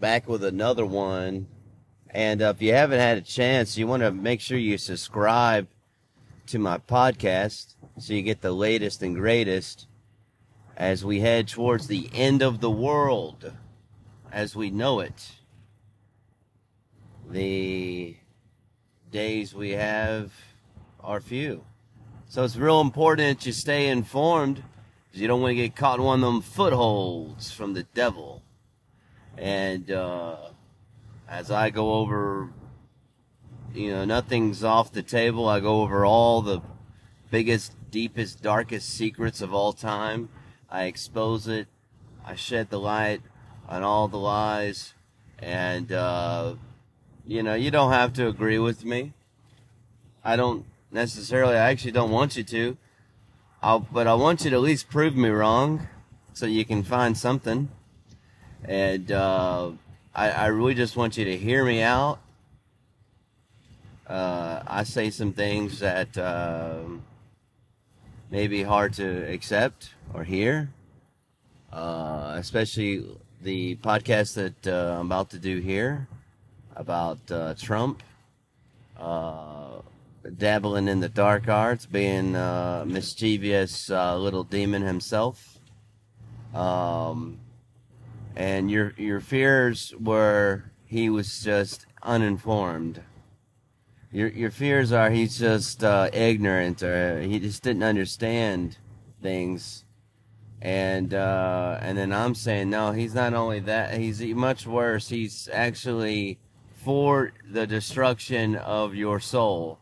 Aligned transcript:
back 0.00 0.26
with 0.26 0.42
another 0.42 0.86
one. 0.86 1.46
And 2.08 2.42
uh, 2.42 2.54
if 2.56 2.62
you 2.62 2.72
haven't 2.72 2.98
had 2.98 3.18
a 3.18 3.22
chance, 3.22 3.76
you 3.76 3.86
want 3.86 4.02
to 4.02 4.10
make 4.10 4.40
sure 4.40 4.58
you 4.58 4.78
subscribe 4.78 5.68
to 6.46 6.58
my 6.58 6.78
podcast 6.78 7.74
so 7.98 8.14
you 8.14 8.22
get 8.22 8.40
the 8.40 8.52
latest 8.52 9.02
and 9.02 9.14
greatest 9.14 9.86
as 10.76 11.04
we 11.04 11.20
head 11.20 11.46
towards 11.46 11.86
the 11.86 12.10
end 12.12 12.42
of 12.42 12.60
the 12.60 12.70
world 12.70 13.52
as 14.32 14.56
we 14.56 14.70
know 14.70 15.00
it. 15.00 15.32
The 17.28 18.16
days 19.12 19.54
we 19.54 19.70
have 19.70 20.32
are 21.00 21.20
few. 21.20 21.64
So 22.28 22.42
it's 22.42 22.56
real 22.56 22.80
important 22.80 23.40
that 23.40 23.46
you 23.46 23.52
stay 23.52 23.88
informed 23.88 24.62
because 25.06 25.20
you 25.20 25.28
don't 25.28 25.42
want 25.42 25.50
to 25.50 25.56
get 25.56 25.76
caught 25.76 25.98
in 25.98 26.04
one 26.04 26.24
of 26.24 26.32
them 26.32 26.42
footholds 26.42 27.52
from 27.52 27.74
the 27.74 27.82
devil. 27.94 28.42
And 29.36 29.90
uh, 29.90 30.36
as 31.28 31.50
I 31.50 31.70
go 31.70 31.94
over, 31.94 32.50
you 33.74 33.90
know, 33.90 34.04
nothing's 34.04 34.64
off 34.64 34.92
the 34.92 35.02
table. 35.02 35.48
I 35.48 35.60
go 35.60 35.82
over 35.82 36.04
all 36.04 36.42
the 36.42 36.60
biggest, 37.30 37.74
deepest, 37.90 38.42
darkest 38.42 38.88
secrets 38.88 39.40
of 39.40 39.54
all 39.54 39.72
time. 39.72 40.28
I 40.68 40.84
expose 40.84 41.48
it. 41.48 41.68
I 42.24 42.34
shed 42.34 42.70
the 42.70 42.80
light 42.80 43.22
on 43.68 43.82
all 43.82 44.08
the 44.08 44.18
lies. 44.18 44.94
And, 45.38 45.90
uh, 45.92 46.54
you 47.26 47.42
know, 47.42 47.54
you 47.54 47.70
don't 47.70 47.92
have 47.92 48.12
to 48.14 48.28
agree 48.28 48.58
with 48.58 48.84
me. 48.84 49.12
I 50.24 50.36
don't 50.36 50.66
necessarily, 50.90 51.54
I 51.54 51.70
actually 51.70 51.92
don't 51.92 52.10
want 52.10 52.36
you 52.36 52.44
to. 52.44 52.76
I'll, 53.62 53.80
but 53.80 54.06
I 54.06 54.14
want 54.14 54.44
you 54.44 54.50
to 54.50 54.56
at 54.56 54.62
least 54.62 54.90
prove 54.90 55.16
me 55.16 55.28
wrong 55.28 55.88
so 56.32 56.46
you 56.46 56.64
can 56.64 56.82
find 56.82 57.16
something. 57.16 57.68
And, 58.64 59.10
uh, 59.10 59.70
I, 60.14 60.30
I 60.30 60.46
really 60.46 60.74
just 60.74 60.96
want 60.96 61.16
you 61.16 61.24
to 61.24 61.36
hear 61.36 61.64
me 61.64 61.82
out. 61.82 62.18
Uh, 64.06 64.62
I 64.66 64.84
say 64.84 65.10
some 65.10 65.32
things 65.32 65.78
that, 65.80 66.16
uh, 66.18 66.80
may 68.30 68.46
be 68.46 68.62
hard 68.62 68.92
to 68.94 69.30
accept 69.32 69.90
or 70.14 70.24
hear. 70.24 70.70
Uh, 71.72 72.34
especially 72.36 73.04
the 73.42 73.76
podcast 73.76 74.34
that 74.34 74.66
uh, 74.66 74.98
I'm 74.98 75.06
about 75.06 75.30
to 75.30 75.38
do 75.38 75.60
here 75.60 76.08
about 76.74 77.18
uh, 77.30 77.54
Trump 77.54 78.02
uh, 78.98 79.78
dabbling 80.36 80.88
in 80.88 80.98
the 80.98 81.08
dark 81.08 81.48
arts, 81.48 81.86
being 81.86 82.34
a 82.34 82.84
mischievous 82.86 83.88
little 83.88 84.42
demon 84.42 84.82
himself. 84.82 85.58
Um, 86.52 87.38
and 88.40 88.70
your 88.70 88.94
your 88.96 89.20
fears 89.20 89.92
were 90.00 90.64
he 90.86 91.10
was 91.10 91.42
just 91.42 91.84
uninformed. 92.02 93.02
Your 94.10 94.28
your 94.28 94.50
fears 94.50 94.92
are 94.92 95.10
he's 95.10 95.38
just 95.38 95.84
uh, 95.84 96.08
ignorant 96.14 96.82
or 96.82 97.20
he 97.20 97.38
just 97.38 97.62
didn't 97.62 97.82
understand 97.82 98.78
things 99.20 99.84
and 100.62 101.12
uh, 101.12 101.78
and 101.82 101.98
then 101.98 102.14
I'm 102.14 102.34
saying 102.34 102.70
no, 102.70 102.92
he's 102.92 103.14
not 103.14 103.34
only 103.34 103.60
that, 103.60 103.98
he's 103.98 104.22
much 104.22 104.66
worse. 104.66 105.10
He's 105.10 105.50
actually 105.52 106.38
for 106.82 107.32
the 107.46 107.66
destruction 107.66 108.56
of 108.56 108.94
your 108.94 109.20
soul, 109.20 109.78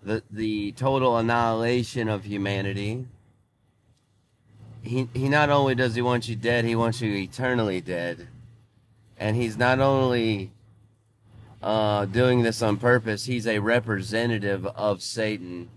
the 0.00 0.22
the 0.30 0.70
total 0.72 1.18
annihilation 1.18 2.08
of 2.08 2.24
humanity. 2.24 3.06
He 4.86 5.08
he 5.12 5.28
not 5.28 5.50
only 5.50 5.74
does 5.74 5.94
he 5.94 6.02
want 6.02 6.28
you 6.28 6.36
dead, 6.36 6.64
he 6.64 6.76
wants 6.76 7.00
you 7.00 7.12
eternally 7.14 7.80
dead, 7.80 8.28
and 9.18 9.36
he's 9.36 9.56
not 9.56 9.80
only 9.80 10.52
uh, 11.62 12.04
doing 12.06 12.42
this 12.42 12.62
on 12.62 12.76
purpose. 12.76 13.24
He's 13.24 13.46
a 13.46 13.58
representative 13.58 14.64
of 14.66 15.02
Satan 15.02 15.70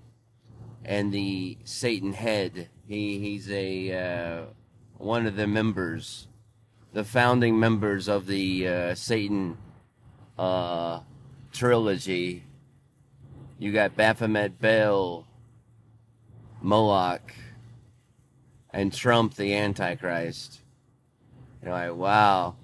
and 0.86 1.12
the 1.12 1.58
Satan 1.64 2.14
head 2.14 2.70
he 2.90 3.20
he's 3.20 3.52
a 3.52 3.94
uh, 3.94 4.46
one 4.98 5.28
of 5.28 5.36
the 5.36 5.46
members, 5.46 6.28
the 6.92 7.04
founding 7.04 7.60
members 7.60 8.08
of 8.08 8.26
the 8.26 8.68
uh, 8.68 8.96
Satan 8.96 9.60
uh, 10.40 11.02
trilogy. 11.54 12.44
You 13.60 13.72
got 13.72 13.96
Baphomet 13.96 14.60
Baal, 14.60 15.28
Moloch, 16.64 17.32
and 18.72 18.94
Trump 18.94 19.36
the 19.36 19.56
Antichrist. 19.56 20.60
You 21.62 21.70
know, 21.70 21.74
like, 21.74 21.96
wow. 21.96 22.56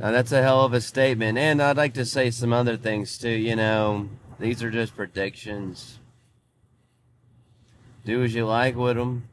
Now 0.00 0.10
that's 0.10 0.32
a 0.32 0.42
hell 0.42 0.64
of 0.64 0.72
a 0.72 0.80
statement. 0.80 1.38
And 1.38 1.62
I'd 1.62 1.76
like 1.76 1.94
to 1.94 2.04
say 2.04 2.30
some 2.30 2.52
other 2.52 2.76
things 2.76 3.18
too. 3.18 3.30
You 3.30 3.56
know, 3.56 4.08
these 4.38 4.62
are 4.62 4.70
just 4.70 4.96
predictions. 4.96 5.98
Do 8.04 8.22
as 8.24 8.34
you 8.34 8.46
like 8.46 8.76
with 8.76 8.96
them 8.96 9.28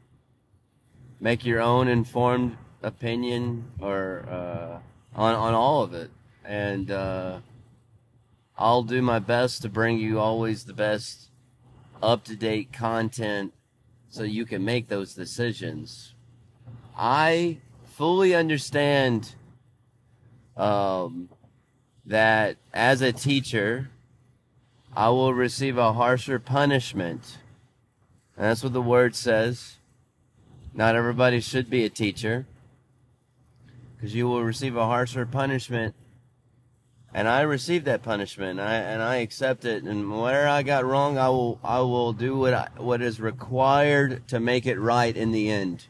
make 1.20 1.44
your 1.44 1.60
own 1.60 1.86
informed 1.86 2.56
opinion 2.82 3.70
or 3.78 4.24
uh, 4.28 4.78
on 5.14 5.34
on 5.34 5.54
all 5.54 5.82
of 5.82 5.92
it, 5.92 6.10
and 6.44 6.90
uh, 6.90 7.38
I'll 8.56 8.82
do 8.82 9.02
my 9.02 9.18
best 9.18 9.62
to 9.62 9.68
bring 9.68 9.98
you 9.98 10.18
always 10.18 10.64
the 10.64 10.72
best 10.72 11.28
up 12.02 12.24
to 12.24 12.34
date 12.34 12.72
content 12.72 13.52
so 14.10 14.24
you 14.24 14.44
can 14.44 14.64
make 14.64 14.88
those 14.88 15.14
decisions. 15.14 16.14
I 16.96 17.58
fully 17.84 18.34
understand 18.34 19.34
um, 20.56 21.30
that 22.04 22.56
as 22.74 23.00
a 23.00 23.12
teacher, 23.12 23.88
I 24.94 25.08
will 25.10 25.32
receive 25.32 25.78
a 25.78 25.92
harsher 25.92 26.38
punishment. 26.38 27.38
And 28.36 28.46
that's 28.46 28.64
what 28.64 28.72
the 28.72 28.82
word 28.82 29.14
says. 29.14 29.78
Not 30.74 30.96
everybody 30.96 31.40
should 31.40 31.70
be 31.70 31.84
a 31.84 31.90
teacher 31.90 32.46
because 33.96 34.14
you 34.14 34.26
will 34.26 34.42
receive 34.42 34.76
a 34.76 34.86
harsher 34.86 35.24
punishment. 35.24 35.94
And 37.12 37.26
I 37.26 37.40
received 37.40 37.86
that 37.86 38.02
punishment, 38.02 38.60
and 38.60 38.68
I, 38.68 38.74
and 38.74 39.02
I 39.02 39.16
accept 39.16 39.64
it. 39.64 39.82
And 39.82 40.10
whatever 40.10 40.46
I 40.46 40.62
got 40.62 40.84
wrong, 40.84 41.18
I 41.18 41.28
will 41.28 41.58
I 41.64 41.80
will 41.80 42.12
do 42.12 42.36
what 42.36 42.54
I, 42.54 42.68
what 42.76 43.02
is 43.02 43.20
required 43.20 44.28
to 44.28 44.38
make 44.38 44.66
it 44.66 44.78
right 44.78 45.16
in 45.16 45.32
the 45.32 45.50
end. 45.50 45.86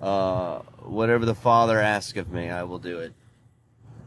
Uh, 0.00 0.58
whatever 0.80 1.24
the 1.24 1.34
Father 1.34 1.80
asks 1.80 2.18
of 2.18 2.30
me, 2.30 2.50
I 2.50 2.62
will 2.64 2.78
do 2.78 2.98
it. 2.98 3.14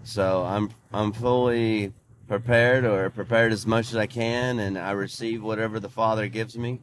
So 0.03 0.43
I'm 0.43 0.69
I'm 0.93 1.11
fully 1.11 1.91
prepared, 2.27 2.85
or 2.85 3.09
prepared 3.09 3.51
as 3.51 3.65
much 3.65 3.89
as 3.89 3.95
I 3.95 4.05
can, 4.05 4.59
and 4.59 4.77
I 4.77 4.91
receive 4.91 5.41
whatever 5.41 5.79
the 5.79 5.89
Father 5.89 6.27
gives 6.27 6.55
me, 6.55 6.79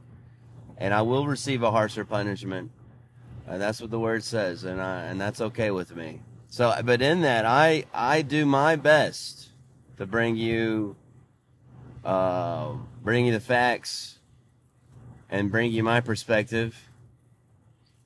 and 0.78 0.92
I 0.92 1.02
will 1.02 1.26
receive 1.26 1.62
a 1.62 1.70
harsher 1.70 2.04
punishment. 2.04 2.72
Uh, 3.48 3.56
that's 3.56 3.80
what 3.80 3.90
the 3.90 4.00
word 4.00 4.24
says, 4.24 4.64
and 4.64 4.80
I, 4.80 5.04
and 5.04 5.20
that's 5.20 5.40
okay 5.40 5.70
with 5.70 5.94
me. 5.94 6.20
So, 6.48 6.74
but 6.84 7.02
in 7.02 7.20
that, 7.20 7.44
I 7.44 7.84
I 7.92 8.22
do 8.22 8.46
my 8.46 8.74
best 8.76 9.48
to 9.98 10.06
bring 10.06 10.36
you, 10.36 10.96
uh, 12.04 12.72
bring 13.02 13.26
you 13.26 13.32
the 13.32 13.40
facts, 13.40 14.18
and 15.28 15.50
bring 15.50 15.70
you 15.72 15.82
my 15.82 16.00
perspective 16.00 16.90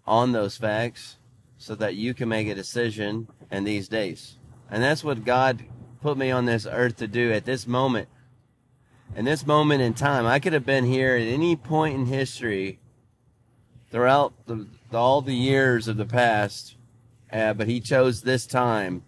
on 0.06 0.32
those 0.32 0.56
facts, 0.56 1.16
so 1.56 1.76
that 1.76 1.94
you 1.94 2.14
can 2.14 2.28
make 2.28 2.48
a 2.48 2.54
decision 2.54 3.28
in 3.50 3.62
these 3.64 3.88
days. 3.88 4.38
And 4.68 4.82
that's 4.82 5.04
what 5.04 5.24
God 5.24 5.64
put 6.00 6.18
me 6.18 6.32
on 6.32 6.44
this 6.44 6.66
earth 6.66 6.96
to 6.96 7.06
do 7.06 7.32
at 7.32 7.44
this 7.44 7.66
moment. 7.66 8.08
In 9.14 9.24
this 9.24 9.46
moment 9.46 9.82
in 9.82 9.94
time, 9.94 10.26
I 10.26 10.40
could 10.40 10.52
have 10.52 10.66
been 10.66 10.86
here 10.86 11.14
at 11.14 11.22
any 11.22 11.54
point 11.54 11.94
in 11.94 12.06
history 12.06 12.80
throughout 13.90 14.32
the, 14.46 14.66
all 14.92 15.20
the 15.20 15.34
years 15.34 15.86
of 15.86 15.98
the 15.98 16.06
past, 16.06 16.76
uh, 17.32 17.54
but 17.54 17.66
he 17.66 17.80
chose 17.80 18.22
this 18.22 18.46
time, 18.46 19.02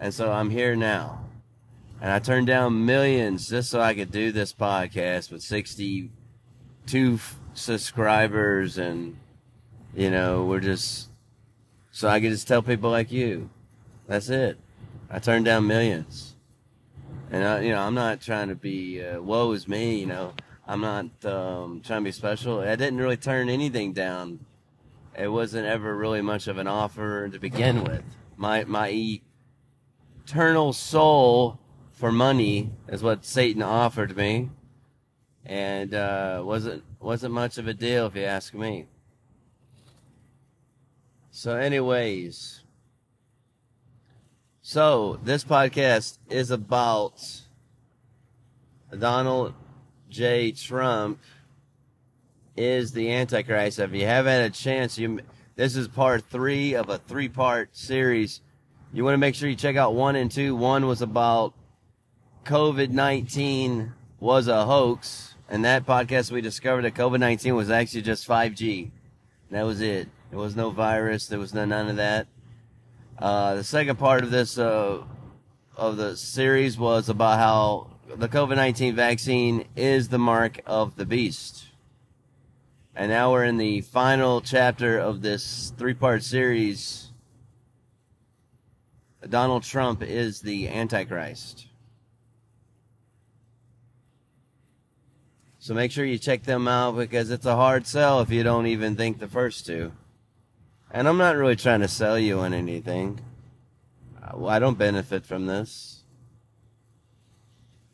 and 0.00 0.14
so 0.14 0.32
I'm 0.32 0.50
here 0.50 0.74
now. 0.74 1.20
And 2.00 2.10
I 2.10 2.18
turned 2.18 2.46
down 2.46 2.84
millions 2.84 3.48
just 3.48 3.70
so 3.70 3.80
I 3.80 3.94
could 3.94 4.10
do 4.10 4.32
this 4.32 4.52
podcast 4.52 5.30
with 5.30 5.42
62 5.42 7.14
f- 7.14 7.38
subscribers, 7.54 8.78
and 8.78 9.16
you 9.94 10.10
know, 10.10 10.44
we're 10.44 10.60
just 10.60 11.08
so 11.92 12.08
I 12.08 12.20
could 12.20 12.30
just 12.30 12.48
tell 12.48 12.62
people 12.62 12.90
like 12.90 13.12
you. 13.12 13.50
That's 14.06 14.28
it. 14.28 14.58
I 15.10 15.18
turned 15.18 15.44
down 15.44 15.66
millions, 15.66 16.34
and 17.30 17.44
I, 17.44 17.60
you 17.60 17.72
know, 17.72 17.80
I'm 17.80 17.94
not 17.94 18.20
trying 18.20 18.48
to 18.48 18.54
be 18.54 19.02
uh, 19.02 19.20
woe 19.20 19.52
is 19.52 19.68
me. 19.68 20.00
You 20.00 20.06
know, 20.06 20.32
I'm 20.66 20.80
not 20.80 21.06
um, 21.24 21.82
trying 21.84 22.00
to 22.00 22.04
be 22.04 22.12
special. 22.12 22.60
I 22.60 22.76
didn't 22.76 22.98
really 22.98 23.16
turn 23.16 23.48
anything 23.48 23.92
down. 23.92 24.40
It 25.16 25.28
wasn't 25.28 25.66
ever 25.66 25.96
really 25.96 26.22
much 26.22 26.48
of 26.48 26.58
an 26.58 26.66
offer 26.66 27.28
to 27.28 27.38
begin 27.38 27.84
with. 27.84 28.02
My 28.36 28.64
my 28.64 29.20
eternal 30.24 30.72
soul 30.72 31.60
for 31.92 32.10
money 32.10 32.72
is 32.88 33.02
what 33.02 33.24
Satan 33.24 33.62
offered 33.62 34.16
me, 34.16 34.50
and 35.44 35.94
uh, 35.94 36.42
wasn't 36.44 36.82
wasn't 37.00 37.32
much 37.34 37.58
of 37.58 37.68
a 37.68 37.74
deal 37.74 38.06
if 38.06 38.16
you 38.16 38.24
ask 38.24 38.54
me. 38.54 38.86
So, 41.30 41.56
anyways, 41.56 42.62
So, 44.62 45.20
this 45.22 45.44
podcast 45.44 46.18
is 46.30 46.50
about 46.50 47.42
Donald 48.98 49.54
J. 50.08 50.52
Trump 50.52 51.20
is 52.56 52.92
the 52.92 53.12
Antichrist. 53.12 53.78
If 53.78 53.92
you 53.92 54.06
haven't 54.06 54.32
had 54.32 54.42
a 54.42 54.50
chance, 54.50 54.98
you 54.98 55.20
this 55.56 55.76
is 55.76 55.88
part 55.88 56.24
three 56.30 56.74
of 56.74 56.88
a 56.88 56.98
three 56.98 57.28
part 57.28 57.76
series. 57.76 58.40
You 58.92 59.04
want 59.04 59.14
to 59.14 59.18
make 59.18 59.34
sure 59.34 59.48
you 59.48 59.56
check 59.56 59.76
out 59.76 59.94
one 59.94 60.16
and 60.16 60.30
two. 60.30 60.54
One 60.54 60.86
was 60.86 61.02
about 61.02 61.54
COVID 62.44 62.90
19 62.90 63.92
was 64.20 64.48
a 64.48 64.64
hoax. 64.64 65.34
And 65.48 65.64
that 65.64 65.84
podcast, 65.84 66.30
we 66.30 66.40
discovered 66.40 66.82
that 66.82 66.94
COVID 66.94 67.20
19 67.20 67.54
was 67.54 67.70
actually 67.70 68.02
just 68.02 68.26
5G. 68.26 68.90
That 69.50 69.62
was 69.62 69.80
it. 69.80 70.08
There 70.30 70.38
was 70.38 70.56
no 70.56 70.70
virus. 70.70 71.26
There 71.26 71.38
was 71.38 71.54
no, 71.54 71.64
none 71.64 71.88
of 71.88 71.96
that. 71.96 72.26
Uh, 73.18 73.54
the 73.54 73.64
second 73.64 73.96
part 73.96 74.24
of 74.24 74.30
this 74.30 74.58
uh, 74.58 75.02
of 75.76 75.96
the 75.96 76.16
series 76.16 76.76
was 76.76 77.08
about 77.08 77.38
how 77.38 77.90
the 78.16 78.28
COVID 78.28 78.56
nineteen 78.56 78.96
vaccine 78.96 79.66
is 79.76 80.08
the 80.08 80.18
mark 80.18 80.60
of 80.66 80.96
the 80.96 81.06
beast, 81.06 81.66
and 82.96 83.10
now 83.10 83.32
we're 83.32 83.44
in 83.44 83.56
the 83.56 83.80
final 83.80 84.40
chapter 84.40 84.98
of 84.98 85.20
this 85.22 85.72
three 85.76 85.94
part 85.94 86.22
series. 86.22 87.10
Donald 89.28 89.62
Trump 89.62 90.02
is 90.02 90.40
the 90.40 90.68
Antichrist. 90.68 91.66
So 95.58 95.72
make 95.72 95.90
sure 95.90 96.04
you 96.04 96.18
check 96.18 96.42
them 96.42 96.68
out 96.68 96.94
because 96.96 97.30
it's 97.30 97.46
a 97.46 97.56
hard 97.56 97.86
sell 97.86 98.20
if 98.20 98.30
you 98.30 98.42
don't 98.42 98.66
even 98.66 98.96
think 98.96 99.18
the 99.18 99.26
first 99.26 99.64
two. 99.64 99.92
And 100.90 101.08
I'm 101.08 101.16
not 101.16 101.36
really 101.36 101.56
trying 101.56 101.80
to 101.80 101.88
sell 101.88 102.18
you 102.18 102.40
on 102.40 102.52
anything. 102.52 103.20
Uh, 104.22 104.44
I 104.46 104.58
don't 104.58 104.76
benefit 104.76 105.24
from 105.24 105.46
this. 105.46 106.02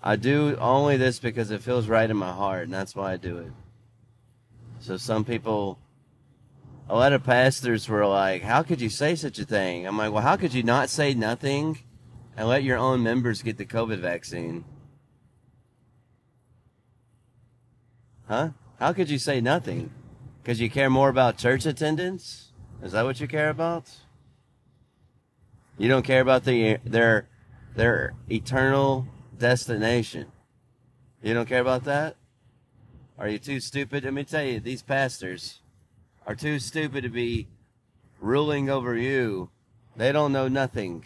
I 0.03 0.17
do 0.17 0.57
only 0.57 0.97
this 0.97 1.21
because 1.21 1.51
it 1.51 1.63
feels 1.63 1.87
right 1.87 2.11
in 2.11 2.17
my 2.17 2.33
heart, 2.33 2.65
and 2.65 2.75
that's 2.75 2.97
why 2.97 3.13
I 3.13 3.17
do 3.17 3.39
it. 3.39 3.53
So 4.81 4.97
some 4.97 5.27
people, 5.27 5.79
a 6.89 6.97
lot 6.97 7.13
of 7.13 7.23
pastors 7.23 7.87
were 7.89 8.07
like, 8.07 8.43
How 8.43 8.63
could 8.63 8.81
you 8.81 8.89
say 8.89 9.15
such 9.15 9.39
a 9.39 9.45
thing? 9.45 9.87
I'm 9.87 9.99
like, 9.99 10.11
Well, 10.11 10.23
how 10.23 10.37
could 10.37 10.55
you 10.55 10.63
not 10.63 10.89
say 10.89 11.13
nothing 11.13 11.79
and 12.37 12.49
let 12.49 12.65
your 12.65 12.79
own 12.79 13.03
members 13.03 13.43
get 13.43 13.59
the 13.59 13.67
COVID 13.67 13.99
vaccine? 13.99 14.65
Huh? 18.27 18.51
How 18.79 18.95
could 18.95 19.11
you 19.11 19.19
say 19.19 19.43
nothing? 19.43 19.91
Because 20.43 20.61
you 20.61 20.71
care 20.71 20.89
more 20.89 21.11
about 21.11 21.37
church 21.37 21.67
attendance? 21.67 22.53
Is 22.83 22.93
that 22.93 23.05
what 23.05 23.21
you 23.21 23.29
care 23.29 23.51
about? 23.51 23.91
You 25.77 25.89
don't 25.89 26.05
care 26.05 26.23
about 26.23 26.45
the 26.45 26.79
their 26.85 27.29
their 27.75 28.15
eternal 28.31 29.07
destination. 29.37 30.33
You 31.23 31.35
don't 31.35 31.49
care 31.49 31.61
about 31.61 31.85
that? 31.85 32.17
Are 33.21 33.29
you 33.29 33.39
too 33.39 33.61
stupid? 33.61 34.05
Let 34.05 34.15
me 34.15 34.25
tell 34.25 34.43
you, 34.43 34.61
these 34.61 34.81
pastors 34.81 35.61
are 36.27 36.35
too 36.35 36.59
stupid 36.59 37.03
to 37.03 37.11
be 37.11 37.49
ruling 38.19 38.71
over 38.71 38.97
you. 38.97 39.51
They 39.95 40.11
don't 40.11 40.33
know 40.33 40.49
nothing. 40.49 41.05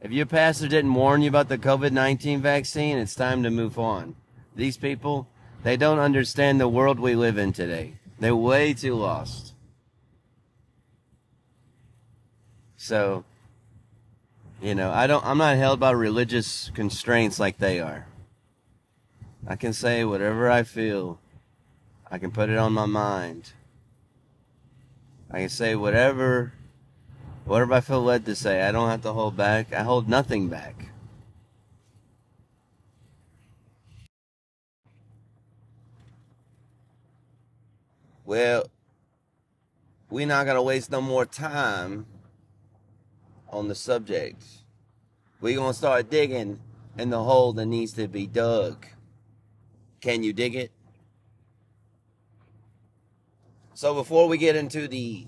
If 0.00 0.10
your 0.10 0.26
pastor 0.26 0.66
didn't 0.66 0.92
warn 0.92 1.22
you 1.22 1.28
about 1.28 1.48
the 1.48 1.56
COVID 1.56 1.92
19 1.92 2.42
vaccine, 2.42 2.98
it's 2.98 3.14
time 3.14 3.44
to 3.44 3.50
move 3.50 3.78
on. 3.78 4.16
These 4.56 4.78
people, 4.78 5.28
they 5.62 5.76
don't 5.76 6.00
understand 6.00 6.60
the 6.60 6.66
world 6.66 6.98
we 6.98 7.14
live 7.14 7.38
in 7.38 7.52
today. 7.52 7.94
They're 8.18 8.34
way 8.34 8.74
too 8.74 8.96
lost. 8.96 9.54
So, 12.76 13.24
you 14.60 14.74
know, 14.74 14.90
I 14.90 15.06
don't, 15.06 15.24
I'm 15.24 15.38
not 15.38 15.56
held 15.56 15.78
by 15.78 15.92
religious 15.92 16.72
constraints 16.74 17.38
like 17.38 17.58
they 17.58 17.78
are. 17.78 18.08
I 19.46 19.54
can 19.54 19.72
say 19.72 20.04
whatever 20.04 20.50
I 20.50 20.64
feel. 20.64 21.20
I 22.14 22.18
can 22.18 22.30
put 22.30 22.48
it 22.48 22.56
on 22.56 22.72
my 22.72 22.86
mind. 22.86 23.50
I 25.32 25.40
can 25.40 25.48
say 25.48 25.74
whatever, 25.74 26.52
whatever 27.44 27.74
I 27.74 27.80
feel 27.80 28.04
led 28.04 28.24
to 28.26 28.36
say. 28.36 28.62
I 28.62 28.70
don't 28.70 28.88
have 28.88 29.02
to 29.02 29.12
hold 29.12 29.36
back. 29.36 29.72
I 29.72 29.82
hold 29.82 30.08
nothing 30.08 30.46
back. 30.46 30.90
Well, 38.24 38.70
we're 40.08 40.28
not 40.28 40.44
going 40.44 40.54
to 40.54 40.62
waste 40.62 40.92
no 40.92 41.00
more 41.00 41.26
time 41.26 42.06
on 43.50 43.66
the 43.66 43.74
subject. 43.74 44.40
We're 45.40 45.56
going 45.56 45.72
to 45.72 45.76
start 45.76 46.10
digging 46.10 46.60
in 46.96 47.10
the 47.10 47.24
hole 47.24 47.52
that 47.54 47.66
needs 47.66 47.94
to 47.94 48.06
be 48.06 48.28
dug. 48.28 48.86
Can 50.00 50.22
you 50.22 50.32
dig 50.32 50.54
it? 50.54 50.70
So 53.76 53.92
before 53.92 54.28
we 54.28 54.38
get 54.38 54.54
into 54.54 54.86
the 54.86 55.26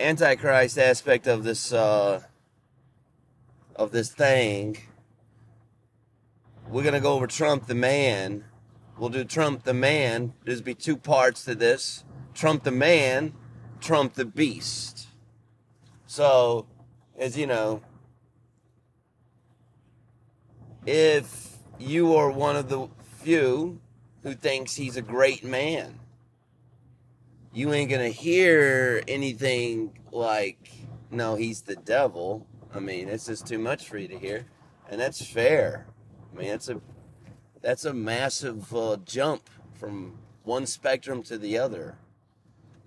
antichrist 0.00 0.78
aspect 0.78 1.26
of 1.26 1.44
this 1.44 1.70
uh, 1.70 2.22
of 3.76 3.92
this 3.92 4.10
thing, 4.10 4.78
we're 6.66 6.82
gonna 6.82 7.00
go 7.00 7.12
over 7.12 7.26
Trump 7.26 7.66
the 7.66 7.74
man. 7.74 8.44
We'll 8.96 9.10
do 9.10 9.22
Trump 9.24 9.64
the 9.64 9.74
man. 9.74 10.32
There's 10.46 10.62
be 10.62 10.74
two 10.74 10.96
parts 10.96 11.44
to 11.44 11.54
this: 11.54 12.04
Trump 12.32 12.64
the 12.64 12.70
man, 12.70 13.34
Trump 13.82 14.14
the 14.14 14.24
beast. 14.24 15.08
So 16.06 16.64
as 17.18 17.36
you 17.36 17.46
know, 17.46 17.82
if 20.86 21.58
you 21.78 22.14
are 22.14 22.30
one 22.30 22.56
of 22.56 22.70
the 22.70 22.88
few 23.20 23.78
who 24.22 24.32
thinks 24.32 24.76
he's 24.76 24.96
a 24.96 25.02
great 25.02 25.44
man, 25.44 26.00
you 27.54 27.72
ain't 27.72 27.88
gonna 27.88 28.08
hear 28.08 29.02
anything 29.06 29.96
like, 30.10 30.72
no, 31.10 31.36
he's 31.36 31.62
the 31.62 31.76
devil. 31.76 32.46
I 32.74 32.80
mean, 32.80 33.08
it's 33.08 33.26
just 33.26 33.46
too 33.46 33.60
much 33.60 33.88
for 33.88 33.96
you 33.96 34.08
to 34.08 34.18
hear, 34.18 34.46
and 34.90 35.00
that's 35.00 35.24
fair. 35.24 35.86
I 36.32 36.38
mean, 36.38 36.48
that's 36.48 36.68
a 36.68 36.80
that's 37.62 37.84
a 37.84 37.94
massive 37.94 38.74
uh, 38.74 38.96
jump 39.04 39.48
from 39.74 40.18
one 40.42 40.66
spectrum 40.66 41.22
to 41.22 41.38
the 41.38 41.56
other. 41.56 41.96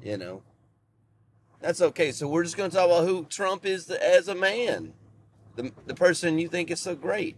You 0.03 0.17
know, 0.17 0.43
that's 1.61 1.81
okay. 1.81 2.11
So 2.11 2.27
we're 2.27 2.43
just 2.43 2.57
to 2.69 2.77
talk 2.77 2.87
about 2.87 3.07
who 3.07 3.23
Trump 3.25 3.65
is 3.65 3.89
as 3.89 4.27
a 4.27 4.35
man, 4.35 4.93
the 5.55 5.71
the 5.85 5.95
person 5.95 6.39
you 6.39 6.49
think 6.49 6.69
is 6.69 6.81
so 6.81 6.93
great. 6.93 7.37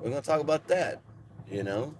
We're 0.00 0.10
to 0.10 0.28
talk 0.28 0.40
about 0.40 0.66
that. 0.66 1.00
You 1.48 1.62
know, 1.62 1.94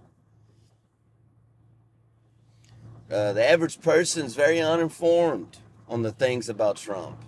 uh, 3.11 3.33
the 3.33 3.49
average 3.49 3.81
person 3.81 4.27
is 4.27 4.35
very 4.35 4.61
uninformed 4.61 5.59
on 5.89 6.03
the 6.03 6.11
things 6.11 6.49
about 6.49 6.77
Trump. 6.77 7.19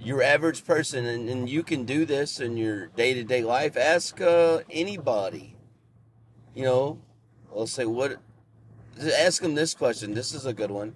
Your 0.00 0.22
average 0.22 0.64
person, 0.64 1.06
and, 1.06 1.28
and 1.28 1.48
you 1.48 1.62
can 1.62 1.84
do 1.84 2.04
this 2.04 2.40
in 2.40 2.56
your 2.56 2.88
day 2.88 3.14
to 3.14 3.22
day 3.22 3.42
life. 3.42 3.76
Ask 3.76 4.20
uh, 4.20 4.60
anybody. 4.68 5.54
You 6.54 6.64
know, 6.64 6.98
let's 7.52 7.72
say 7.72 7.84
what. 7.84 8.16
Ask 9.00 9.42
them 9.42 9.54
this 9.54 9.74
question. 9.74 10.12
This 10.12 10.34
is 10.34 10.44
a 10.44 10.52
good 10.52 10.70
one. 10.70 10.94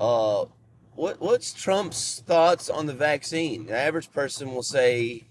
Uh, 0.00 0.46
what 0.94 1.20
what's 1.20 1.52
Trump's 1.52 2.22
thoughts 2.26 2.68
on 2.68 2.86
the 2.86 2.92
vaccine? 2.92 3.66
The 3.66 3.76
average 3.76 4.10
person 4.10 4.52
will 4.52 4.64
say 4.64 5.24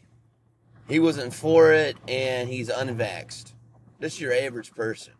he 0.87 0.99
wasn't 0.99 1.33
for 1.33 1.73
it 1.73 1.97
and 2.07 2.49
he's 2.49 2.69
unvaxxed. 2.69 3.53
This 3.99 4.13
is 4.13 4.21
your 4.21 4.33
average 4.33 4.71
person. 4.71 5.13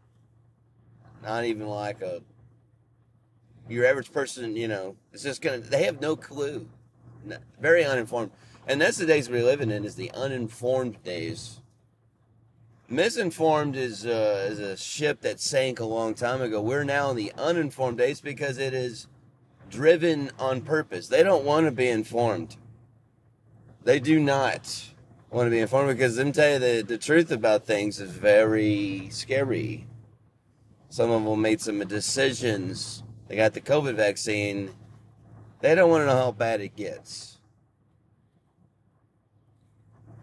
Not 1.23 1.45
even 1.45 1.67
like 1.67 2.01
a 2.01 2.21
your 3.69 3.85
average 3.85 4.11
person, 4.11 4.55
you 4.55 4.67
know, 4.67 4.95
it's 5.13 5.23
just 5.23 5.41
gonna 5.41 5.59
they 5.59 5.83
have 5.83 6.01
no 6.01 6.15
clue. 6.15 6.67
Very 7.59 7.85
uninformed. 7.85 8.31
And 8.67 8.81
that's 8.81 8.97
the 8.97 9.05
days 9.05 9.29
we're 9.29 9.43
living 9.43 9.71
in 9.71 9.85
is 9.85 9.95
the 9.95 10.11
uninformed 10.11 11.03
days. 11.03 11.61
Misinformed 12.89 13.75
is 13.75 14.05
uh, 14.05 14.47
is 14.49 14.59
a 14.59 14.75
ship 14.75 15.21
that 15.21 15.39
sank 15.39 15.79
a 15.79 15.85
long 15.85 16.13
time 16.13 16.41
ago. 16.41 16.61
We're 16.61 16.83
now 16.83 17.11
in 17.11 17.15
the 17.15 17.31
uninformed 17.37 17.97
days 17.97 18.19
because 18.19 18.57
it 18.57 18.73
is 18.73 19.07
driven 19.69 20.31
on 20.37 20.61
purpose. 20.61 21.07
They 21.07 21.23
don't 21.23 21.45
want 21.45 21.65
to 21.65 21.71
be 21.71 21.87
informed. 21.87 22.57
They 23.83 23.99
do 23.99 24.19
not 24.19 24.89
want 25.29 25.47
to 25.47 25.51
be 25.51 25.59
informed 25.59 25.87
because 25.87 26.17
them 26.17 26.33
tell 26.33 26.53
you 26.53 26.59
the, 26.59 26.83
the 26.85 26.97
truth 26.97 27.31
about 27.31 27.65
things 27.65 27.99
is 27.99 28.11
very 28.11 29.07
scary. 29.09 29.87
Some 30.91 31.09
of 31.09 31.23
them 31.23 31.41
made 31.41 31.61
some 31.61 31.79
decisions. 31.87 33.01
They 33.29 33.37
got 33.37 33.53
the 33.53 33.61
COVID 33.61 33.95
vaccine. 33.95 34.71
They 35.61 35.73
don't 35.73 35.89
want 35.89 36.01
to 36.01 36.07
know 36.07 36.17
how 36.17 36.31
bad 36.31 36.59
it 36.59 36.75
gets. 36.75 37.39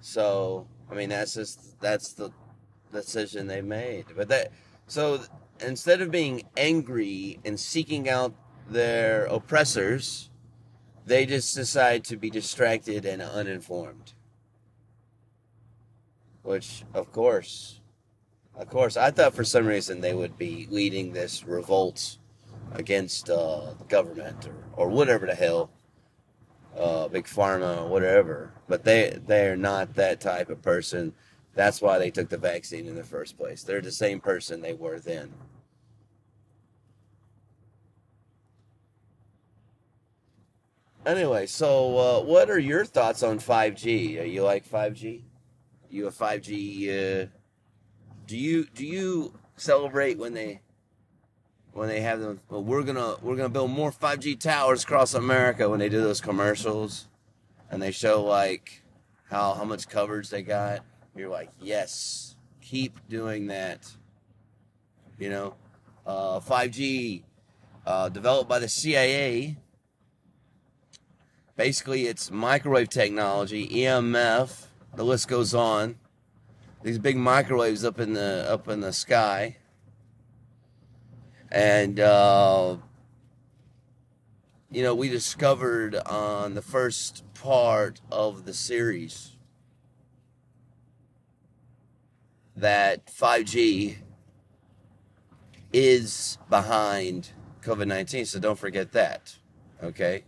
So, 0.01 0.67
I 0.91 0.95
mean, 0.95 1.09
that's 1.09 1.33
just, 1.33 1.81
that's 1.81 2.13
the 2.13 2.33
decision 2.93 3.47
they 3.47 3.63
made. 3.63 4.05
But 4.15 4.29
that, 4.29 4.53
so 4.87 5.23
instead 5.61 6.03
of 6.03 6.11
being 6.11 6.43
angry 6.57 7.41
and 7.47 7.59
seeking 7.59 8.07
out 8.07 8.35
their 8.69 9.25
oppressors, 9.25 10.29
They 11.09 11.25
just 11.25 11.55
decide 11.55 12.05
to 12.05 12.19
be 12.19 12.29
distracted 12.29 13.07
and 13.07 13.23
uninformed. 13.23 14.13
Which, 16.43 16.85
of 16.93 17.13
course, 17.13 17.81
of 18.59 18.69
course, 18.69 18.97
I 18.97 19.11
thought 19.11 19.35
for 19.35 19.45
some 19.45 19.67
reason 19.67 20.00
they 20.00 20.15
would 20.15 20.37
be 20.37 20.67
leading 20.71 21.12
this 21.12 21.45
revolt 21.45 22.19
against 22.73 23.31
uh, 23.31 23.75
the 23.79 23.85
government 23.85 24.49
or, 24.77 24.87
or 24.87 24.88
whatever 24.88 25.27
the 25.27 25.35
hell, 25.35 25.71
uh, 26.77 27.09
big 27.09 27.27
pharma 27.27 27.88
whatever. 27.88 28.53
But 28.69 28.85
they 28.85 29.19
they 29.27 29.47
are 29.49 29.57
not 29.57 29.95
that 29.95 30.21
type 30.21 30.50
of 30.50 30.61
person. 30.61 31.15
That's 31.55 31.81
why 31.81 31.99
they 31.99 32.11
took 32.11 32.29
the 32.29 32.37
vaccine 32.38 32.87
in 32.87 32.95
the 32.95 33.05
first 33.05 33.38
place. 33.38 33.62
They're 33.62 33.81
the 33.81 33.93
same 33.93 34.21
person 34.21 34.61
they 34.61 34.75
were 34.75 34.99
then. 34.99 35.33
Anyway, 41.07 41.47
so 41.47 41.97
uh, 41.97 42.23
what 42.23 42.50
are 42.50 42.59
your 42.59 42.85
thoughts 42.85 43.23
on 43.23 43.38
5G? 43.38 44.21
Are 44.21 44.27
you 44.27 44.43
like 44.43 44.69
5G? 44.69 45.23
You 45.88 46.07
a 46.09 46.11
5G? 46.12 47.31
Do 48.29 48.37
you 48.37 48.67
do 48.75 48.87
you 48.87 49.33
celebrate 49.57 50.19
when 50.19 50.35
they 50.35 50.61
when 51.73 51.89
they 51.89 52.03
have 52.03 52.21
them? 52.21 52.41
Well, 52.51 52.63
we're 52.63 52.83
gonna 52.83 53.17
we're 53.23 53.37
gonna 53.37 53.49
build 53.49 53.71
more 53.71 53.91
5G 53.91 54.39
towers 54.39 54.85
across 54.85 55.15
America 55.15 55.69
when 55.69 55.81
they 55.81 55.89
do 55.89 56.03
those 56.03 56.21
commercials, 56.21 57.09
and 57.71 57.81
they 57.81 57.91
show 57.91 58.23
like 58.23 58.83
how 59.31 59.55
how 59.55 59.65
much 59.65 59.89
coverage 59.89 60.29
they 60.29 60.43
got. 60.43 60.85
You're 61.17 61.31
like, 61.31 61.49
yes, 61.59 62.37
keep 62.61 62.99
doing 63.09 63.47
that. 63.47 63.91
You 65.19 65.31
know, 65.31 65.55
uh, 66.07 66.39
5G 66.39 67.23
uh, 67.87 68.11
developed 68.11 68.49
by 68.49 68.59
the 68.59 68.69
CIA 68.69 69.57
Basically, 71.59 72.07
it's 72.07 72.31
microwave 72.31 72.89
technology, 72.89 73.67
EMF. 73.67 74.67
The 74.95 75.05
list 75.05 75.27
goes 75.27 75.55
on. 75.55 75.97
These 76.83 76.99
big 76.99 77.17
microwaves 77.17 77.85
up 77.85 77.99
in 77.99 78.13
the 78.13 78.47
up 78.49 78.69
in 78.69 78.81
the 78.81 78.93
sky, 78.93 79.57
and 81.51 81.99
uh, 81.99 82.77
you 84.71 84.83
know 84.83 84.95
we 84.95 85.09
discovered 85.09 85.97
on 85.97 86.55
the 86.55 86.63
first 86.63 87.25
part 87.35 88.01
of 88.13 88.45
the 88.45 88.55
series 88.55 89.37
that 92.57 93.07
5G 93.07 93.99
is 95.73 96.39
behind 96.49 97.31
COVID 97.63 97.87
19. 97.87 98.25
So 98.25 98.39
don't 98.39 98.59
forget 98.59 98.93
that. 98.93 99.37
Okay? 99.83 100.25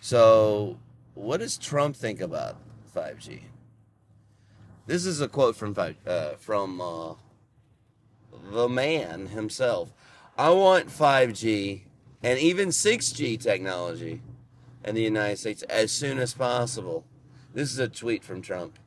So, 0.00 0.78
what 1.14 1.40
does 1.40 1.58
Trump 1.58 1.96
think 1.96 2.20
about 2.20 2.56
5G? 2.94 3.42
This 4.88 5.04
is 5.04 5.20
a 5.20 5.28
quote 5.28 5.54
from 5.54 5.76
uh, 5.76 6.30
from 6.38 6.80
uh, 6.80 7.12
the 8.50 8.70
man 8.70 9.26
himself. 9.26 9.92
I 10.38 10.48
want 10.48 10.88
5G 10.88 11.82
and 12.22 12.38
even 12.38 12.70
6G 12.70 13.38
technology 13.38 14.22
in 14.82 14.94
the 14.94 15.02
United 15.02 15.38
States 15.38 15.62
as 15.64 15.92
soon 15.92 16.18
as 16.18 16.32
possible. 16.32 17.04
This 17.52 17.70
is 17.70 17.78
a 17.78 17.88
tweet 17.88 18.24
from 18.24 18.40
Trump. 18.40 18.78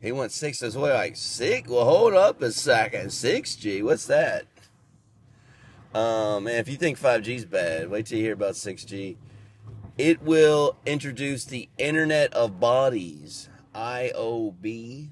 He 0.00 0.12
wants 0.12 0.36
six 0.36 0.62
as 0.62 0.76
well. 0.76 0.94
Like 0.94 1.16
six? 1.16 1.68
Well, 1.68 1.84
hold 1.84 2.14
up 2.14 2.40
a 2.40 2.52
second. 2.52 3.08
6G? 3.08 3.82
What's 3.82 4.06
that? 4.06 4.46
Um, 5.92 6.46
and 6.46 6.58
if 6.58 6.68
you 6.68 6.76
think 6.76 7.00
5G 7.00 7.34
is 7.34 7.44
bad, 7.44 7.90
wait 7.90 8.06
till 8.06 8.18
you 8.18 8.24
hear 8.24 8.34
about 8.34 8.54
6G. 8.54 9.16
It 9.96 10.22
will 10.22 10.76
introduce 10.86 11.44
the 11.46 11.68
Internet 11.78 12.32
of 12.32 12.60
Bodies, 12.60 13.48
IOB, 13.78 15.10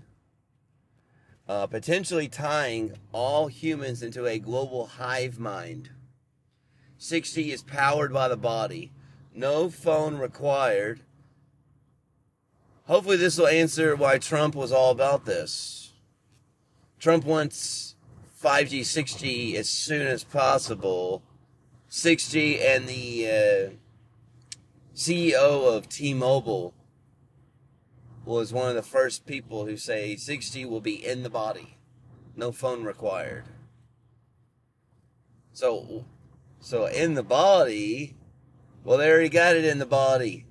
uh, 1.48 1.66
potentially 1.68 2.26
tying 2.26 2.94
all 3.12 3.46
humans 3.46 4.02
into 4.02 4.26
a 4.26 4.40
global 4.40 4.86
hive 4.86 5.38
mind. 5.38 5.90
6G 6.98 7.52
is 7.52 7.62
powered 7.62 8.12
by 8.12 8.26
the 8.26 8.36
body, 8.36 8.90
no 9.32 9.70
phone 9.70 10.18
required. 10.18 11.00
Hopefully, 12.86 13.16
this 13.16 13.38
will 13.38 13.46
answer 13.46 13.94
why 13.94 14.18
Trump 14.18 14.56
was 14.56 14.72
all 14.72 14.90
about 14.90 15.26
this. 15.26 15.92
Trump 16.98 17.24
wants 17.24 17.94
5G, 18.42 18.80
6G 18.80 19.54
as 19.54 19.68
soon 19.68 20.06
as 20.08 20.24
possible. 20.24 21.22
6G 21.88 22.60
and 22.60 22.88
the 22.88 23.28
uh, 23.28 23.70
CEO 24.96 25.76
of 25.76 25.88
T-Mobile 25.88 26.74
was 28.26 28.52
one 28.52 28.68
of 28.68 28.74
the 28.74 28.82
first 28.82 29.24
people 29.24 29.64
who 29.64 29.76
say 29.76 30.16
6G 30.16 30.68
will 30.68 30.80
be 30.80 30.94
in 30.94 31.22
the 31.22 31.30
body, 31.30 31.78
no 32.34 32.52
phone 32.52 32.84
required. 32.84 33.44
So, 35.52 36.04
so 36.60 36.86
in 36.86 37.14
the 37.14 37.22
body, 37.22 38.16
well, 38.84 38.98
they 38.98 39.10
already 39.10 39.28
got 39.28 39.56
it 39.56 39.64
in 39.64 39.78
the 39.78 39.86
body. 39.86 40.44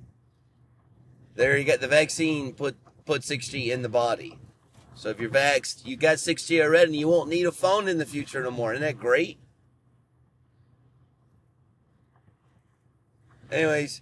They 1.36 1.46
already 1.46 1.65
got 1.65 1.82
the 1.82 1.88
vaccine 1.88 2.53
put 2.53 2.77
put 3.05 3.22
6G 3.22 3.67
in 3.72 3.82
the 3.82 3.89
body. 3.89 4.39
So 4.96 5.10
if 5.10 5.20
you're 5.20 5.29
vaxxed, 5.29 5.86
you 5.86 5.98
got 5.98 6.17
6G 6.17 6.63
already 6.63 6.86
and 6.86 6.96
you 6.96 7.08
won't 7.08 7.29
need 7.29 7.46
a 7.46 7.51
phone 7.51 7.88
in 7.88 7.98
the 7.98 8.05
future 8.05 8.41
no 8.41 8.51
more. 8.51 8.74
Isn't 8.74 8.82
that 8.82 8.98
great? 8.98 9.38
Anyways, 13.51 14.01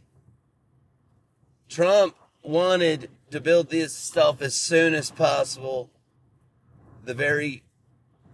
Trump 1.68 2.16
wanted 2.44 3.10
to 3.34 3.42
build 3.42 3.70
this 3.70 3.94
stuff 3.94 4.44
as 4.44 4.54
soon 4.54 4.94
as 4.94 5.10
possible. 5.10 5.90
The 7.04 7.16
very, 7.16 7.64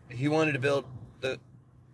he 0.10 0.28
wanted 0.28 0.52
to 0.52 0.60
build 0.60 0.86
the, 1.22 1.40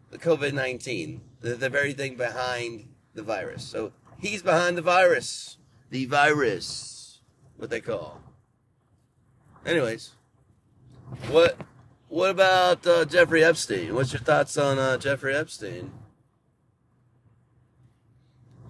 the 0.10 0.18
COVID 0.18 0.54
19, 0.54 1.22
the, 1.40 1.54
the 1.54 1.70
very 1.70 1.94
thing 1.94 2.16
behind 2.16 2.90
the 3.14 3.22
virus. 3.22 3.64
So 3.64 3.94
he's 4.20 4.42
behind 4.42 4.76
the 4.76 4.82
virus. 4.82 5.58
The 5.92 6.08
virus, 6.08 7.22
what 7.58 7.70
they 7.70 7.80
call. 7.80 8.22
Anyways. 9.66 10.12
What 11.30 11.58
what 12.10 12.32
about 12.32 12.88
uh, 12.88 13.06
Jeffrey 13.06 13.44
Epstein? 13.44 13.94
What's 13.94 14.14
your 14.14 14.22
thoughts 14.22 14.58
on 14.58 14.80
uh, 14.80 14.98
Jeffrey 14.98 15.36
Epstein? 15.36 15.92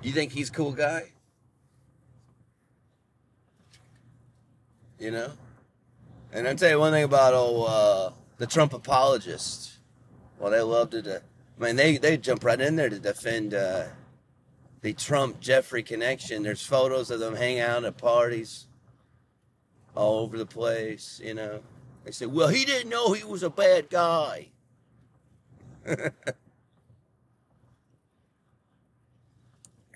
You 0.04 0.12
think 0.12 0.34
he's 0.34 0.50
a 0.50 0.54
cool 0.54 0.74
guy? 0.74 1.15
You 5.00 5.12
know? 5.12 5.32
And 6.32 6.48
I'll 6.48 6.56
tell 6.56 6.70
you 6.70 6.80
one 6.80 6.92
thing 6.92 7.04
about 7.04 7.34
oh, 7.34 7.64
uh, 7.64 8.12
the 8.38 8.48
Trump 8.48 8.74
apologists. 8.74 9.78
Well, 10.40 10.52
they 10.52 10.62
loved 10.62 10.94
it. 10.94 11.08
I 11.08 11.64
mean, 11.64 11.76
they, 11.78 11.98
they 11.98 12.18
jump 12.18 12.44
right 12.44 12.60
in 12.60 12.76
there 12.76 12.90
to 12.90 13.00
defend 13.00 13.54
uh, 13.54 13.86
the 14.82 14.94
Trump 14.94 15.40
Jeffrey 15.40 15.82
connection. 15.82 16.44
There's 16.44 16.66
photos 16.66 17.10
of 17.10 17.20
them 17.22 17.36
hanging 17.36 17.62
out 17.62 17.86
at 17.86 17.98
parties 17.98 18.68
all 19.96 20.20
over 20.20 20.38
the 20.38 20.46
place, 20.46 21.22
you 21.24 21.34
know. 21.34 21.62
They 22.04 22.12
said, 22.12 22.34
well, 22.34 22.50
he 22.50 22.66
didn't 22.66 22.90
know 22.90 23.14
he 23.14 23.24
was 23.24 23.42
a 23.42 23.50
bad 23.50 23.90
guy. 23.90 24.50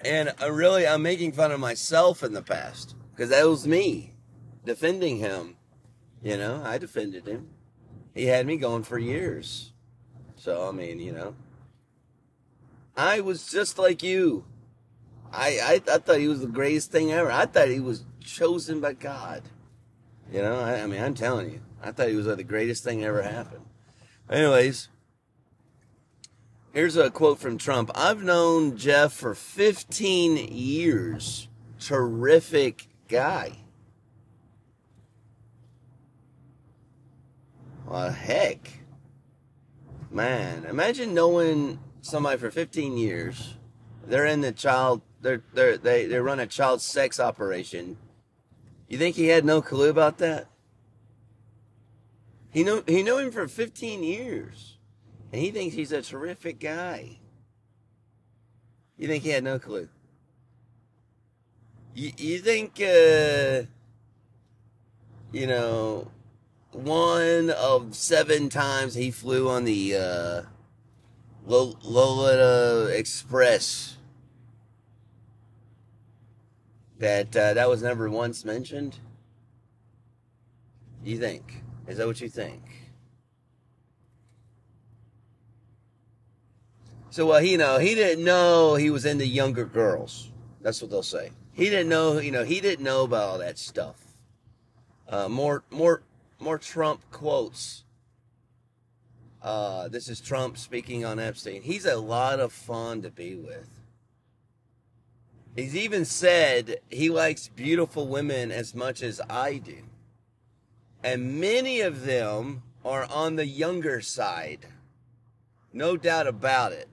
and 0.04 0.34
I 0.40 0.46
really, 0.48 0.88
I'm 0.88 1.02
making 1.04 1.34
fun 1.34 1.52
of 1.52 1.60
myself 1.60 2.24
in 2.24 2.32
the 2.34 2.42
past 2.42 2.96
because 3.12 3.30
that 3.30 3.46
was 3.46 3.68
me 3.68 4.14
defending 4.70 5.18
him. 5.18 5.56
You 6.22 6.38
know, 6.38 6.62
I 6.64 6.78
defended 6.78 7.26
him. 7.26 7.50
He 8.14 8.28
had 8.28 8.46
me 8.46 8.56
going 8.56 8.84
for 8.84 9.00
years. 9.00 9.72
So, 10.36 10.70
I 10.70 10.72
mean, 10.72 11.00
you 11.00 11.12
know, 11.12 11.34
I 12.96 13.22
was 13.22 13.50
just 13.50 13.80
like 13.80 14.04
you. 14.04 14.46
I, 15.34 15.82
I, 15.90 15.94
I 15.94 15.98
thought 15.98 16.20
he 16.20 16.28
was 16.28 16.42
the 16.42 16.48
greatest 16.48 16.92
thing 16.92 17.12
ever. 17.12 17.32
I 17.32 17.48
thought 17.48 17.70
he 17.70 17.80
was 17.80 18.06
chosen 18.24 18.80
by 18.80 18.94
God. 18.94 19.42
You 20.32 20.44
know, 20.44 20.60
I, 20.60 20.82
I 20.82 20.86
mean, 20.86 21.02
I'm 21.02 21.16
telling 21.16 21.50
you. 21.50 21.62
I 21.82 21.92
thought 21.92 22.10
he 22.10 22.16
was 22.16 22.28
like 22.28 22.38
the 22.38 22.44
greatest 22.44 22.84
thing 22.84 23.04
ever 23.04 23.24
happened. 23.24 23.66
Anyways, 24.30 24.90
here's 26.74 26.96
a 26.96 27.10
quote 27.10 27.40
from 27.40 27.58
Trump. 27.58 27.90
I've 27.96 28.22
known 28.22 28.78
Jeff 28.78 29.14
for 29.14 29.34
15 29.34 30.38
years. 30.52 31.48
Terrific 31.80 32.88
guy. 33.08 33.59
Well, 37.90 38.12
heck. 38.12 38.70
Man, 40.12 40.66
imagine 40.66 41.16
knowing 41.16 41.80
somebody 42.02 42.38
for 42.38 42.52
15 42.52 42.98
years. 42.98 43.56
They're 44.06 44.28
in 44.28 44.42
the 44.42 44.52
child, 44.52 45.02
they're, 45.22 45.42
they're, 45.54 45.76
they, 45.76 46.06
they 46.06 46.20
run 46.20 46.40
a 46.40 46.46
child 46.46 46.82
sex 46.82 47.20
operation. 47.20 47.98
You 48.88 49.00
think 49.00 49.16
he 49.16 49.28
had 49.28 49.44
no 49.44 49.64
clue 49.64 49.90
about 49.90 50.20
that? 50.20 50.48
He 52.52 52.64
knew 52.64 52.84
he 52.88 53.04
knew 53.04 53.20
him 53.20 53.32
for 53.32 53.48
15 53.48 54.02
years, 54.02 54.78
and 55.32 55.40
he 55.40 55.52
thinks 55.52 55.76
he's 55.76 55.92
a 55.92 56.02
terrific 56.02 56.60
guy. 56.60 57.20
You 58.98 59.08
think 59.08 59.24
he 59.24 59.30
had 59.30 59.44
no 59.44 59.60
clue? 59.60 59.88
You, 61.94 62.12
you 62.18 62.40
think, 62.40 62.82
uh, 62.82 63.68
you 65.32 65.46
know, 65.46 66.10
one 66.72 67.50
of 67.50 67.96
seven 67.96 68.50
times 68.50 68.94
he 68.96 69.12
flew 69.12 69.50
on 69.50 69.66
the 69.66 69.96
uh, 69.96 70.42
Lolita 71.46 72.92
Express 72.96 73.98
that 77.00 77.36
uh, 77.36 77.54
that 77.54 77.70
was 77.70 77.82
never 77.82 78.10
once 78.10 78.46
mentioned? 78.46 78.98
You 81.04 81.18
think? 81.18 81.64
Is 81.88 81.98
that 81.98 82.06
what 82.06 82.22
you 82.22 82.30
think? 82.30 82.62
So, 87.12 87.26
well, 87.26 87.42
you 87.42 87.58
know, 87.58 87.80
he 87.80 87.96
didn't 87.96 88.24
know 88.24 88.76
he 88.76 88.92
was 88.92 89.06
into 89.06 89.26
younger 89.26 89.66
girls. 89.66 90.30
That's 90.62 90.82
what 90.82 90.92
they'll 90.92 91.02
say. 91.02 91.32
He 91.54 91.66
didn't 91.66 91.90
know, 91.90 92.20
you 92.20 92.32
know, 92.32 92.44
he 92.44 92.62
didn't 92.62 92.84
know 92.86 93.04
about 93.04 93.30
all 93.30 93.38
that 93.40 93.58
stuff. 93.58 93.96
Uh, 95.08 95.28
more, 95.28 95.64
more, 95.72 96.04
more 96.40 96.58
Trump 96.58 97.02
quotes. 97.12 97.84
Uh, 99.42 99.88
this 99.88 100.10
is 100.10 100.20
Trump 100.20 100.58
speaking 100.58 101.06
on 101.06 101.20
Epstein. 101.20 101.62
He's 101.62 101.86
a 101.86 101.98
lot 101.98 102.40
of 102.40 102.52
fun 102.52 103.02
to 103.04 103.10
be 103.10 103.36
with. 103.36 103.70
He's 105.56 105.76
even 105.76 106.06
said 106.06 106.78
he 106.90 107.10
likes 107.10 107.48
beautiful 107.48 108.08
women 108.08 108.52
as 108.52 108.76
much 108.76 109.02
as 109.02 109.20
I 109.30 109.58
do. 109.58 109.78
And 111.04 111.40
many 111.40 111.82
of 111.82 112.06
them 112.06 112.64
are 112.84 113.08
on 113.10 113.36
the 113.36 113.46
younger 113.46 114.02
side. 114.02 114.66
No 115.74 115.98
doubt 115.98 116.28
about 116.28 116.72
it. 116.72 116.88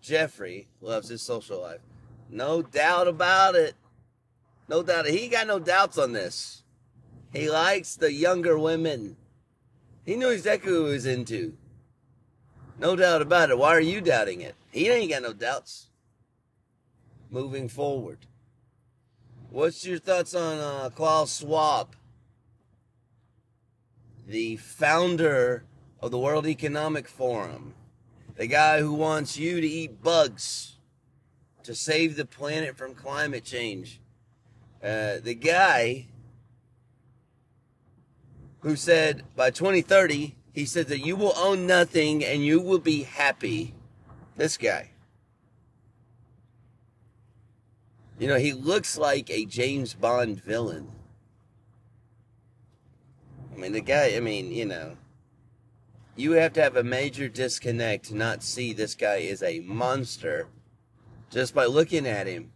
Jeffrey 0.00 0.68
loves 0.80 1.08
his 1.08 1.22
social 1.22 1.60
life. 1.60 1.80
No 2.30 2.62
doubt 2.62 3.08
about 3.08 3.54
it. 3.54 3.74
No 4.68 4.82
doubt. 4.82 5.06
He 5.06 5.28
got 5.28 5.46
no 5.46 5.58
doubts 5.58 5.98
on 5.98 6.12
this. 6.12 6.62
He 7.32 7.50
likes 7.50 7.96
the 7.96 8.12
younger 8.12 8.58
women. 8.58 9.16
He 10.04 10.16
knew 10.16 10.30
exactly 10.30 10.72
who 10.72 10.86
he 10.86 10.92
was 10.92 11.06
into. 11.06 11.56
No 12.78 12.96
doubt 12.96 13.22
about 13.22 13.50
it. 13.50 13.58
Why 13.58 13.70
are 13.70 13.80
you 13.80 14.00
doubting 14.00 14.40
it? 14.40 14.54
He 14.70 14.88
ain't 14.88 15.10
got 15.10 15.22
no 15.22 15.32
doubts. 15.32 15.88
Moving 17.30 17.68
forward. 17.68 18.18
What's 19.50 19.84
your 19.84 19.98
thoughts 19.98 20.34
on 20.34 20.58
uh, 20.58 20.90
Klaus 20.90 21.40
Schwab? 21.40 21.94
The 24.26 24.56
founder 24.56 25.64
of 26.00 26.10
the 26.10 26.18
World 26.18 26.46
Economic 26.46 27.08
Forum. 27.08 27.74
The 28.36 28.46
guy 28.46 28.80
who 28.80 28.92
wants 28.94 29.36
you 29.36 29.60
to 29.60 29.66
eat 29.66 30.02
bugs 30.02 30.76
to 31.64 31.74
save 31.74 32.16
the 32.16 32.24
planet 32.24 32.76
from 32.76 32.94
climate 32.94 33.44
change. 33.44 34.00
Uh, 34.82 35.16
the 35.22 35.34
guy 35.34 36.06
who 38.60 38.76
said 38.76 39.24
by 39.36 39.50
2030, 39.50 40.34
he 40.52 40.64
said 40.64 40.86
that 40.88 41.04
you 41.04 41.16
will 41.16 41.34
own 41.36 41.66
nothing 41.66 42.24
and 42.24 42.44
you 42.44 42.60
will 42.60 42.78
be 42.78 43.04
happy. 43.04 43.74
This 44.36 44.56
guy. 44.56 44.90
You 48.18 48.28
know, 48.28 48.38
he 48.38 48.52
looks 48.52 48.98
like 48.98 49.30
a 49.30 49.44
James 49.44 49.94
Bond 49.94 50.42
villain. 50.42 50.90
I 53.52 53.60
mean, 53.60 53.72
the 53.72 53.80
guy, 53.80 54.14
I 54.16 54.20
mean, 54.20 54.52
you 54.52 54.64
know, 54.64 54.96
you 56.16 56.32
have 56.32 56.52
to 56.54 56.62
have 56.62 56.76
a 56.76 56.82
major 56.82 57.28
disconnect 57.28 58.06
to 58.06 58.16
not 58.16 58.42
see 58.42 58.72
this 58.72 58.94
guy 58.94 59.16
is 59.16 59.42
a 59.42 59.60
monster 59.60 60.48
just 61.30 61.54
by 61.54 61.66
looking 61.66 62.06
at 62.06 62.26
him. 62.26 62.50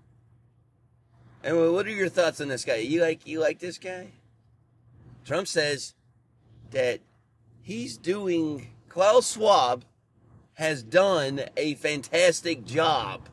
And 1.45 1.73
what 1.73 1.87
are 1.87 1.91
your 1.91 2.09
thoughts 2.09 2.41
on 2.41 2.49
this 2.49 2.65
guy? 2.65 2.77
You 2.77 3.03
like 3.03 3.27
you 3.27 3.41
like 3.41 3.59
this 3.59 3.79
guy? 3.79 4.13
Trump 5.25 5.47
says 5.47 5.95
that 6.71 7.01
he's 7.63 7.97
doing 7.97 8.69
Klaus 8.89 9.33
Schwab 9.33 9.85
has 10.55 10.83
done 10.83 11.43
a 11.57 11.75
fantastic 11.75 12.65
job. 12.65 13.29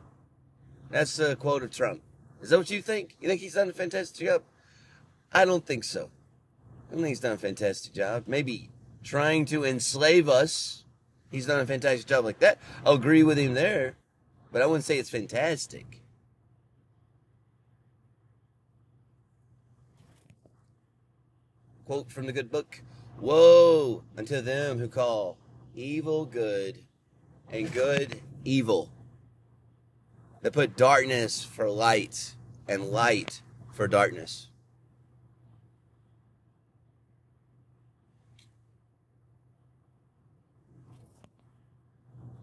That's 0.90 1.18
a 1.18 1.36
quote 1.36 1.62
of 1.62 1.70
Trump. 1.70 2.02
Is 2.40 2.50
that 2.50 2.58
what 2.58 2.70
you 2.70 2.82
think? 2.82 3.16
You 3.20 3.28
think 3.28 3.40
he's 3.40 3.54
done 3.54 3.68
a 3.68 3.72
fantastic 3.72 4.26
job? 4.26 4.42
I 5.32 5.44
don't 5.44 5.64
think 5.64 5.84
so. 5.84 6.10
I 6.88 6.92
don't 6.92 7.02
think 7.02 7.08
he's 7.08 7.20
done 7.20 7.32
a 7.32 7.38
fantastic 7.38 7.92
job. 7.92 8.24
Maybe 8.26 8.70
trying 9.04 9.44
to 9.46 9.64
enslave 9.64 10.28
us. 10.28 10.84
He's 11.30 11.46
done 11.46 11.60
a 11.60 11.66
fantastic 11.66 12.06
job 12.06 12.24
like 12.24 12.40
that. 12.40 12.58
I'll 12.84 12.94
agree 12.94 13.22
with 13.22 13.38
him 13.38 13.54
there, 13.54 13.96
but 14.50 14.62
I 14.62 14.66
wouldn't 14.66 14.84
say 14.84 14.98
it's 14.98 15.10
fantastic. 15.10 16.02
Quote 21.90 22.12
from 22.12 22.26
the 22.26 22.32
good 22.32 22.52
book 22.52 22.82
Woe 23.18 24.04
unto 24.16 24.40
them 24.40 24.78
who 24.78 24.86
call 24.86 25.36
evil 25.74 26.24
good 26.24 26.78
and 27.50 27.72
good 27.72 28.20
evil, 28.44 28.92
that 30.40 30.52
put 30.52 30.76
darkness 30.76 31.42
for 31.42 31.68
light 31.68 32.36
and 32.68 32.92
light 32.92 33.42
for 33.72 33.88
darkness. 33.88 34.50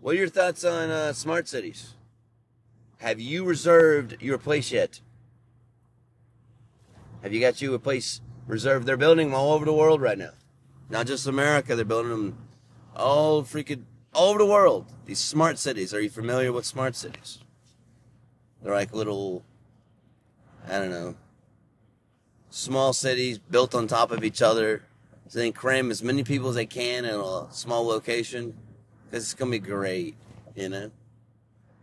What 0.01 0.15
are 0.15 0.19
your 0.19 0.27
thoughts 0.27 0.65
on 0.65 0.89
uh, 0.89 1.13
smart 1.13 1.47
cities? 1.47 1.93
Have 2.97 3.21
you 3.21 3.45
reserved 3.45 4.17
your 4.19 4.37
place 4.37 4.73
yet? 4.73 4.99
Have 7.23 7.31
you 7.31 7.39
got 7.39 7.61
you 7.61 7.73
a 7.73 7.79
place 7.79 8.19
reserved? 8.47 8.85
They're 8.85 8.97
building 8.97 9.29
them 9.29 9.35
all 9.35 9.53
over 9.53 9.65
the 9.65 9.73
world 9.73 10.01
right 10.01 10.17
now. 10.17 10.31
Not 10.89 11.05
just 11.05 11.27
America, 11.27 11.75
they're 11.75 11.85
building 11.85 12.11
them 12.11 12.37
all 12.95 13.43
freaking 13.43 13.83
all 14.13 14.29
over 14.29 14.39
the 14.39 14.45
world. 14.45 14.85
These 15.05 15.19
smart 15.19 15.59
cities. 15.59 15.93
Are 15.93 16.01
you 16.01 16.09
familiar 16.09 16.51
with 16.51 16.65
smart 16.65 16.95
cities? 16.95 17.39
They're 18.61 18.73
like 18.73 18.93
little, 18.93 19.43
I 20.67 20.79
don't 20.79 20.89
know, 20.89 21.15
small 22.49 22.93
cities 22.93 23.37
built 23.37 23.75
on 23.75 23.87
top 23.87 24.11
of 24.11 24.23
each 24.23 24.41
other. 24.41 24.83
So 25.27 25.39
they 25.39 25.51
cram 25.51 25.91
as 25.91 26.01
many 26.01 26.23
people 26.23 26.49
as 26.49 26.55
they 26.55 26.65
can 26.65 27.05
in 27.05 27.13
a 27.13 27.47
small 27.51 27.85
location. 27.85 28.55
Because 29.05 29.23
it's 29.23 29.33
going 29.33 29.51
to 29.51 29.59
be 29.59 29.65
great, 29.65 30.15
you 30.55 30.69
know? 30.69 30.91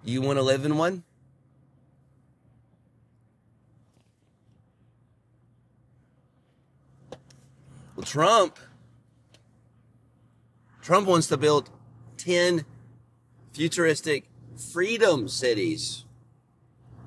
You 0.02 0.20
want 0.20 0.38
to 0.38 0.42
live 0.42 0.64
in 0.64 0.76
one? 0.76 1.04
Well, 7.96 8.04
Trump, 8.04 8.58
Trump 10.82 11.06
wants 11.06 11.28
to 11.28 11.36
build 11.36 11.70
10 12.18 12.64
futuristic 13.52 14.24
freedom 14.72 15.28
cities 15.28 16.04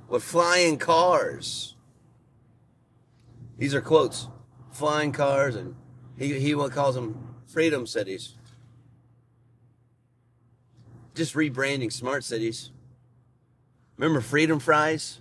with 0.07 0.23
flying 0.23 0.77
cars. 0.77 1.75
These 3.57 3.73
are 3.75 3.81
quotes. 3.81 4.27
Flying 4.71 5.11
cars, 5.11 5.55
and 5.55 5.75
he, 6.17 6.39
he 6.39 6.53
calls 6.53 6.95
them 6.95 7.35
freedom 7.47 7.87
cities 7.87 8.35
just 11.17 11.33
rebranding 11.33 11.91
smart 11.91 12.23
cities. 12.23 12.69
Remember 13.97 14.21
Freedom 14.21 14.59
Fries? 14.59 15.19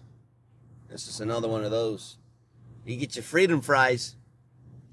This 0.91 1.09
is 1.09 1.21
another 1.21 1.49
one 1.49 1.65
of 1.65 1.71
those. 1.71 2.19
You 2.85 2.97
get 2.97 3.17
your 3.17 3.23
Freedom 3.23 3.63
Fries 3.63 4.15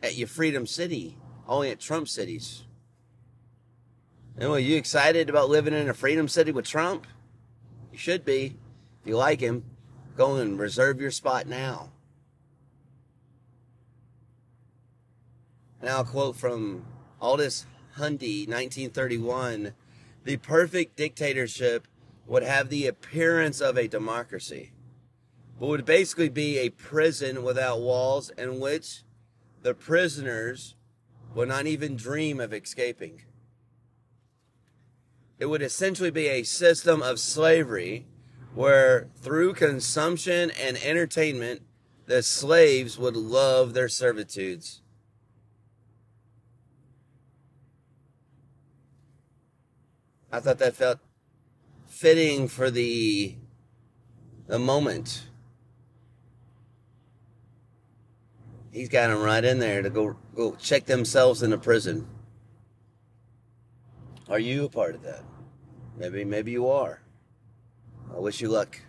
at 0.04 0.16
your 0.16 0.28
Freedom 0.28 0.68
City, 0.68 1.18
only 1.48 1.72
at 1.72 1.80
Trump 1.80 2.08
cities. 2.08 2.64
And 4.36 4.44
anyway, 4.44 4.64
you 4.64 4.78
excited 4.78 5.30
about 5.30 5.50
living 5.50 5.74
in 5.74 5.90
a 5.90 5.94
Freedom 5.94 6.28
City 6.28 6.52
with 6.52 6.66
Trump? 6.66 7.08
You 7.92 7.98
should 7.98 8.26
be. 8.26 8.58
If 9.02 9.08
you 9.08 9.18
like 9.18 9.40
him, 9.40 9.64
go 10.16 10.36
and 10.36 10.60
reserve 10.60 11.00
your 11.00 11.12
spot 11.12 11.48
now. 11.48 11.90
Now, 15.82 16.02
a 16.02 16.04
quote 16.04 16.36
from 16.36 16.86
Aldous 17.22 17.66
Huxley, 17.96 18.46
1931 18.48 19.74
the 20.24 20.38
perfect 20.38 20.96
dictatorship 20.96 21.88
would 22.26 22.44
have 22.44 22.70
the 22.70 22.88
appearance 22.88 23.60
of 23.60 23.78
a 23.78 23.90
democracy, 23.90 24.72
but 25.60 25.68
would 25.68 25.86
basically 25.86 26.30
be 26.30 26.60
a 26.60 26.70
prison 26.70 27.44
without 27.44 27.82
walls 27.82 28.30
in 28.38 28.60
which 28.60 29.04
the 29.64 29.74
prisoners 29.74 30.76
would 31.34 31.48
not 31.48 31.66
even 31.66 31.96
dream 31.96 32.40
of 32.40 32.54
escaping. 32.54 33.24
It 35.40 35.48
would 35.48 35.62
essentially 35.62 36.12
be 36.12 36.28
a 36.28 36.44
system 36.44 37.02
of 37.02 37.20
slavery 37.20 38.06
where 38.54 39.10
through 39.16 39.54
consumption 39.54 40.52
and 40.52 40.78
entertainment, 40.78 41.64
the 42.06 42.22
slaves 42.22 43.00
would 43.00 43.16
love 43.16 43.74
their 43.74 43.90
servitudes. 43.90 44.82
I 50.32 50.40
thought 50.40 50.60
that 50.60 50.76
felt 50.76 51.00
fitting 51.88 52.48
for 52.48 52.70
the 52.70 53.36
the 54.48 54.60
moment. 54.60 55.24
He's 58.74 58.90
got 58.90 59.10
them 59.10 59.22
right 59.22 59.46
in 59.46 59.60
there 59.60 59.84
to 59.84 59.90
go 59.92 60.18
go 60.36 60.56
check 60.56 60.86
themselves 60.86 61.44
into 61.44 61.60
prison. 61.60 62.08
Are 64.28 64.40
you 64.40 64.66
a 64.66 64.70
part 64.70 64.96
of 64.96 65.04
that? 65.04 65.22
Maybe 65.96 66.26
maybe 66.26 66.52
you 66.52 66.68
are. 66.68 67.00
I 68.14 68.20
wish 68.20 68.42
you 68.42 68.50
luck. 68.50 68.80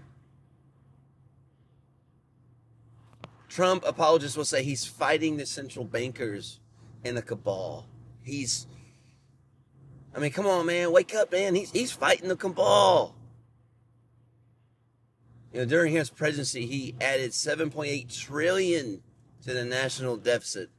Trump 3.50 3.84
apologists 3.86 4.38
will 4.38 4.46
say 4.46 4.64
he's 4.64 4.86
fighting 4.86 5.36
the 5.36 5.44
central 5.44 5.84
bankers 5.84 6.60
and 7.04 7.14
the 7.14 7.22
cabal. 7.22 7.86
He's 8.22 8.66
I 10.16 10.18
mean, 10.18 10.32
come 10.32 10.46
on, 10.46 10.64
man, 10.64 10.92
wake 10.92 11.14
up, 11.14 11.30
man. 11.30 11.54
He's 11.54 11.70
he's 11.70 11.92
fighting 11.92 12.28
the 12.28 12.36
cabal. 12.36 13.14
You 15.52 15.60
know, 15.60 15.66
during 15.66 15.92
his 15.92 16.08
presidency, 16.08 16.66
he 16.66 16.96
added 17.00 17.30
7.8 17.32 18.18
trillion 18.18 19.02
to 19.44 19.54
the 19.54 19.64
national 19.64 20.16
deficit, 20.16 20.70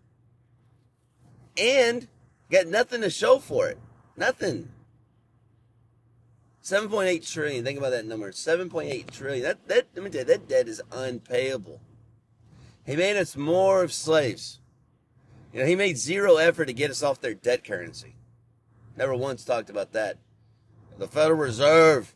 and 1.57 2.07
got 2.51 2.67
nothing 2.67 3.01
to 3.01 3.09
show 3.09 3.39
for 3.39 3.67
it. 3.69 3.77
Nothing. 4.17 4.69
7.8 6.63 7.31
trillion. 7.31 7.63
Think 7.63 7.77
about 7.77 7.91
that 7.91 8.05
number. 8.05 8.31
7.8 8.31 9.11
trillion. 9.11 9.43
That 9.43 9.67
that 9.67 9.87
let 9.95 10.03
me 10.03 10.09
tell 10.09 10.21
you, 10.21 10.25
that 10.25 10.47
debt 10.47 10.67
is 10.67 10.81
unpayable. 10.91 11.79
He 12.85 12.95
made 12.95 13.17
us 13.17 13.35
more 13.35 13.83
of 13.83 13.93
slaves. 13.93 14.59
You 15.53 15.61
know, 15.61 15.67
he 15.67 15.75
made 15.75 15.97
zero 15.97 16.37
effort 16.37 16.65
to 16.65 16.73
get 16.73 16.91
us 16.91 17.03
off 17.03 17.21
their 17.21 17.33
debt 17.33 17.63
currency. 17.63 18.15
Never 18.97 19.15
once 19.15 19.43
talked 19.43 19.69
about 19.69 19.93
that. 19.93 20.17
The 20.97 21.07
Federal 21.07 21.39
Reserve 21.39 22.15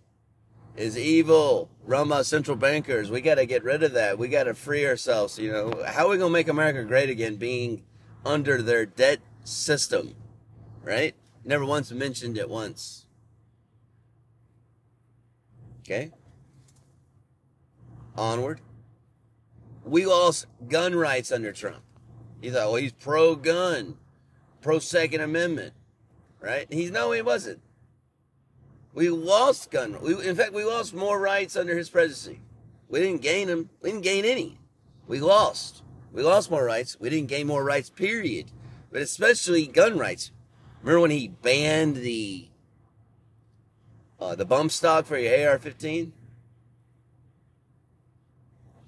is 0.80 0.98
evil, 0.98 1.70
by 1.88 2.22
central 2.22 2.56
bankers. 2.56 3.12
We 3.12 3.22
got 3.22 3.36
to 3.36 3.46
get 3.46 3.64
rid 3.64 3.84
of 3.84 3.94
that. 3.94 4.18
We 4.18 4.30
got 4.30 4.46
to 4.46 4.54
free 4.54 4.86
ourselves. 4.86 5.38
You 5.38 5.52
know, 5.52 5.84
how 5.86 6.06
are 6.06 6.10
we 6.10 6.18
going 6.18 6.30
to 6.30 6.34
make 6.34 6.48
America 6.48 6.84
great 6.84 7.10
again 7.10 7.36
being 7.36 7.84
under 8.26 8.62
their 8.62 8.86
debt 8.86 9.20
system? 9.44 10.16
Right? 10.84 11.16
Never 11.44 11.66
once 11.66 11.92
mentioned 11.92 12.38
it 12.38 12.50
once. 12.50 13.06
Okay? 15.82 16.12
Onward. 18.16 18.62
We 19.84 20.06
lost 20.06 20.46
gun 20.68 20.96
rights 20.96 21.32
under 21.32 21.52
Trump. 21.52 21.84
He 22.42 22.50
thought, 22.50 22.68
well, 22.68 22.76
he's 22.76 22.94
oh, 22.94 22.96
pro 23.00 23.36
gun, 23.36 23.98
pro 24.62 24.80
Second 24.80 25.22
Amendment 25.22 25.74
right? 26.40 26.68
He's 26.70 26.92
no, 26.92 27.12
he 27.12 27.22
wasn't. 27.22 27.62
We 28.94 29.10
lost 29.10 29.72
gun. 29.72 30.02
We, 30.02 30.28
in 30.28 30.36
fact, 30.36 30.54
we 30.54 30.64
lost 30.64 30.94
more 30.94 31.20
rights 31.20 31.56
under 31.56 31.78
his 31.78 31.90
presidency. 31.90 32.42
We 32.88 33.00
didn't 33.00 33.22
gain 33.22 33.48
them. 33.48 33.70
We 33.82 33.92
didn't 33.92 34.04
gain 34.04 34.26
any. 34.26 34.58
We 35.08 35.20
lost. 35.20 35.84
We 36.12 36.24
lost 36.24 36.50
more 36.50 36.66
rights. 36.66 37.00
We 37.00 37.10
didn't 37.10 37.30
gain 37.30 37.48
more 37.48 37.64
rights. 37.64 37.90
Period. 37.90 38.52
But 38.92 39.02
especially 39.02 39.68
gun 39.68 39.98
rights. 39.98 40.32
Remember 40.82 41.02
when 41.02 41.12
he 41.12 41.28
banned 41.28 41.98
the 41.98 42.48
uh, 44.20 44.36
the 44.36 44.46
bump 44.46 44.72
stock 44.72 45.06
for 45.06 45.18
your 45.18 45.50
AR-15? 45.50 46.12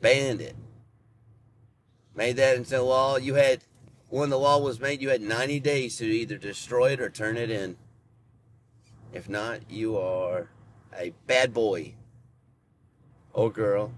Banned 0.02 0.42
it. 0.42 0.56
Made 2.16 2.36
that 2.38 2.58
into 2.58 2.82
law. 2.82 3.18
You 3.18 3.36
had 3.36 3.64
when 4.10 4.30
the 4.30 4.40
law 4.40 4.60
was 4.60 4.80
made, 4.80 5.02
you 5.02 5.10
had 5.10 5.22
90 5.22 5.62
days 5.62 5.96
to 5.98 6.06
either 6.06 6.38
destroy 6.38 6.92
it 6.92 7.00
or 7.00 7.10
turn 7.10 7.38
it 7.38 7.50
in. 7.50 7.78
If 9.14 9.30
not, 9.30 9.70
you 9.70 9.98
are 9.98 10.50
a 10.98 11.14
bad 11.28 11.54
boy 11.54 11.94
or 13.34 13.52
girl. 13.52 13.94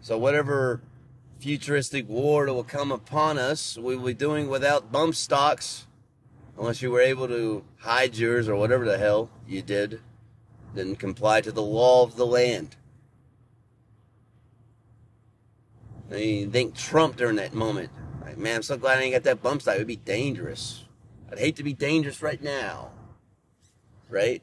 So, 0.00 0.18
whatever 0.18 0.80
futuristic 1.38 2.08
war 2.08 2.46
that 2.46 2.54
will 2.54 2.64
come 2.64 2.92
upon 2.92 3.38
us, 3.38 3.76
we 3.76 3.96
will 3.96 4.06
be 4.06 4.14
doing 4.14 4.48
without 4.48 4.92
bump 4.92 5.14
stocks, 5.14 5.86
unless 6.58 6.82
you 6.82 6.90
were 6.90 7.00
able 7.00 7.28
to 7.28 7.64
hide 7.80 8.16
yours 8.16 8.48
or 8.48 8.56
whatever 8.56 8.84
the 8.84 8.98
hell 8.98 9.30
you 9.46 9.62
did, 9.62 10.00
didn't 10.74 10.96
comply 10.96 11.40
to 11.40 11.52
the 11.52 11.62
law 11.62 12.02
of 12.02 12.16
the 12.16 12.26
land. 12.26 12.76
I 16.10 16.14
mean, 16.14 16.50
think 16.52 16.76
Trump 16.76 17.16
during 17.16 17.36
that 17.36 17.52
moment 17.52 17.90
like, 18.36 18.42
man, 18.42 18.56
I'm 18.56 18.62
so 18.62 18.76
glad 18.76 18.98
I 18.98 19.02
ain't 19.02 19.14
got 19.14 19.22
that 19.22 19.42
bump 19.42 19.62
stock. 19.62 19.76
It 19.76 19.78
would 19.78 19.86
be 19.86 19.96
dangerous. 19.96 20.84
I'd 21.30 21.38
hate 21.38 21.56
to 21.56 21.62
be 21.62 21.72
dangerous 21.72 22.22
right 22.22 22.42
now. 22.42 22.90
Right? 24.08 24.42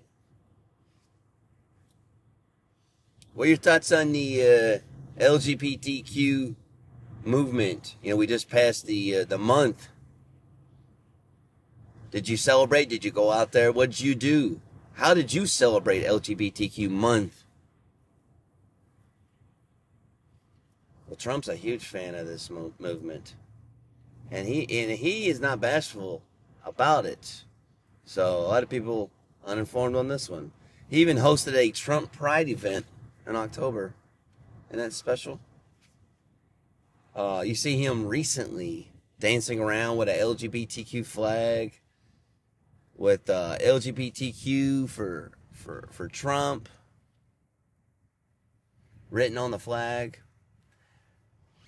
What 3.33 3.45
are 3.45 3.47
your 3.47 3.57
thoughts 3.57 3.91
on 3.91 4.11
the 4.11 4.41
uh, 4.41 5.23
LGBTQ 5.23 6.55
movement? 7.23 7.95
You 8.03 8.11
know, 8.11 8.15
we 8.17 8.27
just 8.27 8.49
passed 8.49 8.85
the 8.85 9.17
uh, 9.17 9.25
the 9.25 9.37
month. 9.37 9.87
Did 12.11 12.29
you 12.29 12.37
celebrate? 12.37 12.89
Did 12.89 13.03
you 13.03 13.11
go 13.11 13.31
out 13.31 13.53
there? 13.53 13.71
What 13.71 13.91
did 13.91 14.01
you 14.01 14.13
do? 14.13 14.61
How 14.93 15.15
did 15.15 15.33
you 15.33 15.47
celebrate 15.47 16.03
LGBTQ 16.03 16.89
month? 16.89 17.43
Well, 21.07 21.15
Trump's 21.15 21.47
a 21.47 21.55
huge 21.55 21.85
fan 21.85 22.13
of 22.13 22.27
this 22.27 22.49
mo- 22.49 22.73
movement 22.77 23.33
and 24.33 24.47
he 24.47 24.61
and 24.81 24.91
he 24.91 25.27
is 25.29 25.39
not 25.39 25.61
bashful 25.61 26.23
about 26.65 27.05
it. 27.05 27.43
So 28.03 28.37
a 28.39 28.47
lot 28.47 28.63
of 28.63 28.69
people 28.69 29.11
uninformed 29.45 29.95
on 29.95 30.07
this 30.07 30.29
one. 30.29 30.51
He 30.89 31.01
even 31.01 31.17
hosted 31.17 31.55
a 31.55 31.71
Trump 31.71 32.11
Pride 32.11 32.49
event 32.49 32.85
in 33.27 33.35
October, 33.35 33.93
Isn't 34.69 34.79
that 34.79 34.93
special. 34.93 35.39
Uh, 37.15 37.43
you 37.45 37.55
see 37.55 37.83
him 37.83 38.05
recently 38.05 38.91
dancing 39.19 39.59
around 39.59 39.97
with 39.97 40.09
a 40.09 40.13
LGBTQ 40.13 41.05
flag, 41.05 41.79
with 42.95 43.29
uh, 43.29 43.57
LGBTQ 43.59 44.89
for 44.89 45.31
for 45.51 45.87
for 45.91 46.07
Trump 46.07 46.69
written 49.09 49.37
on 49.37 49.51
the 49.51 49.59
flag. 49.59 50.19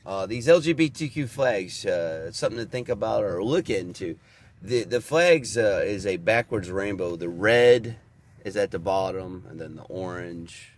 Uh, 0.06 0.26
these 0.26 0.48
LGBTQ 0.48 1.28
flags, 1.28 1.86
uh, 1.86 2.32
something 2.32 2.60
to 2.60 2.66
think 2.66 2.90
about 2.90 3.24
or 3.24 3.44
look 3.44 3.70
into. 3.70 4.18
The 4.66 4.84
the 4.84 5.00
flags 5.00 5.58
uh, 5.58 5.84
is 5.86 6.08
a 6.08 6.18
backwards 6.18 6.72
rainbow. 6.72 7.16
The 7.16 7.30
red 7.30 7.98
is 8.44 8.58
at 8.58 8.72
the 8.72 8.80
bottom, 8.80 9.46
and 9.48 9.62
then 9.62 9.76
the 9.76 9.84
orange, 9.84 10.74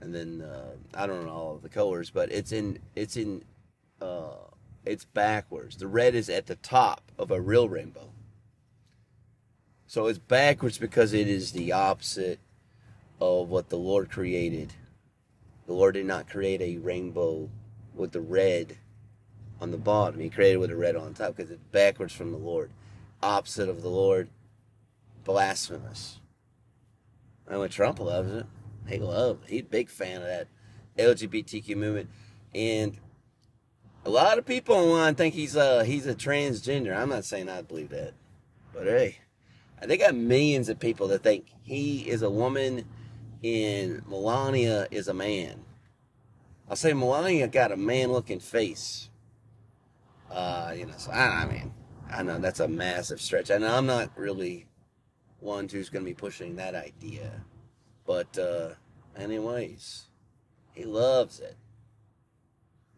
and 0.00 0.12
then 0.12 0.42
uh, 0.42 0.72
I 0.92 1.06
don't 1.06 1.24
know 1.24 1.30
all 1.30 1.54
of 1.54 1.62
the 1.62 1.68
colors, 1.68 2.10
but 2.10 2.32
it's 2.32 2.50
in 2.50 2.80
it's 2.96 3.16
in 3.16 3.44
uh, 4.02 4.34
it's 4.84 5.04
backwards. 5.04 5.76
The 5.76 5.86
red 5.86 6.16
is 6.16 6.28
at 6.28 6.46
the 6.46 6.56
top 6.56 7.12
of 7.16 7.30
a 7.30 7.40
real 7.40 7.68
rainbow. 7.68 8.10
So 9.86 10.08
it's 10.08 10.18
backwards 10.18 10.78
because 10.78 11.12
it 11.12 11.28
is 11.28 11.52
the 11.52 11.70
opposite 11.70 12.40
of 13.20 13.48
what 13.48 13.68
the 13.68 13.78
Lord 13.78 14.10
created. 14.10 14.72
The 15.68 15.74
Lord 15.74 15.94
did 15.94 16.06
not 16.06 16.28
create 16.28 16.60
a 16.60 16.78
rainbow 16.78 17.50
with 17.94 18.10
the 18.10 18.20
red 18.20 18.78
on 19.60 19.70
the 19.70 19.78
bottom. 19.78 20.18
He 20.18 20.28
created 20.28 20.56
with 20.56 20.70
the 20.70 20.76
red 20.76 20.96
on 20.96 21.14
top 21.14 21.36
because 21.36 21.52
it's 21.52 21.62
backwards 21.70 22.12
from 22.12 22.32
the 22.32 22.38
Lord, 22.38 22.70
opposite 23.22 23.68
of 23.68 23.82
the 23.82 23.88
Lord, 23.88 24.28
blasphemous. 25.24 26.20
I 27.48 27.52
know 27.52 27.68
Trump 27.68 28.00
loves 28.00 28.32
it. 28.32 28.46
He 28.88 28.98
loves 28.98 29.42
it. 29.44 29.50
He's 29.50 29.60
a 29.62 29.64
big 29.64 29.88
fan 29.88 30.22
of 30.22 30.26
that 30.26 30.48
LGBTQ 30.98 31.76
movement. 31.76 32.10
And 32.54 32.96
a 34.04 34.10
lot 34.10 34.38
of 34.38 34.46
people 34.46 34.76
online 34.76 35.14
think 35.14 35.34
he's 35.34 35.56
a, 35.56 35.84
he's 35.84 36.06
a 36.06 36.14
transgender. 36.14 36.96
I'm 36.96 37.08
not 37.08 37.24
saying 37.24 37.48
I 37.48 37.62
believe 37.62 37.90
that. 37.90 38.14
But 38.72 38.84
hey, 38.84 39.18
they 39.84 39.96
got 39.96 40.14
millions 40.14 40.68
of 40.68 40.78
people 40.78 41.08
that 41.08 41.22
think 41.22 41.46
he 41.62 42.08
is 42.08 42.22
a 42.22 42.30
woman 42.30 42.84
and 43.42 44.06
Melania 44.08 44.86
is 44.90 45.08
a 45.08 45.14
man. 45.14 45.64
I'll 46.68 46.76
say 46.76 46.92
Melania 46.92 47.46
got 47.46 47.72
a 47.72 47.76
man 47.76 48.10
looking 48.10 48.40
face. 48.40 49.08
Uh, 50.30 50.74
you 50.76 50.86
know, 50.86 50.94
so 50.96 51.12
I, 51.12 51.42
I 51.42 51.46
mean, 51.46 51.72
I 52.10 52.22
know 52.22 52.38
that's 52.38 52.60
a 52.60 52.68
massive 52.68 53.20
stretch. 53.20 53.50
And 53.50 53.64
I'm 53.64 53.86
not 53.86 54.10
really 54.16 54.66
one 55.40 55.68
who's 55.68 55.88
going 55.88 56.04
to 56.04 56.10
be 56.10 56.14
pushing 56.14 56.56
that 56.56 56.74
idea. 56.74 57.30
But, 58.06 58.38
uh, 58.38 58.70
anyways, 59.16 60.06
he 60.72 60.84
loves 60.84 61.40
it. 61.40 61.56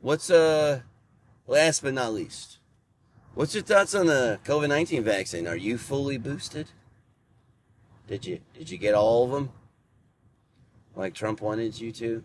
What's, 0.01 0.31
uh, 0.31 0.81
last 1.47 1.83
but 1.83 1.95
not 1.95 2.13
least, 2.13 2.59
what's 3.35 3.55
your 3.55 3.65
thoughts 3.65 3.95
on 3.95 4.07
the 4.07 4.39
COVID 4.45 4.69
19 4.69 5.03
vaccine? 5.03 5.49
Are 5.49 5.57
you 5.57 5.79
fully 5.79 6.19
boosted? 6.19 6.71
Did 8.07 8.25
you, 8.25 8.41
did 8.57 8.71
you 8.71 8.79
get 8.79 8.95
all 8.95 9.25
of 9.25 9.31
them? 9.31 9.51
Like 10.95 11.15
Trump 11.15 11.41
wanted 11.41 11.79
you 11.79 11.93
to? 11.93 12.23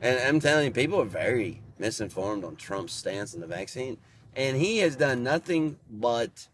And 0.00 0.18
I'm 0.20 0.40
telling 0.40 0.66
you, 0.66 0.70
people 0.70 1.00
are 1.00 1.06
very 1.06 1.62
misinformed 1.78 2.44
on 2.44 2.56
Trump's 2.56 2.92
stance 2.92 3.34
on 3.34 3.40
the 3.40 3.46
vaccine. 3.46 3.96
And 4.36 4.56
he 4.56 4.78
has 4.78 4.96
done 4.96 5.22
nothing 5.22 5.78
but 5.90 6.48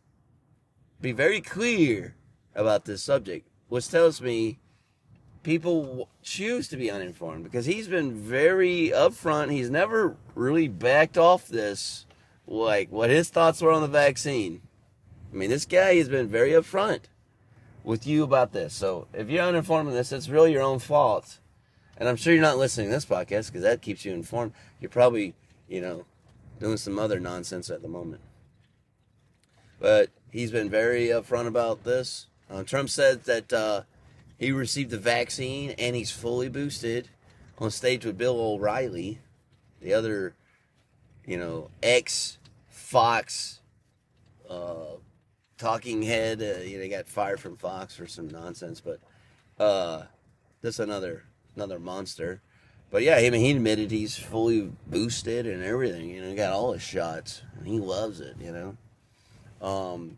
be 1.00 1.12
very 1.12 1.40
clear 1.40 2.14
about 2.54 2.84
this 2.84 3.02
subject, 3.02 3.48
which 3.68 3.88
tells 3.88 4.20
me 4.20 4.58
people 5.42 6.08
choose 6.22 6.68
to 6.68 6.76
be 6.76 6.90
uninformed 6.90 7.44
because 7.44 7.66
he's 7.66 7.88
been 7.88 8.14
very 8.14 8.90
upfront. 8.94 9.50
He's 9.50 9.70
never 9.70 10.16
really 10.34 10.68
backed 10.68 11.16
off 11.16 11.48
this, 11.48 12.06
like 12.46 12.90
what 12.90 13.10
his 13.10 13.30
thoughts 13.30 13.62
were 13.62 13.72
on 13.72 13.82
the 13.82 13.88
vaccine. 13.88 14.60
I 15.32 15.36
mean, 15.36 15.50
this 15.50 15.64
guy 15.64 15.94
has 15.96 16.08
been 16.08 16.28
very 16.28 16.50
upfront 16.50 17.02
with 17.84 18.06
you 18.06 18.22
about 18.22 18.52
this. 18.52 18.74
So 18.74 19.06
if 19.14 19.30
you're 19.30 19.44
uninformed 19.44 19.88
on 19.88 19.94
this, 19.94 20.12
it's 20.12 20.28
really 20.28 20.52
your 20.52 20.62
own 20.62 20.80
fault. 20.80 21.38
And 21.96 22.08
I'm 22.08 22.16
sure 22.16 22.32
you're 22.32 22.42
not 22.42 22.58
listening 22.58 22.88
to 22.88 22.92
this 22.92 23.06
podcast 23.06 23.46
because 23.46 23.62
that 23.62 23.82
keeps 23.82 24.04
you 24.04 24.12
informed. 24.12 24.52
You're 24.80 24.90
probably, 24.90 25.34
you 25.68 25.80
know, 25.80 26.04
doing 26.60 26.76
some 26.76 26.98
other 26.98 27.18
nonsense 27.18 27.70
at 27.70 27.82
the 27.82 27.88
moment. 27.88 28.20
But 29.80 30.10
he's 30.30 30.52
been 30.52 30.70
very 30.70 31.06
upfront 31.06 31.46
about 31.46 31.84
this. 31.84 32.26
Uh, 32.50 32.62
Trump 32.62 32.90
said 32.90 33.24
that 33.24 33.52
uh, 33.52 33.82
he 34.38 34.52
received 34.52 34.90
the 34.90 34.98
vaccine 34.98 35.70
and 35.78 35.96
he's 35.96 36.10
fully 36.12 36.48
boosted 36.48 37.08
on 37.58 37.70
stage 37.70 38.04
with 38.04 38.18
Bill 38.18 38.38
O'Reilly, 38.38 39.18
the 39.80 39.94
other, 39.94 40.34
you 41.26 41.38
know, 41.38 41.70
ex 41.82 42.38
Fox 42.68 43.60
uh, 44.48 44.96
talking 45.56 46.02
head. 46.02 46.40
You 46.40 46.78
know, 46.78 46.82
he 46.82 46.88
got 46.88 47.08
fired 47.08 47.40
from 47.40 47.56
Fox 47.56 47.94
for 47.94 48.06
some 48.06 48.28
nonsense, 48.28 48.80
but 48.80 49.00
uh, 49.62 50.04
this 50.60 50.78
another 50.78 51.24
another 51.54 51.78
monster. 51.78 52.42
But 52.90 53.02
yeah, 53.02 53.16
I 53.16 53.30
mean, 53.30 53.40
he 53.40 53.52
admitted 53.52 53.90
he's 53.90 54.16
fully 54.16 54.72
boosted 54.86 55.46
and 55.46 55.62
everything. 55.62 56.10
You 56.10 56.22
know, 56.22 56.28
he 56.28 56.34
got 56.34 56.52
all 56.52 56.72
his 56.72 56.82
shots, 56.82 57.42
and 57.56 57.66
he 57.66 57.78
loves 57.78 58.20
it. 58.20 58.36
You 58.40 58.52
know. 58.52 59.66
Um, 59.66 60.16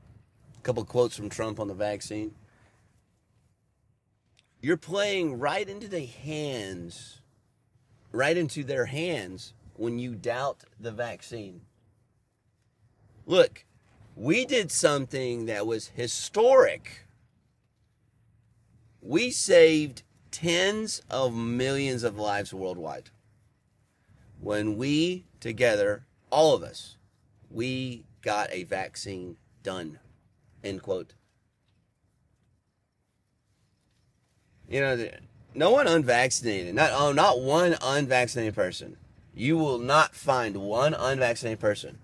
a 0.58 0.62
couple 0.62 0.84
quotes 0.84 1.16
from 1.16 1.28
Trump 1.28 1.60
on 1.60 1.68
the 1.68 1.74
vaccine. 1.74 2.34
You're 4.60 4.76
playing 4.76 5.40
right 5.40 5.68
into 5.68 5.88
the 5.88 6.06
hands, 6.06 7.20
right 8.12 8.36
into 8.36 8.62
their 8.62 8.86
hands 8.86 9.54
when 9.74 9.98
you 9.98 10.14
doubt 10.14 10.62
the 10.78 10.92
vaccine. 10.92 11.62
Look, 13.26 13.64
we 14.14 14.44
did 14.44 14.70
something 14.70 15.46
that 15.46 15.66
was 15.66 15.88
historic. 15.88 17.06
We 19.00 19.30
saved 19.30 20.04
tens 20.32 21.02
of 21.08 21.34
millions 21.34 22.02
of 22.02 22.18
lives 22.18 22.52
worldwide. 22.52 23.10
When 24.40 24.76
we 24.76 25.26
together, 25.38 26.06
all 26.30 26.54
of 26.54 26.64
us, 26.64 26.96
we 27.50 28.04
got 28.22 28.48
a 28.50 28.64
vaccine 28.64 29.36
done. 29.62 30.00
End 30.64 30.82
quote. 30.82 31.14
You 34.68 34.80
know, 34.80 35.08
no 35.54 35.70
one 35.70 35.86
unvaccinated, 35.86 36.74
not 36.74 36.90
oh, 36.94 37.12
not 37.12 37.40
one 37.40 37.76
unvaccinated 37.82 38.54
person. 38.54 38.96
You 39.34 39.58
will 39.58 39.78
not 39.78 40.14
find 40.14 40.56
one 40.56 40.94
unvaccinated 40.94 41.60
person 41.60 41.98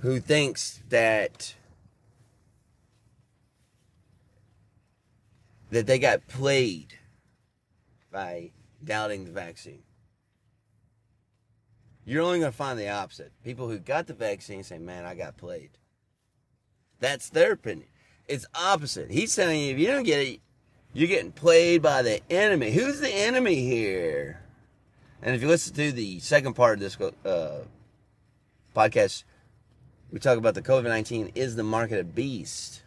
who 0.00 0.20
thinks 0.20 0.80
that 0.88 1.54
that 5.70 5.86
they 5.86 5.98
got 5.98 6.26
played 6.26 6.94
by 8.12 8.50
doubting 8.84 9.24
the 9.24 9.32
vaccine. 9.32 9.82
You're 12.04 12.22
only 12.22 12.40
going 12.40 12.50
to 12.50 12.56
find 12.56 12.78
the 12.78 12.88
opposite. 12.88 13.32
People 13.44 13.68
who 13.68 13.78
got 13.78 14.06
the 14.06 14.14
vaccine 14.14 14.62
say, 14.62 14.78
"Man, 14.78 15.04
I 15.04 15.14
got 15.14 15.36
played." 15.36 15.70
That's 16.98 17.30
their 17.30 17.52
opinion. 17.52 17.88
It's 18.26 18.46
opposite. 18.54 19.10
He's 19.10 19.34
telling 19.34 19.60
you 19.60 19.72
if 19.72 19.78
you 19.78 19.86
don't 19.86 20.04
get 20.04 20.20
it, 20.20 20.40
you're 20.92 21.08
getting 21.08 21.32
played 21.32 21.82
by 21.82 22.02
the 22.02 22.20
enemy. 22.30 22.72
Who's 22.72 23.00
the 23.00 23.08
enemy 23.08 23.56
here? 23.56 24.42
And 25.22 25.34
if 25.34 25.42
you 25.42 25.48
listen 25.48 25.74
to 25.74 25.92
the 25.92 26.18
second 26.20 26.54
part 26.54 26.74
of 26.74 26.80
this 26.80 26.98
uh, 27.24 27.64
podcast, 28.74 29.24
we 30.10 30.18
talk 30.18 30.38
about 30.38 30.54
the 30.54 30.62
COVID 30.62 30.84
19 30.84 31.32
is 31.34 31.56
the 31.56 31.62
market 31.62 32.00
a 32.00 32.04
beast. 32.04 32.82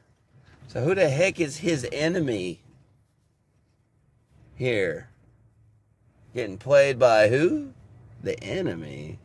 So 0.67 0.81
who 0.81 0.95
the 0.95 1.09
heck 1.09 1.39
is 1.39 1.57
his 1.57 1.87
enemy 1.91 2.62
here? 4.55 5.09
Getting 6.33 6.57
played 6.57 6.97
by 6.97 7.27
who? 7.29 7.73
The 8.23 8.41
enemy. 8.43 9.19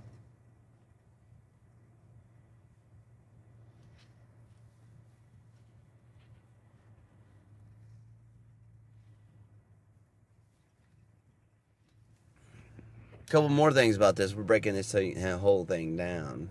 A 13.26 13.30
couple 13.30 13.48
more 13.50 13.72
things 13.72 13.94
about 13.94 14.16
this. 14.16 14.34
We're 14.34 14.42
breaking 14.42 14.74
this 14.74 14.92
whole 14.92 15.64
thing 15.66 15.96
down. 15.96 16.48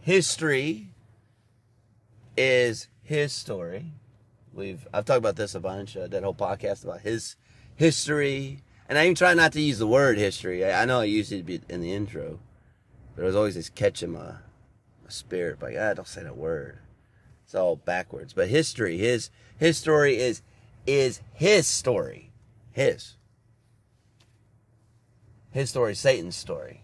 History 0.00 0.88
is 2.36 2.86
his 3.02 3.32
story. 3.32 3.86
We've 4.54 4.86
I've 4.94 5.04
talked 5.04 5.18
about 5.18 5.36
this 5.36 5.54
a 5.54 5.60
bunch. 5.60 5.96
Uh, 5.96 6.06
that 6.06 6.22
whole 6.22 6.34
podcast 6.34 6.84
about 6.84 7.00
his 7.00 7.36
history, 7.78 8.58
and 8.88 8.98
I 8.98 9.04
even 9.04 9.14
try 9.14 9.34
not 9.34 9.52
to 9.52 9.60
use 9.60 9.78
the 9.78 9.86
word 9.86 10.18
history. 10.18 10.64
I, 10.64 10.82
I 10.82 10.84
know 10.84 11.00
I 11.00 11.04
used 11.04 11.32
it 11.32 11.48
in 11.68 11.80
the 11.80 11.92
intro, 11.92 12.40
but 13.14 13.16
there 13.16 13.26
was 13.26 13.36
always 13.36 13.54
this 13.54 13.70
catch 13.70 14.02
in 14.02 14.10
my, 14.10 14.18
my 14.18 15.08
spirit. 15.08 15.62
Like, 15.62 15.76
ah, 15.78 15.94
don't 15.94 16.06
say 16.06 16.24
that 16.24 16.36
word. 16.36 16.80
It's 17.44 17.54
all 17.54 17.76
backwards. 17.76 18.32
But 18.34 18.48
history, 18.48 18.98
his 18.98 19.30
his 19.56 19.78
story 19.78 20.18
is 20.18 20.42
is 20.86 21.20
his 21.32 21.66
story, 21.66 22.32
his 22.72 23.16
his 25.50 25.70
story 25.70 25.92
is 25.92 26.00
Satan's 26.00 26.36
story. 26.36 26.82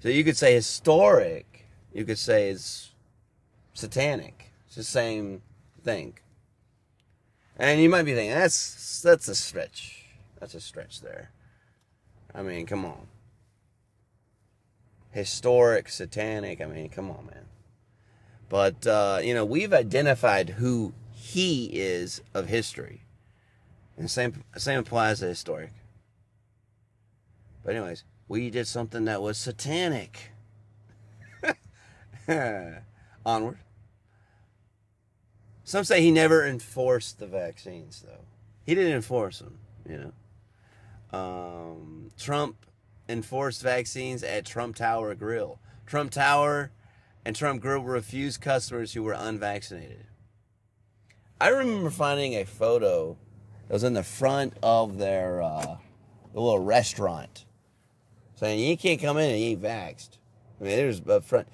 So 0.00 0.08
you 0.08 0.24
could 0.24 0.36
say 0.36 0.54
historic, 0.54 1.66
you 1.92 2.04
could 2.04 2.18
say 2.18 2.50
it's 2.50 2.92
satanic. 3.72 4.52
It's 4.66 4.76
the 4.76 4.84
same 4.84 5.42
thing. 5.82 6.18
And 7.58 7.80
you 7.80 7.88
might 7.88 8.02
be 8.02 8.14
thinking, 8.14 8.34
that's 8.34 9.00
that's 9.02 9.28
a 9.28 9.34
stretch. 9.34 10.04
That's 10.38 10.54
a 10.54 10.60
stretch 10.60 11.00
there. 11.00 11.30
I 12.34 12.42
mean, 12.42 12.66
come 12.66 12.84
on. 12.84 13.06
Historic, 15.10 15.88
satanic, 15.88 16.60
I 16.60 16.66
mean, 16.66 16.90
come 16.90 17.10
on, 17.10 17.26
man. 17.26 17.46
But 18.48 18.86
uh, 18.86 19.20
you 19.22 19.32
know, 19.32 19.44
we've 19.44 19.72
identified 19.72 20.50
who 20.50 20.92
he 21.12 21.70
is 21.72 22.20
of 22.34 22.48
history. 22.48 23.02
And 23.96 24.10
same 24.10 24.44
same 24.56 24.80
applies 24.80 25.20
to 25.20 25.26
historic. 25.26 25.72
But 27.64 27.74
anyways, 27.74 28.04
we 28.28 28.50
did 28.50 28.66
something 28.66 29.06
that 29.06 29.22
was 29.22 29.38
satanic. 29.38 30.32
Onward. 33.26 33.58
Some 35.66 35.82
say 35.82 36.00
he 36.00 36.12
never 36.12 36.46
enforced 36.46 37.18
the 37.18 37.26
vaccines, 37.26 38.04
though. 38.06 38.24
He 38.64 38.76
didn't 38.76 38.92
enforce 38.92 39.40
them, 39.40 39.58
you 39.88 39.98
know. 39.98 41.18
Um, 41.18 42.12
Trump 42.16 42.66
enforced 43.08 43.62
vaccines 43.62 44.22
at 44.22 44.46
Trump 44.46 44.76
Tower 44.76 45.12
Grill. 45.16 45.58
Trump 45.84 46.12
Tower 46.12 46.70
and 47.24 47.34
Trump 47.34 47.60
Grill 47.60 47.82
refused 47.82 48.40
customers 48.40 48.92
who 48.92 49.02
were 49.02 49.16
unvaccinated. 49.18 50.06
I 51.40 51.48
remember 51.48 51.90
finding 51.90 52.34
a 52.34 52.44
photo 52.44 53.16
that 53.66 53.74
was 53.74 53.82
in 53.82 53.94
the 53.94 54.04
front 54.04 54.54
of 54.62 54.98
their 54.98 55.42
uh, 55.42 55.78
the 56.32 56.40
little 56.40 56.60
restaurant 56.60 57.44
saying 58.36 58.60
you 58.60 58.76
can't 58.76 59.00
come 59.00 59.16
in 59.16 59.30
and 59.30 59.34
ain't 59.34 59.62
vaxxed. 59.62 60.18
I 60.60 60.64
mean, 60.64 60.76
there's 60.76 61.00
up 61.08 61.24
front, 61.24 61.48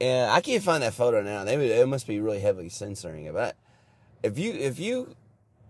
and 0.00 0.30
I 0.30 0.40
can't 0.40 0.62
find 0.62 0.82
that 0.82 0.94
photo 0.94 1.22
now. 1.22 1.44
They 1.44 1.54
it 1.54 1.88
must 1.88 2.06
be 2.06 2.20
really 2.20 2.40
heavily 2.40 2.68
censoring 2.68 3.24
it. 3.24 3.34
But 3.34 3.56
if 4.22 4.38
you 4.38 4.52
if 4.52 4.78
you 4.78 5.14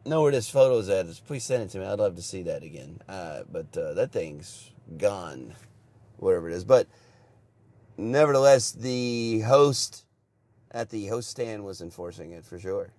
know 0.07 0.23
where 0.23 0.33
this 0.33 0.51
photo 0.51 0.79
is 0.79 0.89
at, 0.89 1.07
please 1.27 1.45
send 1.45 1.65
it 1.65 1.71
to 1.71 1.79
me. 1.79 1.87
I'd 1.87 1.99
love 1.99 2.17
to 2.17 2.23
see 2.23 2.43
that 2.43 2.63
again. 2.63 3.01
Uh, 3.09 3.43
but 3.51 3.77
uh, 3.77 3.95
that 3.95 4.13
thing's 4.13 4.71
gone, 4.99 5.55
whatever 6.19 6.49
it 6.49 6.55
is. 6.55 6.65
But 6.65 6.89
nevertheless, 7.97 8.73
the 8.73 9.41
host 9.41 10.05
at 10.71 10.91
the 10.91 11.07
host 11.07 11.31
stand 11.31 11.65
was 11.65 11.81
enforcing 11.81 12.33
it 12.33 12.45
for 12.45 12.59
sure 12.59 12.91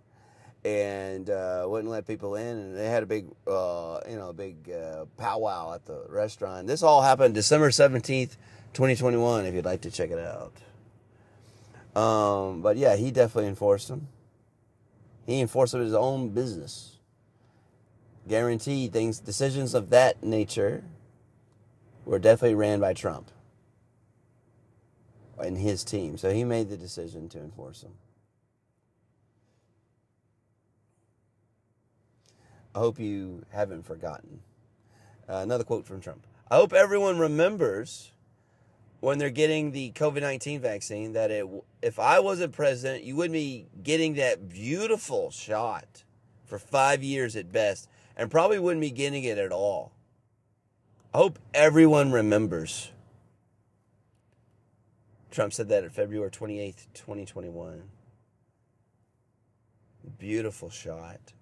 and 0.65 1.29
uh, 1.29 1.65
wouldn't 1.67 1.91
let 1.91 2.07
people 2.07 2.35
in. 2.35 2.57
And 2.57 2.77
they 2.77 2.88
had 2.88 3.03
a 3.03 3.05
big, 3.05 3.27
uh, 3.47 3.99
you 4.09 4.15
know, 4.15 4.29
a 4.29 4.33
big 4.33 4.71
uh, 4.71 5.05
powwow 5.17 5.75
at 5.75 5.85
the 5.85 6.05
restaurant. 6.09 6.67
This 6.67 6.81
all 6.81 7.03
happened 7.03 7.35
December 7.35 7.71
seventeenth, 7.71 8.35
twenty 8.73 8.95
twenty 8.95 9.17
one. 9.17 9.45
If 9.45 9.53
you'd 9.53 9.65
like 9.65 9.81
to 9.81 9.91
check 9.91 10.09
it 10.09 10.19
out. 10.19 10.53
Um, 11.95 12.62
but 12.62 12.77
yeah, 12.77 12.95
he 12.95 13.12
definitely 13.12 13.47
enforced 13.47 13.88
them. 13.88 14.10
He 15.25 15.39
enforced 15.39 15.71
them 15.71 15.81
his 15.81 15.93
own 15.93 16.29
business. 16.29 16.97
Guaranteed 18.27 18.91
things, 18.91 19.19
decisions 19.19 19.73
of 19.73 19.89
that 19.91 20.23
nature 20.23 20.84
were 22.05 22.19
definitely 22.19 22.55
ran 22.55 22.79
by 22.79 22.93
Trump 22.93 23.31
and 25.39 25.58
his 25.58 25.84
team. 25.84 26.17
So 26.17 26.34
he 26.34 26.43
made 26.43 26.69
the 26.69 26.77
decision 26.77 27.29
to 27.29 27.39
enforce 27.39 27.81
them. 27.81 27.93
I 32.73 32.79
hope 32.79 32.99
you 32.99 33.43
haven't 33.51 33.86
forgotten. 33.86 34.41
Uh, 35.29 35.38
another 35.38 35.63
quote 35.63 35.86
from 35.86 36.01
Trump. 36.01 36.27
I 36.51 36.58
hope 36.58 36.73
everyone 36.73 37.17
remembers 37.17 38.12
when 39.05 39.19
they're 39.19 39.29
getting 39.29 39.71
the 39.71 39.91
COVID 39.91 40.21
19 40.21 40.61
vaccine 40.61 41.13
that 41.13 41.29
it, 41.29 41.45
if 41.83 41.99
I 41.99 42.19
wasn't 42.19 42.53
president, 42.53 43.03
you 43.03 43.15
wouldn't 43.15 43.33
be 43.33 43.67
getting 43.83 44.15
that 44.15 44.49
beautiful 44.49 45.29
shot 45.29 46.03
for 46.43 46.57
five 46.57 47.03
years 47.03 47.35
at 47.35 47.51
best 47.51 47.87
and 48.17 48.31
probably 48.31 48.57
wouldn't 48.57 48.81
be 48.81 48.89
getting 48.89 49.23
it 49.23 49.37
at 49.37 49.51
all. 49.51 49.91
I 51.13 51.19
hope 51.19 51.37
everyone 51.53 52.13
remembers. 52.13 52.89
Trump 55.29 55.53
said 55.53 55.69
that 55.69 55.83
at 55.83 55.91
February 55.91 56.31
28th, 56.31 56.87
2021. 56.95 57.83
Beautiful 60.17 60.71
shot. 60.71 61.33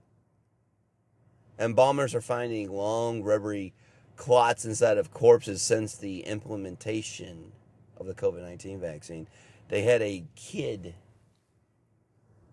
Embalmers 1.58 2.14
are 2.14 2.20
finding 2.20 2.70
long, 2.70 3.24
rubbery 3.24 3.74
clots 4.16 4.66
inside 4.66 4.98
of 4.98 5.12
corpses 5.12 5.62
since 5.62 5.96
the 5.96 6.22
implementation 6.22 7.52
of 7.98 8.06
the 8.06 8.14
COVID 8.14 8.42
19 8.42 8.80
vaccine. 8.80 9.28
They 9.70 9.84
had 9.84 10.02
a 10.02 10.24
kid, 10.36 10.96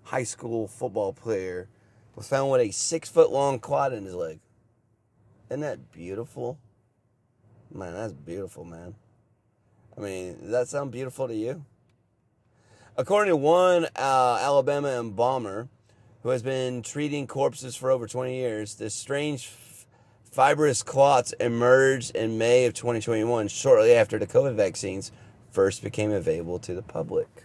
high 0.05 0.25
school 0.25 0.67
football 0.67 1.13
player, 1.13 1.69
was 2.15 2.29
found 2.29 2.51
with 2.51 2.61
a 2.61 2.71
six 2.71 3.09
foot 3.09 3.31
long 3.31 3.59
clot 3.59 3.93
in 3.93 4.05
his 4.05 4.15
leg. 4.15 4.41
Isn't 5.51 5.61
that 5.61 5.93
beautiful? 5.93 6.59
Man, 7.73 7.95
that's 7.95 8.13
beautiful, 8.13 8.65
man. 8.65 8.95
I 9.97 10.01
mean, 10.01 10.39
does 10.41 10.51
that 10.51 10.69
sound 10.69 10.93
beautiful 10.93 11.29
to 11.29 11.35
you? 11.35 11.65
According 12.97 13.33
to 13.33 13.37
one 13.37 13.87
uh, 13.97 14.39
Alabama 14.43 14.89
embalmer 14.89 15.69
who 16.23 16.31
has 16.31 16.43
been 16.43 16.83
treating 16.83 17.27
corpses 17.27 17.77
for 17.77 17.91
over 17.91 18.07
20 18.07 18.35
years, 18.35 18.75
this 18.75 18.95
strange 18.95 19.49
fibrous 20.31 20.83
clots 20.83 21.33
emerged 21.41 22.15
in 22.15 22.39
May 22.39 22.65
of 22.67 22.75
2021, 22.75 23.49
shortly 23.49 23.93
after 23.93 24.19
the 24.19 24.27
COVID 24.27 24.55
vaccines 24.55 25.13
first 25.51 25.83
became 25.83 26.13
available 26.13 26.59
to 26.61 26.75
the 26.75 26.83
public. 26.83 27.45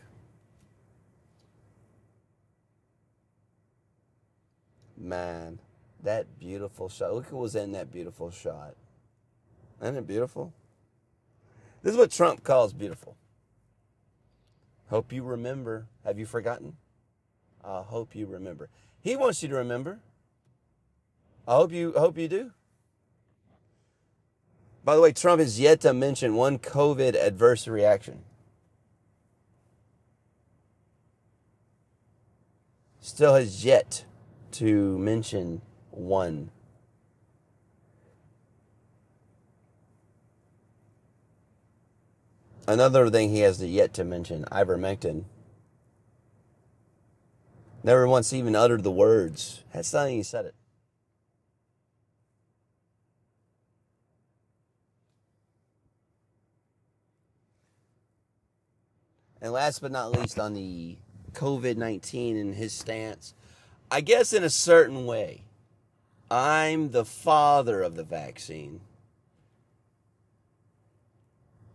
Man, 4.98 5.60
that 6.04 6.40
beautiful 6.40 6.90
shot. 6.90 7.14
Look 7.14 7.26
who 7.28 7.38
was 7.38 7.56
in 7.56 7.72
that 7.74 7.92
beautiful 7.92 8.32
shot. 8.32 8.76
Isn't 9.82 9.98
it 9.98 10.08
beautiful? 10.08 10.54
This 11.84 11.92
is 11.92 11.98
what 11.98 12.12
Trump 12.12 12.44
calls 12.44 12.74
beautiful. 12.74 13.16
Hope 14.90 15.12
you 15.12 15.24
remember. 15.24 15.88
Have 16.04 16.18
you 16.18 16.26
forgotten? 16.26 16.78
I 17.64 17.82
hope 17.82 18.16
you 18.16 18.26
remember. 18.26 18.70
He 19.02 19.16
wants 19.16 19.44
you 19.44 19.50
to 19.50 19.56
remember. 19.56 20.00
I 21.48 21.56
hope 21.56 21.72
you 21.72 21.94
I 21.96 22.00
hope 22.00 22.18
you 22.18 22.28
do. 22.28 22.52
By 24.86 24.96
the 24.96 25.02
way, 25.02 25.12
Trump 25.12 25.40
has 25.42 25.60
yet 25.60 25.82
to 25.82 25.96
mention 25.96 26.36
one 26.36 26.60
COVID 26.60 27.16
adverse 27.16 27.68
reaction. 27.68 28.22
Still 33.02 33.34
has 33.34 33.66
yet 33.66 34.06
to 34.52 34.98
mention 35.00 35.64
one. 35.90 36.52
Another 42.68 43.10
thing 43.10 43.32
he 43.32 43.40
has 43.40 43.64
yet 43.64 43.92
to 43.96 44.04
mention 44.04 44.46
ivermectin. 44.52 45.24
Never 47.84 48.08
once 48.08 48.34
even 48.34 48.56
uttered 48.56 48.84
the 48.84 48.92
words. 48.92 49.64
That's 49.74 49.94
not 49.94 50.10
even 50.10 50.24
said 50.24 50.46
it. 50.46 50.56
And 59.46 59.54
last 59.54 59.84
but 59.84 59.92
not 59.92 60.12
least, 60.12 60.40
on 60.40 60.56
the 60.56 60.98
COVID 61.34 61.78
19 61.78 62.36
and 62.36 62.56
his 62.56 62.74
stance, 62.74 63.36
I 63.92 64.02
guess 64.02 64.34
in 64.34 64.44
a 64.44 64.50
certain 64.50 65.06
way, 65.06 65.44
I'm 66.32 66.90
the 66.90 67.06
father 67.06 67.84
of 67.84 67.94
the 67.94 68.04
vaccine. 68.04 68.82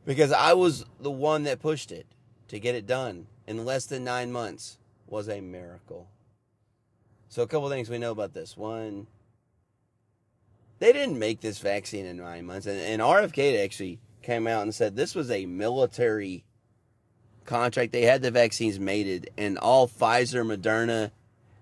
Because 0.05 0.33
I 0.33 0.53
was 0.55 0.85
the 0.99 1.13
one 1.13 1.45
that 1.45 1.63
pushed 1.63 1.93
it 1.93 2.07
to 2.49 2.59
get 2.59 2.75
it 2.75 2.89
done 2.89 3.29
in 3.47 3.65
less 3.65 3.87
than 3.87 4.03
nine 4.03 4.33
months 4.33 4.77
was 5.07 5.29
a 5.29 5.41
miracle. 5.41 6.09
So, 7.29 7.43
a 7.43 7.47
couple 7.47 7.69
things 7.69 7.89
we 7.89 7.99
know 7.99 8.11
about 8.11 8.35
this. 8.35 8.57
One, 8.57 9.07
they 10.81 10.93
didn't 10.93 11.21
make 11.21 11.41
this 11.41 11.61
vaccine 11.61 12.05
in 12.05 12.17
nine 12.17 12.47
months. 12.47 12.67
And, 12.67 12.81
and 12.81 13.01
RFK 13.01 13.63
actually 13.63 14.01
came 14.23 14.49
out 14.49 14.63
and 14.63 14.75
said 14.75 14.97
this 14.97 15.15
was 15.15 15.31
a 15.31 15.47
military 15.47 16.43
contract. 17.44 17.92
They 17.92 18.03
had 18.03 18.22
the 18.22 18.31
vaccines 18.31 18.79
mated, 18.79 19.31
and 19.37 19.59
all 19.59 19.88
Pfizer, 19.88 20.44
Moderna, 20.44 21.11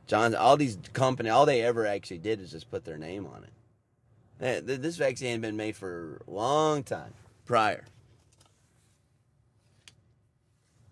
Johnson, 0.07 0.41
all 0.41 0.57
these 0.57 0.79
companies, 0.93 1.33
all 1.33 1.47
they 1.47 1.63
ever 1.63 1.87
actually 1.87 2.19
did 2.19 2.41
is 2.41 2.51
just 2.51 2.71
put 2.71 2.85
their 2.85 2.99
name 2.99 3.27
on 3.27 3.45
it. 3.45 4.67
This 4.67 4.97
vaccine 4.97 5.33
had 5.33 5.41
been 5.41 5.57
made 5.57 5.77
for 5.77 6.23
a 6.27 6.31
long 6.31 6.83
time 6.85 7.13
prior. 7.45 7.85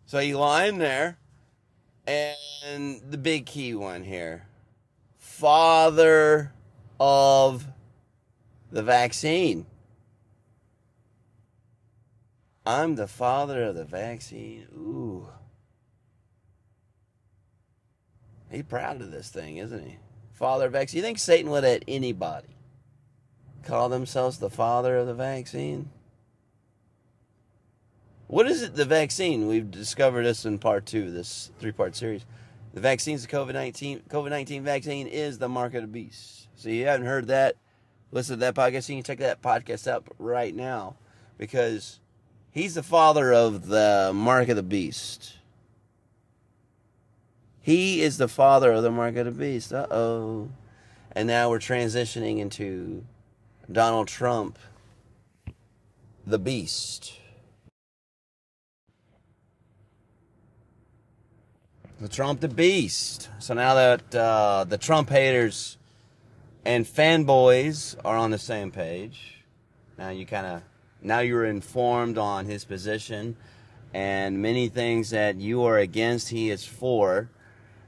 So 0.06 0.18
you 0.18 0.38
line 0.38 0.78
there, 0.78 1.18
and 2.06 3.00
the 3.08 3.18
big 3.18 3.46
key 3.46 3.74
one 3.74 4.04
here 4.04 4.46
father 5.18 6.52
of 6.98 7.66
the 8.70 8.82
vaccine. 8.82 9.66
I'm 12.66 12.96
the 12.96 13.06
father 13.06 13.62
of 13.62 13.76
the 13.76 13.84
vaccine. 13.84 14.66
Ooh. 14.76 15.28
He's 18.50 18.64
proud 18.64 19.00
of 19.00 19.12
this 19.12 19.28
thing, 19.28 19.58
isn't 19.58 19.84
he? 19.86 19.98
Father 20.32 20.66
of 20.66 20.72
vaccine. 20.72 20.98
You 20.98 21.02
think 21.02 21.18
Satan 21.18 21.50
would 21.50 21.62
let 21.62 21.84
anybody 21.86 22.48
call 23.62 23.88
themselves 23.88 24.38
the 24.38 24.50
father 24.50 24.96
of 24.96 25.06
the 25.06 25.14
vaccine? 25.14 25.90
What 28.26 28.48
is 28.48 28.62
it, 28.62 28.74
the 28.74 28.84
vaccine? 28.84 29.46
We've 29.46 29.70
discovered 29.70 30.24
this 30.24 30.44
in 30.44 30.58
part 30.58 30.86
two 30.86 31.10
this 31.10 31.52
three 31.60 31.72
part 31.72 31.94
series. 31.94 32.26
The 32.74 32.80
vaccine's 32.80 33.24
the 33.24 33.28
COVID 33.28 33.54
19 33.54 34.02
COVID 34.08 34.30
19 34.30 34.64
vaccine 34.64 35.06
is 35.06 35.38
the 35.38 35.48
mark 35.48 35.74
of 35.74 35.82
the 35.82 35.88
beast. 35.88 36.48
So 36.56 36.68
you 36.68 36.86
haven't 36.86 37.06
heard 37.06 37.28
that, 37.28 37.56
listen 38.10 38.34
to 38.34 38.40
that 38.40 38.54
podcast. 38.54 38.88
You 38.88 38.96
can 38.96 39.04
check 39.04 39.18
that 39.18 39.42
podcast 39.42 39.86
out 39.86 40.06
right 40.18 40.54
now 40.54 40.96
because 41.38 42.00
he's 42.56 42.74
the 42.74 42.82
father 42.82 43.34
of 43.34 43.66
the 43.66 44.10
mark 44.14 44.48
of 44.48 44.56
the 44.56 44.62
beast. 44.62 45.34
He 47.60 48.00
is 48.00 48.16
the 48.16 48.28
father 48.28 48.72
of 48.72 48.82
the 48.82 48.90
mark 48.90 49.14
of 49.16 49.26
the 49.26 49.30
beast. 49.30 49.72
Uh 49.72 49.86
oh. 49.90 50.48
And 51.12 51.28
now 51.28 51.50
we're 51.50 51.58
transitioning 51.58 52.38
into 52.38 53.04
Donald 53.70 54.08
Trump, 54.08 54.58
the 56.26 56.38
beast. 56.38 57.12
The 62.00 62.08
Trump 62.08 62.40
the 62.40 62.48
beast. 62.48 63.28
So 63.38 63.52
now 63.52 63.74
that 63.74 64.14
uh, 64.14 64.64
the 64.64 64.78
Trump 64.78 65.10
haters 65.10 65.76
and 66.64 66.86
fanboys 66.86 67.96
are 68.02 68.16
on 68.16 68.30
the 68.30 68.38
same 68.38 68.70
page, 68.70 69.44
now 69.98 70.08
you 70.08 70.24
kind 70.24 70.46
of 70.46 70.62
now 71.02 71.20
you're 71.20 71.44
informed 71.44 72.18
on 72.18 72.46
his 72.46 72.64
position 72.64 73.36
and 73.94 74.42
many 74.42 74.68
things 74.68 75.10
that 75.10 75.36
you 75.36 75.64
are 75.64 75.78
against, 75.78 76.28
he 76.28 76.50
is 76.50 76.66
for. 76.66 77.30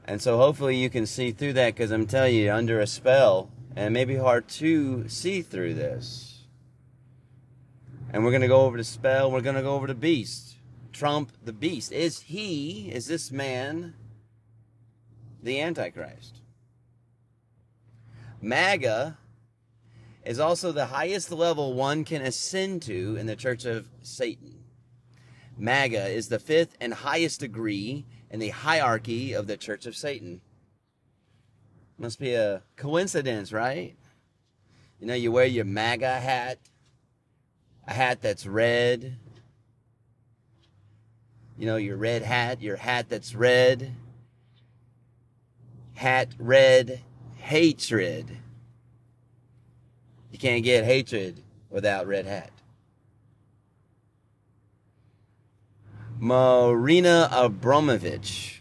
And 0.06 0.22
so 0.22 0.38
hopefully 0.38 0.76
you 0.76 0.88
can 0.88 1.04
see 1.04 1.32
through 1.32 1.52
that 1.54 1.74
because 1.74 1.90
I'm 1.90 2.06
telling 2.06 2.34
you, 2.34 2.50
under 2.50 2.80
a 2.80 2.86
spell, 2.86 3.50
and 3.76 3.86
it 3.86 3.90
may 3.90 4.06
be 4.06 4.16
hard 4.16 4.48
to 4.48 5.08
see 5.08 5.42
through 5.42 5.74
this. 5.74 6.44
And 8.10 8.24
we're 8.24 8.30
going 8.30 8.40
to 8.42 8.48
go 8.48 8.62
over 8.62 8.78
the 8.78 8.84
spell, 8.84 9.30
we're 9.30 9.42
going 9.42 9.56
to 9.56 9.62
go 9.62 9.74
over 9.74 9.86
the 9.86 9.94
beast. 9.94 10.56
Trump 10.92 11.30
the 11.44 11.52
beast. 11.52 11.92
Is 11.92 12.20
he, 12.20 12.90
is 12.90 13.06
this 13.06 13.30
man, 13.30 13.94
the 15.42 15.60
Antichrist? 15.60 16.38
MAGA 18.40 19.18
is 20.28 20.38
also 20.38 20.72
the 20.72 20.84
highest 20.84 21.32
level 21.32 21.72
one 21.72 22.04
can 22.04 22.20
ascend 22.20 22.82
to 22.82 23.16
in 23.16 23.24
the 23.24 23.34
Church 23.34 23.64
of 23.64 23.88
Satan. 24.02 24.62
MAGA 25.56 26.08
is 26.08 26.28
the 26.28 26.38
fifth 26.38 26.76
and 26.82 26.92
highest 26.92 27.40
degree 27.40 28.04
in 28.28 28.38
the 28.38 28.50
hierarchy 28.50 29.32
of 29.32 29.46
the 29.46 29.56
Church 29.56 29.86
of 29.86 29.96
Satan. 29.96 30.42
Must 31.96 32.20
be 32.20 32.34
a 32.34 32.60
coincidence, 32.76 33.54
right? 33.54 33.96
You 35.00 35.06
know, 35.06 35.14
you 35.14 35.32
wear 35.32 35.46
your 35.46 35.64
MAGA 35.64 36.20
hat, 36.20 36.58
a 37.86 37.94
hat 37.94 38.20
that's 38.20 38.44
red. 38.46 39.16
You 41.56 41.64
know, 41.64 41.76
your 41.76 41.96
red 41.96 42.20
hat, 42.20 42.60
your 42.60 42.76
hat 42.76 43.08
that's 43.08 43.34
red. 43.34 43.94
Hat 45.94 46.34
red, 46.38 47.00
hatred. 47.36 48.36
You 50.30 50.38
can't 50.38 50.62
get 50.62 50.84
hatred 50.84 51.42
without 51.70 52.06
red 52.06 52.26
hat. 52.26 52.50
Marina 56.20 57.28
Abramović. 57.32 58.58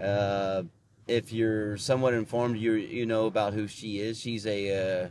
Uh, 0.00 0.62
if 1.06 1.32
you're 1.32 1.76
somewhat 1.78 2.14
informed, 2.14 2.58
you 2.58 2.74
you 2.74 3.06
know 3.06 3.26
about 3.26 3.54
who 3.54 3.66
she 3.66 3.98
is. 3.98 4.20
She's 4.20 4.46
a 4.46 5.04
uh, 5.04 5.08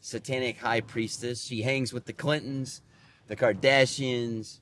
satanic 0.00 0.58
high 0.58 0.80
priestess. 0.80 1.44
She 1.44 1.62
hangs 1.62 1.92
with 1.92 2.06
the 2.06 2.14
Clintons, 2.14 2.80
the 3.28 3.36
Kardashians, 3.36 4.60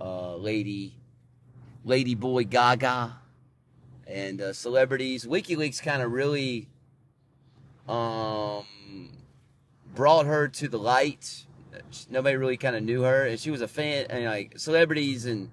uh, 0.00 0.36
Lady 0.36 0.94
Lady 1.84 2.14
Boy 2.14 2.44
Gaga, 2.44 3.12
and 4.06 4.40
uh, 4.40 4.52
celebrities. 4.54 5.26
WikiLeaks 5.26 5.82
kind 5.82 6.02
of 6.02 6.12
really 6.12 6.68
um, 7.86 8.64
brought 9.94 10.26
her 10.26 10.48
to 10.48 10.68
the 10.68 10.78
light. 10.78 11.46
Nobody 12.10 12.36
really 12.36 12.56
kind 12.56 12.76
of 12.76 12.82
knew 12.82 13.02
her, 13.02 13.26
and 13.26 13.38
she 13.38 13.50
was 13.50 13.60
a 13.60 13.68
fan. 13.68 14.06
And 14.10 14.24
like 14.24 14.58
celebrities 14.58 15.26
and 15.26 15.50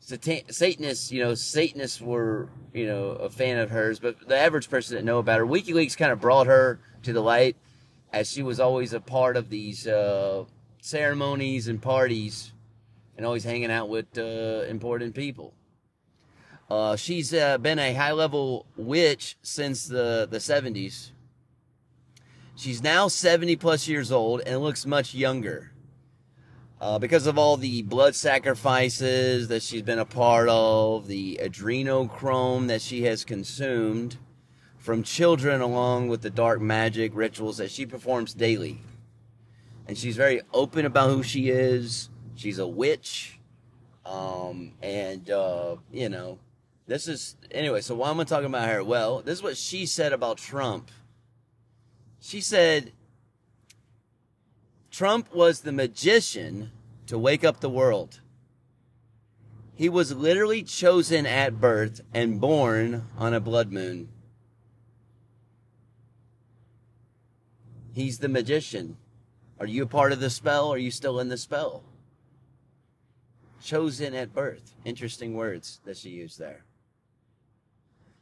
Satan- 0.00 0.50
Satanists, 0.50 1.12
you 1.12 1.22
know, 1.22 1.34
Satanists 1.34 2.00
were 2.00 2.48
you 2.72 2.86
know 2.86 3.10
a 3.10 3.30
fan 3.30 3.58
of 3.58 3.70
hers, 3.70 3.98
but 3.98 4.28
the 4.28 4.36
average 4.36 4.68
person 4.68 4.96
didn't 4.96 5.06
know 5.06 5.18
about 5.18 5.38
her. 5.38 5.46
WikiLeaks 5.46 5.96
kind 5.96 6.12
of 6.12 6.20
brought 6.20 6.46
her 6.46 6.80
to 7.02 7.12
the 7.12 7.22
light, 7.22 7.56
as 8.12 8.30
she 8.30 8.42
was 8.42 8.60
always 8.60 8.92
a 8.92 9.00
part 9.00 9.36
of 9.36 9.50
these 9.50 9.86
uh, 9.86 10.44
ceremonies 10.80 11.68
and 11.68 11.80
parties, 11.80 12.52
and 13.16 13.24
always 13.24 13.44
hanging 13.44 13.70
out 13.70 13.88
with 13.88 14.06
uh, 14.18 14.64
important 14.68 15.14
people. 15.14 15.54
Uh, 16.72 16.96
she's 16.96 17.34
uh, 17.34 17.58
been 17.58 17.78
a 17.78 17.92
high 17.92 18.12
level 18.12 18.64
witch 18.76 19.36
since 19.42 19.86
the, 19.86 20.26
the 20.30 20.38
70s. 20.38 21.10
She's 22.54 22.82
now 22.82 23.08
70 23.08 23.56
plus 23.56 23.88
years 23.88 24.12
old 24.12 24.42
and 24.42 24.60
looks 24.60 24.84
much 24.84 25.14
younger. 25.14 25.72
Uh, 26.80 26.98
because 26.98 27.26
of 27.26 27.38
all 27.38 27.56
the 27.56 27.82
blood 27.82 28.14
sacrifices 28.14 29.48
that 29.48 29.62
she's 29.62 29.82
been 29.82 30.00
a 30.00 30.04
part 30.04 30.48
of, 30.48 31.06
the 31.06 31.40
adrenochrome 31.42 32.66
that 32.66 32.82
she 32.82 33.04
has 33.04 33.24
consumed 33.24 34.16
from 34.78 35.04
children, 35.04 35.60
along 35.60 36.08
with 36.08 36.22
the 36.22 36.30
dark 36.30 36.60
magic 36.60 37.12
rituals 37.14 37.58
that 37.58 37.70
she 37.70 37.86
performs 37.86 38.34
daily. 38.34 38.80
And 39.86 39.96
she's 39.96 40.16
very 40.16 40.42
open 40.52 40.84
about 40.84 41.10
who 41.10 41.22
she 41.22 41.50
is. 41.50 42.10
She's 42.34 42.58
a 42.58 42.66
witch. 42.66 43.38
Um, 44.04 44.72
and, 44.82 45.30
uh, 45.30 45.76
you 45.92 46.08
know, 46.08 46.40
this 46.88 47.06
is, 47.06 47.36
anyway, 47.52 47.80
so 47.80 47.94
why 47.94 48.10
am 48.10 48.18
I 48.18 48.24
talking 48.24 48.46
about 48.46 48.68
her? 48.68 48.82
Well, 48.82 49.22
this 49.22 49.38
is 49.38 49.42
what 49.42 49.56
she 49.56 49.86
said 49.86 50.12
about 50.12 50.38
Trump. 50.38 50.90
She 52.24 52.40
said, 52.40 52.92
Trump 54.92 55.34
was 55.34 55.62
the 55.62 55.72
magician 55.72 56.70
to 57.06 57.18
wake 57.18 57.42
up 57.42 57.58
the 57.58 57.68
world. 57.68 58.20
He 59.74 59.88
was 59.88 60.14
literally 60.14 60.62
chosen 60.62 61.26
at 61.26 61.60
birth 61.60 62.00
and 62.14 62.40
born 62.40 63.08
on 63.18 63.34
a 63.34 63.40
blood 63.40 63.72
moon. 63.72 64.08
He's 67.92 68.18
the 68.18 68.28
magician. 68.28 68.98
Are 69.58 69.66
you 69.66 69.82
a 69.82 69.86
part 69.86 70.12
of 70.12 70.20
the 70.20 70.30
spell? 70.30 70.72
Are 70.72 70.78
you 70.78 70.92
still 70.92 71.18
in 71.18 71.28
the 71.28 71.36
spell? 71.36 71.82
Chosen 73.60 74.14
at 74.14 74.32
birth. 74.32 74.74
Interesting 74.84 75.34
words 75.34 75.80
that 75.84 75.96
she 75.96 76.10
used 76.10 76.38
there. 76.38 76.64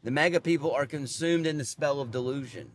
The 0.02 0.10
MAGA 0.10 0.40
people 0.40 0.72
are 0.72 0.86
consumed 0.86 1.46
in 1.46 1.58
the 1.58 1.64
spell 1.66 2.00
of 2.00 2.10
delusion. 2.10 2.70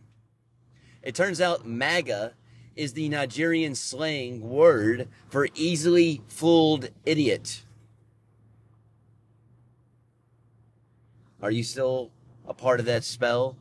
It 1.06 1.14
turns 1.14 1.40
out 1.40 1.64
MAGA 1.64 2.32
is 2.74 2.94
the 2.94 3.08
Nigerian 3.08 3.76
slang 3.76 4.40
word 4.40 5.06
for 5.28 5.46
easily 5.54 6.20
fooled 6.26 6.88
idiot. 7.04 7.62
Are 11.40 11.52
you 11.52 11.62
still 11.62 12.10
a 12.48 12.52
part 12.52 12.80
of 12.80 12.86
that 12.86 13.04
spell? 13.04 13.56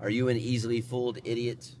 Are 0.00 0.10
you 0.10 0.26
an 0.26 0.36
easily 0.36 0.80
fooled 0.80 1.18
idiot? 1.22 1.76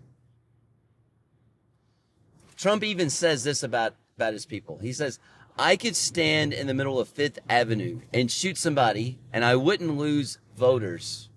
Trump 2.56 2.84
even 2.84 3.10
says 3.10 3.42
this 3.42 3.64
about, 3.64 3.96
about 4.16 4.32
his 4.32 4.46
people. 4.46 4.78
He 4.78 4.92
says, 4.92 5.18
I 5.58 5.74
could 5.74 5.96
stand 5.96 6.52
in 6.52 6.68
the 6.68 6.74
middle 6.74 7.00
of 7.00 7.08
Fifth 7.08 7.40
Avenue 7.48 8.02
and 8.14 8.30
shoot 8.30 8.56
somebody 8.56 9.18
and 9.32 9.44
I 9.44 9.56
wouldn't 9.56 9.96
lose 9.96 10.38
voters. 10.56 11.29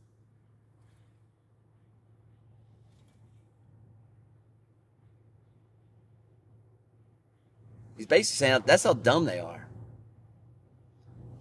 He's 8.03 8.07
basically 8.09 8.47
saying 8.47 8.63
that's 8.65 8.83
how 8.83 8.95
dumb 8.95 9.23
they 9.23 9.39
are. 9.39 9.65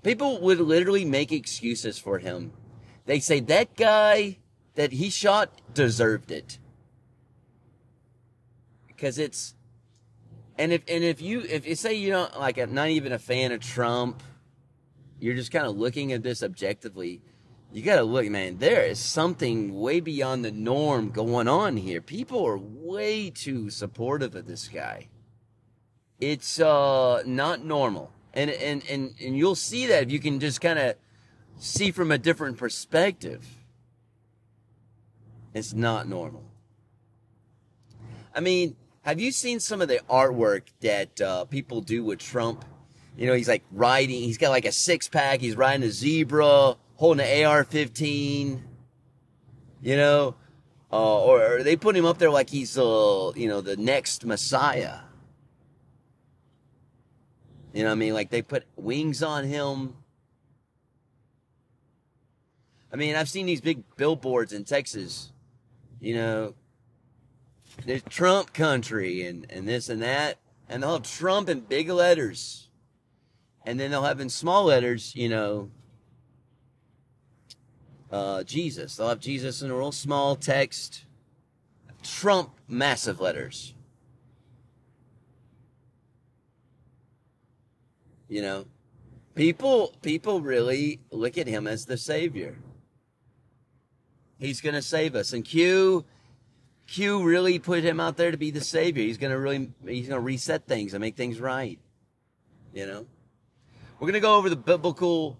People 0.05 0.41
would 0.43 0.61
literally 0.61 1.05
make 1.05 1.33
excuses 1.33 1.99
for 1.99 2.21
him. 2.21 2.53
They 3.05 3.19
say 3.19 3.41
that 3.41 3.75
guy 3.75 4.39
that 4.77 4.93
he 4.93 5.11
shot 5.11 5.61
deserved 5.75 6.31
it. 6.31 6.61
Because 8.87 9.19
it's 9.19 9.55
and 10.57 10.73
if 10.73 10.83
and 10.87 11.03
if 11.03 11.21
you 11.21 11.41
if 11.41 11.67
you 11.67 11.75
say 11.75 11.95
you 11.95 12.11
don't 12.11 12.39
like 12.39 12.59
I'm 12.59 12.73
not 12.73 12.91
even 12.91 13.11
a 13.11 13.19
fan 13.19 13.51
of 13.51 13.59
Trump, 13.59 14.23
you're 15.19 15.35
just 15.35 15.51
kind 15.51 15.67
of 15.67 15.77
looking 15.77 16.13
at 16.13 16.23
this 16.23 16.45
objectively. 16.45 17.23
You 17.73 17.83
got 17.83 17.97
to 17.97 18.05
look, 18.05 18.29
man. 18.29 18.59
There 18.59 18.85
is 18.85 19.01
something 19.01 19.81
way 19.81 19.99
beyond 19.99 20.45
the 20.45 20.53
norm 20.53 21.11
going 21.11 21.49
on 21.49 21.77
here. 21.77 22.01
People 22.01 22.47
are 22.47 22.57
way 22.57 23.31
too 23.31 23.69
supportive 23.69 24.37
of 24.37 24.47
this 24.47 24.69
guy. 24.69 25.09
It's 26.23 26.61
uh 26.61 27.25
not 27.27 27.65
normal, 27.65 28.13
and 28.33 28.49
and 28.49 28.85
and 28.89 29.13
and 29.21 29.37
you'll 29.37 29.57
see 29.57 29.87
that 29.89 30.05
if 30.05 30.13
you 30.13 30.21
can 30.21 30.39
just 30.39 30.61
kind 30.61 30.79
of 30.79 30.95
see 31.59 31.91
from 31.91 32.13
a 32.13 32.19
different 32.19 32.59
perspective. 32.59 33.45
It's 35.53 35.75
not 35.75 36.09
normal. 36.09 36.45
I 38.33 38.39
mean, 38.39 38.77
have 39.03 39.19
you 39.19 39.33
seen 39.33 39.59
some 39.59 39.83
of 39.83 39.89
the 39.89 40.01
artwork 40.09 40.63
that 40.81 41.21
uh, 41.21 41.45
people 41.47 41.81
do 41.81 42.05
with 42.05 42.21
Trump? 42.21 42.65
You 43.17 43.27
know, 43.27 43.35
he's 43.35 43.49
like 43.49 43.65
riding, 43.73 44.23
he's 44.23 44.39
got 44.39 44.51
like 44.51 44.65
a 44.65 44.71
six 44.71 45.09
pack, 45.09 45.41
he's 45.41 45.57
riding 45.57 45.85
a 45.85 45.91
zebra, 45.91 46.77
holding 46.95 47.27
an 47.27 47.45
AR 47.45 47.65
15, 47.65 48.63
you 49.83 49.97
know, 49.97 50.37
uh, 50.93 51.23
or, 51.25 51.57
or, 51.57 51.63
they 51.65 51.75
put 51.75 51.97
him 51.97 52.07
up 52.07 52.19
there 52.19 52.31
like 52.31 52.49
he's, 52.49 52.79
uh, 52.79 53.33
you 53.35 53.49
know, 53.49 53.61
the 53.61 53.77
next 53.77 54.25
Messiah. 54.25 55.01
You 57.73 57.83
know 57.83 57.89
what 57.89 57.93
I 57.93 57.97
mean? 57.97 58.15
Like 58.15 58.31
they 58.31 58.43
put 58.43 58.65
wings 58.77 59.23
on 59.23 59.45
him. 59.45 59.95
I 62.93 62.97
mean, 62.97 63.17
I've 63.17 63.29
seen 63.29 63.47
these 63.47 63.61
big 63.63 63.83
billboards 63.97 64.53
in 64.53 64.65
Texas, 64.65 65.33
you 66.01 66.15
know, 66.15 66.55
there's 67.87 68.03
Trump 68.03 68.53
country 68.53 69.27
and, 69.27 69.47
and 69.51 69.67
this 69.67 69.89
and 69.89 70.03
that. 70.03 70.39
And 70.69 70.83
they'll 70.83 70.95
have 70.95 71.03
Trump 71.03 71.49
in 71.49 71.61
big 71.61 71.89
letters. 71.89 72.69
And 73.65 73.79
then 73.79 73.91
they'll 73.91 74.03
have 74.03 74.21
in 74.21 74.29
small 74.29 74.65
letters, 74.65 75.15
you 75.15 75.29
know, 75.29 75.71
uh, 78.11 78.43
Jesus. 78.43 78.97
They'll 78.97 79.09
have 79.09 79.21
Jesus 79.21 79.63
in 79.63 79.71
a 79.71 79.77
real 79.77 79.93
small 79.93 80.37
text. 80.37 81.05
Trump 82.03 82.51
massive 82.69 83.21
letters. 83.21 83.75
You 88.33 88.41
know, 88.41 88.65
people 89.35 89.93
people 90.01 90.41
really 90.41 91.01
look 91.11 91.37
at 91.37 91.47
him 91.47 91.67
as 91.67 91.85
the 91.85 91.99
savior. 91.99 92.57
He's 94.39 94.63
going 94.63 94.75
to 94.75 94.81
save 94.81 95.15
us. 95.15 95.35
And 95.35 95.45
Q 95.45 96.07
Q 96.87 97.23
really 97.23 97.59
put 97.59 97.85
him 97.85 98.01
out 98.01 98.17
there 98.17 98.31
to 98.31 98.39
be 98.39 98.51
the 98.51 98.63
savior. 98.63 99.03
He's 99.03 99.19
going 99.19 99.33
to 99.33 99.39
really, 99.39 99.71
he's 99.87 100.09
going 100.09 100.19
to 100.19 100.25
reset 100.25 100.67
things 100.67 100.95
and 100.95 101.03
make 101.03 101.15
things 101.15 101.41
right. 101.41 101.79
You 102.73 102.87
know? 102.87 103.07
We're 104.01 104.07
going 104.07 104.15
to 104.15 104.21
go 104.21 104.37
over 104.37 104.49
the 104.49 104.57
biblical 104.57 105.37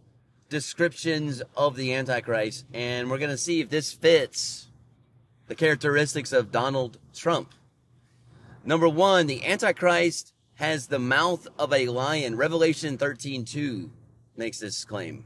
descriptions 0.51 1.43
of 1.57 1.77
the 1.77 1.95
Antichrist 1.95 2.67
and 2.75 3.11
we're 3.11 3.17
going 3.17 3.31
to 3.31 3.39
see 3.39 3.63
if 3.63 3.71
this 3.71 3.91
fits 3.95 4.69
the 5.47 5.55
characteristics 5.55 6.31
of 6.31 6.53
Donald 6.53 6.99
Trump. 7.15 7.55
Number 8.67 8.87
one, 8.87 9.29
the 9.29 9.47
Antichrist 9.47 10.32
has 10.63 10.87
the 10.87 10.99
mouth 10.99 11.49
of 11.59 11.73
a 11.73 11.89
lion. 11.89 12.37
Revelation 12.37 12.97
13 12.97 13.45
2 13.45 13.91
makes 14.37 14.61
this 14.61 14.85
claim. 14.85 15.25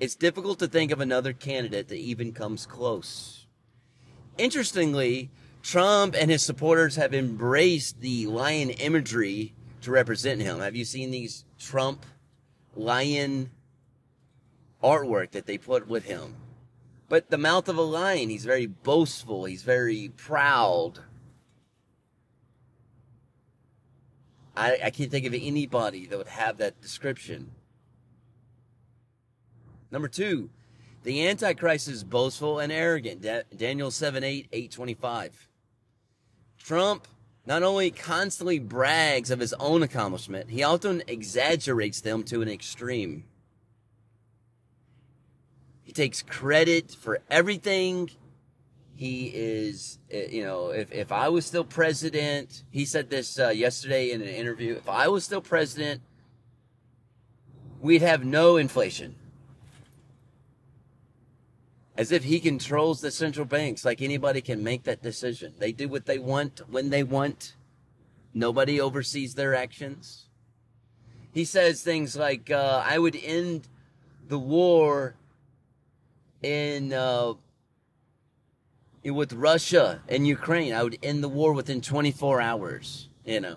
It's 0.00 0.14
difficult 0.14 0.58
to 0.60 0.66
think 0.66 0.90
of 0.90 1.00
another 1.00 1.34
candidate 1.34 1.88
that 1.88 1.98
even 1.98 2.32
comes 2.32 2.64
close. 2.64 3.44
Interestingly, 4.38 5.28
Trump 5.62 6.14
and 6.18 6.30
his 6.30 6.42
supporters 6.42 6.96
have 6.96 7.12
embraced 7.12 8.00
the 8.00 8.26
lion 8.26 8.70
imagery 8.70 9.54
to 9.82 9.90
represent 9.90 10.40
him. 10.40 10.60
Have 10.60 10.74
you 10.74 10.86
seen 10.86 11.10
these 11.10 11.44
Trump 11.58 12.06
lion 12.74 13.50
artwork 14.82 15.32
that 15.32 15.44
they 15.44 15.58
put 15.58 15.86
with 15.86 16.06
him? 16.06 16.34
But 17.10 17.28
the 17.28 17.36
mouth 17.36 17.68
of 17.68 17.76
a 17.76 17.82
lion, 17.82 18.30
he's 18.30 18.46
very 18.46 18.66
boastful, 18.66 19.44
he's 19.44 19.64
very 19.64 20.12
proud. 20.16 21.00
I, 24.58 24.78
I 24.84 24.90
can't 24.90 25.10
think 25.10 25.24
of 25.24 25.34
anybody 25.34 26.06
that 26.06 26.18
would 26.18 26.26
have 26.26 26.58
that 26.58 26.80
description. 26.80 27.52
Number 29.90 30.08
two, 30.08 30.50
the 31.04 31.28
Antichrist 31.28 31.86
is 31.86 32.02
boastful 32.02 32.58
and 32.58 32.72
arrogant. 32.72 33.22
Da- 33.22 33.42
Daniel 33.56 33.90
7 33.92 34.24
8, 34.24 34.48
825. 34.52 35.48
Trump 36.58 37.06
not 37.46 37.62
only 37.62 37.90
constantly 37.90 38.58
brags 38.58 39.30
of 39.30 39.38
his 39.38 39.54
own 39.54 39.82
accomplishment, 39.82 40.50
he 40.50 40.62
often 40.62 41.02
exaggerates 41.06 42.00
them 42.00 42.24
to 42.24 42.42
an 42.42 42.48
extreme. 42.48 43.24
He 45.82 45.92
takes 45.92 46.20
credit 46.20 46.90
for 46.90 47.20
everything. 47.30 48.10
He 48.98 49.26
is, 49.32 50.00
uh, 50.12 50.16
you 50.28 50.42
know, 50.42 50.70
if, 50.70 50.90
if 50.90 51.12
I 51.12 51.28
was 51.28 51.46
still 51.46 51.62
president, 51.62 52.64
he 52.68 52.84
said 52.84 53.08
this 53.08 53.38
uh, 53.38 53.50
yesterday 53.50 54.10
in 54.10 54.20
an 54.20 54.26
interview. 54.26 54.74
If 54.74 54.88
I 54.88 55.06
was 55.06 55.22
still 55.22 55.40
president, 55.40 56.02
we'd 57.80 58.02
have 58.02 58.24
no 58.24 58.56
inflation. 58.56 59.14
As 61.96 62.10
if 62.10 62.24
he 62.24 62.40
controls 62.40 63.00
the 63.00 63.12
central 63.12 63.46
banks, 63.46 63.84
like 63.84 64.02
anybody 64.02 64.40
can 64.40 64.64
make 64.64 64.82
that 64.82 65.00
decision. 65.00 65.54
They 65.60 65.70
do 65.70 65.88
what 65.88 66.06
they 66.06 66.18
want 66.18 66.62
when 66.68 66.90
they 66.90 67.04
want. 67.04 67.54
Nobody 68.34 68.80
oversees 68.80 69.36
their 69.36 69.54
actions. 69.54 70.26
He 71.30 71.44
says 71.44 71.84
things 71.84 72.16
like, 72.16 72.50
uh, 72.50 72.82
I 72.84 72.98
would 72.98 73.14
end 73.14 73.68
the 74.26 74.40
war 74.40 75.14
in 76.42 76.92
uh, 76.92 77.34
with 79.14 79.32
Russia 79.32 80.02
and 80.08 80.26
Ukraine. 80.26 80.72
I 80.72 80.82
would 80.82 80.98
end 81.02 81.22
the 81.22 81.28
war 81.28 81.52
within 81.52 81.80
24 81.80 82.40
hours. 82.40 83.08
You 83.24 83.40
know, 83.40 83.56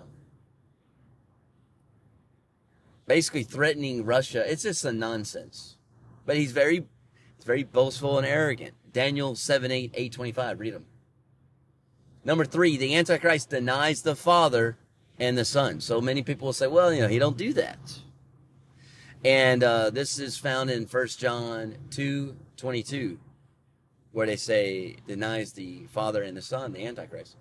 basically 3.06 3.42
threatening 3.42 4.04
Russia. 4.04 4.50
It's 4.50 4.62
just 4.62 4.84
a 4.84 4.92
nonsense. 4.92 5.76
But 6.24 6.36
he's 6.36 6.52
very, 6.52 6.86
very 7.44 7.62
boastful 7.62 8.18
and 8.18 8.26
arrogant. 8.26 8.74
Daniel 8.92 9.34
7, 9.34 9.70
8, 9.70 9.90
8, 9.94 10.12
25. 10.12 10.60
Read 10.60 10.74
them. 10.74 10.86
Number 12.24 12.44
three, 12.44 12.76
the 12.76 12.94
Antichrist 12.94 13.50
denies 13.50 14.02
the 14.02 14.14
Father 14.14 14.78
and 15.18 15.36
the 15.36 15.44
Son. 15.44 15.80
So 15.80 16.00
many 16.00 16.22
people 16.22 16.46
will 16.46 16.52
say, 16.52 16.68
well, 16.68 16.92
you 16.92 17.02
know, 17.02 17.08
he 17.08 17.18
don't 17.18 17.36
do 17.36 17.52
that. 17.54 18.00
And 19.24 19.62
uh, 19.62 19.90
this 19.90 20.18
is 20.18 20.36
found 20.36 20.70
in 20.70 20.86
First 20.86 21.18
John 21.18 21.76
2, 21.90 22.36
22, 22.56 23.18
where 24.12 24.26
they 24.26 24.36
say 24.36 24.96
denies 25.06 25.52
the 25.52 25.86
Father 25.86 26.22
and 26.22 26.36
the 26.36 26.42
Son, 26.42 26.72
the 26.72 26.86
Antichrist. 26.86 27.36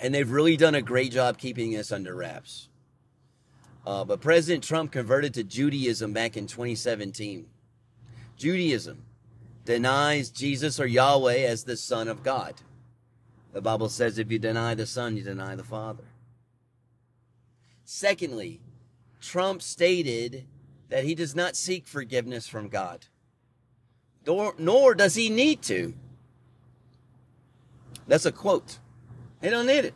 And 0.00 0.14
they've 0.14 0.30
really 0.30 0.56
done 0.56 0.74
a 0.74 0.82
great 0.82 1.12
job 1.12 1.38
keeping 1.38 1.72
this 1.72 1.92
under 1.92 2.14
wraps. 2.14 2.68
Uh, 3.86 4.04
but 4.04 4.20
President 4.20 4.64
Trump 4.64 4.92
converted 4.92 5.34
to 5.34 5.44
Judaism 5.44 6.12
back 6.12 6.36
in 6.36 6.46
2017. 6.46 7.46
Judaism 8.36 9.04
denies 9.64 10.30
Jesus 10.30 10.80
or 10.80 10.86
Yahweh 10.86 11.38
as 11.38 11.64
the 11.64 11.76
Son 11.76 12.08
of 12.08 12.22
God. 12.22 12.54
The 13.52 13.60
Bible 13.60 13.88
says 13.88 14.18
if 14.18 14.32
you 14.32 14.38
deny 14.38 14.74
the 14.74 14.86
Son, 14.86 15.16
you 15.16 15.22
deny 15.22 15.54
the 15.54 15.62
Father. 15.62 16.04
Secondly, 17.84 18.60
Trump 19.20 19.62
stated 19.62 20.44
that 20.88 21.04
he 21.04 21.14
does 21.14 21.34
not 21.34 21.56
seek 21.56 21.86
forgiveness 21.86 22.48
from 22.48 22.68
God, 22.68 23.06
nor, 24.26 24.54
nor 24.58 24.94
does 24.94 25.14
he 25.14 25.28
need 25.30 25.62
to. 25.62 25.94
That's 28.06 28.26
a 28.26 28.32
quote. 28.32 28.78
He 29.40 29.50
don't 29.50 29.66
need 29.66 29.84
it. 29.84 29.94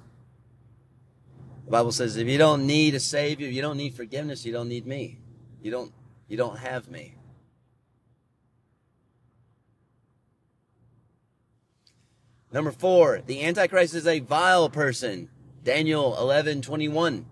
The 1.67 1.71
Bible 1.71 1.93
says 1.93 2.17
if 2.17 2.27
you 2.27 2.39
don't 2.39 2.67
need 2.67 2.95
a 2.95 3.01
savior, 3.01 3.49
you 3.49 3.61
don't 3.61 3.77
need 3.77 3.95
forgiveness, 3.95 4.47
you 4.47 4.53
don't 4.53 4.69
need 4.69 4.87
me. 4.87 5.19
You 5.63 5.71
don't 5.71 5.93
you 6.29 6.37
don't 6.37 6.59
have 6.59 6.91
me. 6.91 7.15
Number 12.51 12.73
4, 12.73 13.23
the 13.27 13.45
antichrist 13.45 13.95
is 13.95 14.07
a 14.07 14.21
vile 14.21 14.71
person. 14.71 15.29
Daniel 15.63 16.17
11:21. 16.19 17.25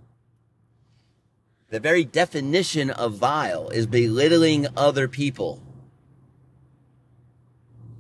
The 1.71 1.81
very 1.81 2.05
definition 2.05 2.91
of 2.91 3.15
vile 3.15 3.71
is 3.71 3.87
belittling 3.87 4.67
other 4.77 5.09
people. 5.09 5.66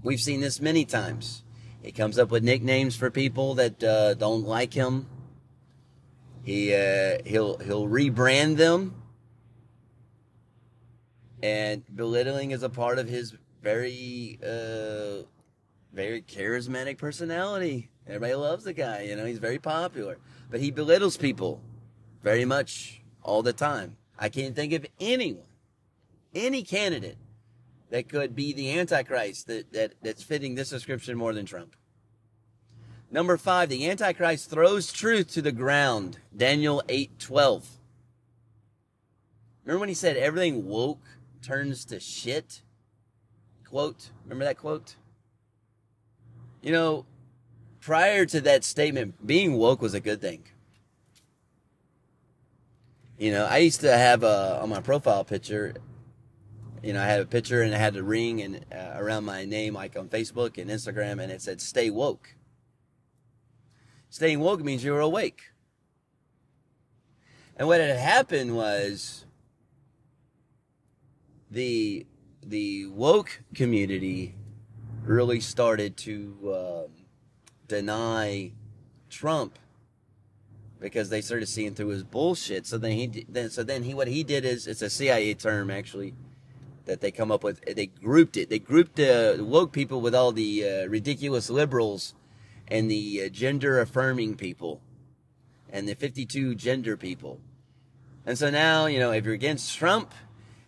We've 0.02 0.20
seen 0.20 0.40
this 0.40 0.60
many 0.60 0.84
times. 0.84 1.42
He 1.82 1.92
comes 1.92 2.18
up 2.18 2.30
with 2.30 2.42
nicknames 2.42 2.96
for 2.96 3.10
people 3.10 3.54
that 3.54 3.82
uh, 3.82 4.14
don't 4.14 4.44
like 4.44 4.72
him. 4.74 5.06
He 6.42 6.74
uh, 6.74 7.18
he'll 7.24 7.58
he'll 7.58 7.86
rebrand 7.88 8.56
them, 8.56 8.94
and 11.42 11.82
belittling 11.94 12.52
is 12.52 12.62
a 12.62 12.68
part 12.68 12.98
of 12.98 13.08
his 13.08 13.34
very 13.62 14.38
uh, 14.42 15.24
very 15.92 16.22
charismatic 16.22 16.98
personality. 16.98 17.90
Everybody 18.06 18.34
loves 18.34 18.64
the 18.64 18.72
guy. 18.72 19.02
You 19.02 19.16
know, 19.16 19.24
he's 19.24 19.38
very 19.38 19.58
popular, 19.58 20.18
but 20.50 20.60
he 20.60 20.70
belittles 20.70 21.16
people 21.16 21.60
very 22.22 22.44
much 22.44 23.02
all 23.22 23.42
the 23.42 23.52
time. 23.52 23.96
I 24.18 24.28
can't 24.28 24.54
think 24.54 24.72
of 24.72 24.86
anyone, 25.00 25.48
any 26.32 26.62
candidate 26.62 27.16
that 27.96 28.10
could 28.10 28.36
be 28.36 28.52
the 28.52 28.78
Antichrist 28.78 29.46
that, 29.46 29.72
that, 29.72 29.94
that's 30.02 30.22
fitting 30.22 30.54
this 30.54 30.68
description 30.68 31.16
more 31.16 31.32
than 31.32 31.46
Trump. 31.46 31.74
Number 33.10 33.38
five, 33.38 33.70
the 33.70 33.88
Antichrist 33.88 34.50
throws 34.50 34.92
truth 34.92 35.32
to 35.32 35.40
the 35.40 35.50
ground. 35.50 36.18
Daniel 36.36 36.82
8 36.90 37.18
12. 37.18 37.66
Remember 39.64 39.80
when 39.80 39.88
he 39.88 39.94
said 39.94 40.18
everything 40.18 40.66
woke 40.66 41.00
turns 41.40 41.86
to 41.86 41.98
shit? 41.98 42.60
Quote. 43.66 44.10
Remember 44.24 44.44
that 44.44 44.58
quote? 44.58 44.96
You 46.60 46.72
know, 46.72 47.06
prior 47.80 48.26
to 48.26 48.42
that 48.42 48.62
statement, 48.62 49.26
being 49.26 49.54
woke 49.54 49.80
was 49.80 49.94
a 49.94 50.00
good 50.00 50.20
thing. 50.20 50.44
You 53.16 53.30
know, 53.30 53.46
I 53.46 53.56
used 53.56 53.80
to 53.80 53.96
have 53.96 54.22
a, 54.22 54.60
on 54.60 54.68
my 54.68 54.82
profile 54.82 55.24
picture, 55.24 55.76
you 56.86 56.92
know, 56.92 57.02
I 57.02 57.06
had 57.06 57.20
a 57.20 57.26
picture 57.26 57.62
and 57.62 57.74
it 57.74 57.78
had 57.78 57.96
a 57.96 58.02
ring 58.02 58.40
and 58.40 58.64
uh, 58.72 58.92
around 58.94 59.24
my 59.24 59.44
name, 59.44 59.74
like 59.74 59.96
on 59.96 60.08
Facebook 60.08 60.56
and 60.56 60.70
Instagram, 60.70 61.20
and 61.20 61.32
it 61.32 61.42
said 61.42 61.60
"Stay 61.60 61.90
woke." 61.90 62.36
Staying 64.08 64.38
woke 64.38 64.60
means 64.62 64.84
you 64.84 64.92
were 64.92 65.00
awake. 65.00 65.42
And 67.56 67.66
what 67.66 67.80
had 67.80 67.96
happened 67.96 68.54
was 68.54 69.24
the 71.50 72.06
the 72.40 72.86
woke 72.86 73.42
community 73.52 74.36
really 75.02 75.40
started 75.40 75.96
to 75.96 76.84
um, 76.86 76.92
deny 77.66 78.52
Trump 79.10 79.58
because 80.78 81.08
they 81.08 81.20
started 81.20 81.48
seeing 81.48 81.74
through 81.74 81.88
his 81.88 82.04
bullshit. 82.04 82.64
So 82.64 82.78
then 82.78 82.92
he 82.92 83.26
then 83.28 83.50
so 83.50 83.64
then 83.64 83.82
he 83.82 83.92
what 83.92 84.06
he 84.06 84.22
did 84.22 84.44
is 84.44 84.68
it's 84.68 84.82
a 84.82 84.90
CIA 84.90 85.34
term 85.34 85.68
actually 85.68 86.14
that 86.86 87.00
they 87.00 87.10
come 87.10 87.30
up 87.30 87.44
with. 87.44 87.60
They 87.64 87.86
grouped 87.86 88.36
it. 88.36 88.48
They 88.48 88.58
grouped 88.58 88.96
the 88.96 89.38
woke 89.40 89.72
people 89.72 90.00
with 90.00 90.14
all 90.14 90.32
the 90.32 90.64
uh, 90.64 90.86
ridiculous 90.86 91.50
liberals 91.50 92.14
and 92.68 92.90
the 92.90 93.24
uh, 93.24 93.28
gender 93.28 93.80
affirming 93.80 94.36
people 94.36 94.80
and 95.68 95.88
the 95.88 95.94
52 95.94 96.54
gender 96.54 96.96
people. 96.96 97.40
And 98.24 98.38
so 98.38 98.50
now, 98.50 98.86
you 98.86 98.98
know, 98.98 99.12
if 99.12 99.24
you're 99.24 99.34
against 99.34 99.76
Trump, 99.76 100.12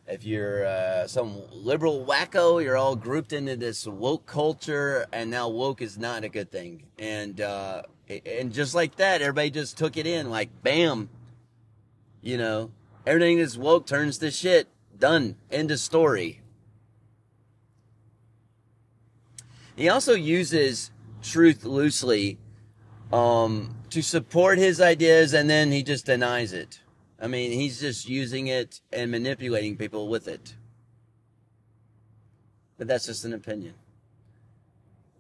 if 0.07 0.25
you're 0.25 0.67
uh, 0.67 1.07
some 1.07 1.43
liberal 1.53 2.05
wacko, 2.05 2.63
you're 2.63 2.77
all 2.77 2.97
grouped 2.97 3.33
into 3.33 3.57
this 3.57 3.87
woke 3.87 4.27
culture, 4.27 5.07
and 5.13 5.31
now 5.31 5.49
woke 5.49 5.83
is 5.83 5.99
not 5.99 6.25
a 6.25 6.29
good 6.29 6.51
thing. 6.51 6.85
And 6.99 7.41
uh, 7.41 7.83
and 8.09 8.53
just 8.53 8.75
like 8.75 8.97
that, 8.97 9.21
everybody 9.21 9.51
just 9.51 9.77
took 9.77 9.97
it 9.97 10.07
in, 10.07 10.31
like 10.31 10.63
bam, 10.63 11.11
you 12.23 12.39
know, 12.39 12.71
everything 13.07 13.39
that's 13.39 13.57
woke 13.57 13.87
turns 13.87 14.19
to 14.19 14.31
shit. 14.31 14.69
Done. 14.99 15.37
End 15.51 15.71
of 15.71 15.79
story. 15.79 16.41
He 19.77 19.89
also 19.89 20.15
uses 20.15 20.91
truth 21.23 21.65
loosely 21.65 22.39
um, 23.13 23.77
to 23.91 24.03
support 24.03 24.59
his 24.59 24.81
ideas, 24.81 25.33
and 25.33 25.49
then 25.49 25.71
he 25.71 25.83
just 25.83 26.07
denies 26.07 26.53
it. 26.53 26.81
I 27.21 27.27
mean, 27.27 27.53
he's 27.53 27.81
just 27.81 28.09
using 28.09 28.49
it 28.49 28.81
and 28.93 29.11
manipulating 29.11 29.77
people 29.77 30.09
with 30.09 30.29
it. 30.29 30.55
But 32.77 32.87
that's 32.87 33.07
just 33.07 33.25
an 33.25 33.33
opinion. 33.33 33.75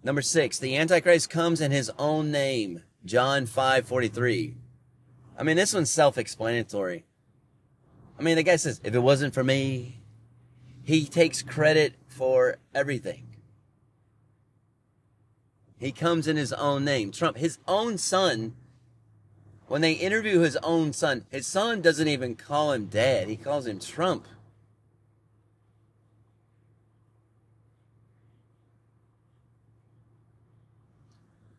Number 0.03 0.23
six, 0.23 0.59
the 0.59 0.77
Antichrist 0.77 1.29
comes 1.29 1.61
in 1.61 1.71
his 1.71 1.91
own 1.99 2.31
name. 2.31 2.83
John 3.05 3.47
5 3.47 3.87
43. 3.87 4.55
I 5.37 5.43
mean, 5.43 5.57
this 5.57 5.73
one's 5.73 5.91
self 5.91 6.19
explanatory. 6.19 7.05
I 8.19 8.23
mean, 8.23 8.37
the 8.37 8.43
guy 8.43 8.57
says, 8.57 8.81
if 8.83 8.95
it 8.95 8.99
wasn't 8.99 9.33
for 9.33 9.45
me, 9.45 10.01
he 10.83 11.07
takes 11.07 11.41
credit 11.43 11.95
for 12.09 12.59
everything. 12.75 13.25
He 15.79 15.93
comes 15.93 16.27
in 16.27 16.37
his 16.37 16.53
own 16.53 16.85
name. 16.85 17.13
Trump, 17.13 17.37
his 17.37 17.59
own 17.69 17.99
son, 17.99 18.55
When 19.69 19.83
they 19.83 19.93
interview 19.93 20.41
his 20.41 20.57
own 20.63 20.95
son, 20.95 21.27
his 21.31 21.47
son 21.47 21.83
doesn't 21.83 22.09
even 22.09 22.35
call 22.35 22.73
him 22.73 22.87
dad. 22.87 23.29
He 23.29 23.37
calls 23.37 23.67
him 23.67 23.79
Trump. 23.79 24.27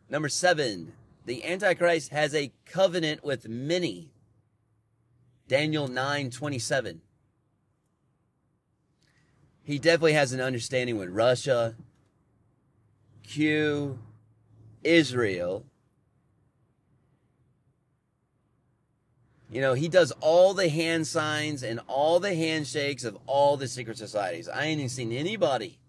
Number 0.10 0.28
seven, 0.28 0.93
the 1.26 1.45
Antichrist 1.45 2.10
has 2.10 2.34
a 2.34 2.51
covenant 2.66 3.24
with 3.24 3.47
many. 3.47 4.10
Daniel 5.49 5.87
9 5.87 6.29
27. 6.29 7.01
He 9.63 9.77
definitely 9.79 10.13
has 10.13 10.31
an 10.31 10.39
understanding 10.39 10.97
with 10.97 11.09
Russia, 11.09 11.75
Q, 13.23 13.99
Israel. 14.83 15.65
You 19.51 19.61
know, 19.61 19.73
he 19.73 19.87
does 19.87 20.11
all 20.21 20.53
the 20.53 20.69
hand 20.69 21.07
signs 21.07 21.63
and 21.63 21.79
all 21.87 22.19
the 22.19 22.35
handshakes 22.35 23.03
of 23.03 23.17
all 23.25 23.57
the 23.57 23.67
secret 23.67 23.97
societies. 23.97 24.47
I 24.47 24.65
ain't 24.65 24.79
even 24.79 24.89
seen 24.89 25.11
anybody. 25.11 25.79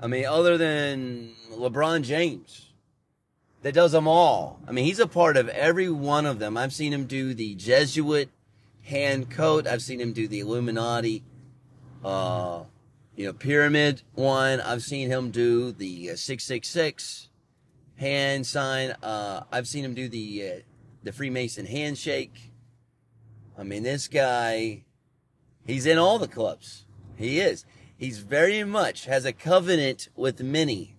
I 0.00 0.06
mean, 0.06 0.24
other 0.24 0.56
than 0.56 1.32
LeBron 1.52 2.02
James 2.02 2.72
that 3.60 3.74
does 3.74 3.92
them 3.92 4.06
all. 4.06 4.60
I 4.68 4.72
mean, 4.72 4.84
he's 4.84 4.98
a 4.98 5.06
part 5.06 5.38
of 5.38 5.48
every 5.48 5.88
one 5.88 6.26
of 6.26 6.38
them. 6.38 6.56
I've 6.56 6.72
seen 6.72 6.92
him 6.92 7.06
do 7.06 7.32
the 7.32 7.54
Jesuit 7.54 8.28
hand 8.84 9.30
coat. 9.30 9.66
I've 9.66 9.82
seen 9.82 10.00
him 10.00 10.12
do 10.12 10.28
the 10.28 10.40
Illuminati, 10.40 11.24
uh, 12.04 12.64
you 13.16 13.26
know, 13.26 13.32
pyramid 13.32 14.02
one. 14.14 14.60
I've 14.60 14.82
seen 14.82 15.08
him 15.08 15.30
do 15.30 15.72
the 15.72 16.10
uh, 16.10 16.16
666 16.16 17.28
hand 17.96 18.46
sign. 18.46 18.94
Uh, 19.02 19.44
I've 19.50 19.66
seen 19.66 19.84
him 19.84 19.94
do 19.94 20.08
the, 20.08 20.42
uh, 20.42 20.60
the 21.02 21.12
Freemason 21.12 21.66
handshake. 21.66 22.52
I 23.58 23.62
mean, 23.62 23.82
this 23.82 24.08
guy, 24.08 24.84
he's 25.66 25.86
in 25.86 25.98
all 25.98 26.18
the 26.18 26.28
clubs. 26.28 26.84
He 27.16 27.40
is. 27.40 27.64
He's 27.96 28.18
very 28.18 28.64
much 28.64 29.06
has 29.06 29.24
a 29.24 29.32
covenant 29.32 30.08
with 30.16 30.42
many. 30.42 30.96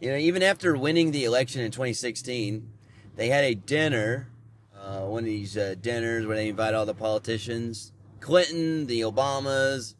You 0.00 0.10
know, 0.10 0.16
even 0.16 0.44
after 0.44 0.76
winning 0.76 1.10
the 1.10 1.24
election 1.24 1.60
in 1.60 1.72
2016, 1.72 2.70
they 3.16 3.28
had 3.28 3.42
a 3.42 3.54
dinner, 3.54 4.28
uh, 4.76 5.00
one 5.00 5.20
of 5.20 5.24
these 5.24 5.56
uh, 5.56 5.74
dinners 5.80 6.24
where 6.24 6.36
they 6.36 6.48
invite 6.48 6.72
all 6.74 6.86
the 6.86 6.94
politicians. 6.94 7.92
Clinton, 8.20 8.86
the 8.86 9.00
Obamas, 9.00 9.96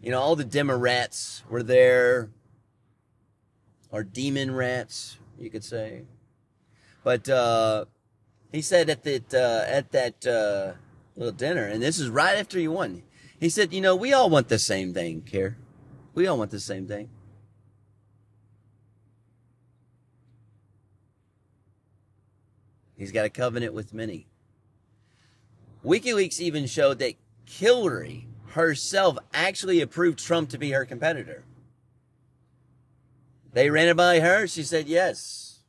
you 0.00 0.10
know, 0.10 0.20
all 0.20 0.36
the 0.36 0.44
Democrats 0.44 1.42
were 1.50 1.62
there, 1.62 2.30
or 3.90 4.02
demon 4.02 4.54
rats, 4.54 5.18
you 5.38 5.50
could 5.50 5.64
say. 5.64 6.04
But 7.04 7.28
uh, 7.28 7.84
he 8.52 8.62
said 8.62 8.88
at 8.88 9.04
that 9.04 9.34
uh, 9.34 9.64
at 9.66 9.92
that 9.92 10.26
uh, 10.26 10.72
little 11.14 11.32
dinner, 11.32 11.66
and 11.66 11.82
this 11.82 11.98
is 11.98 12.08
right 12.08 12.38
after 12.38 12.58
he 12.58 12.68
won. 12.68 13.02
He 13.38 13.50
said, 13.50 13.74
"You 13.74 13.82
know, 13.82 13.96
we 13.96 14.12
all 14.14 14.30
want 14.30 14.48
the 14.48 14.58
same 14.58 14.94
thing, 14.94 15.20
care. 15.22 15.58
We 16.14 16.26
all 16.26 16.38
want 16.38 16.52
the 16.52 16.60
same 16.60 16.86
thing." 16.86 17.10
He's 23.02 23.10
got 23.10 23.24
a 23.24 23.30
covenant 23.30 23.74
with 23.74 23.92
many. 23.92 24.28
WikiLeaks 25.84 26.38
even 26.38 26.66
showed 26.66 27.00
that 27.00 27.16
Hillary 27.44 28.28
herself 28.50 29.18
actually 29.34 29.80
approved 29.80 30.20
Trump 30.20 30.50
to 30.50 30.58
be 30.58 30.70
her 30.70 30.84
competitor. 30.84 31.42
They 33.52 33.70
ran 33.70 33.88
it 33.88 33.96
by 33.96 34.20
her. 34.20 34.46
She 34.46 34.62
said 34.62 34.86
yes. 34.86 35.62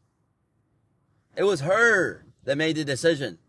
It 1.35 1.45
was 1.45 1.61
her 1.61 2.23
that 2.43 2.55
made 2.55 2.75
the 2.75 2.85
decision. 2.85 3.39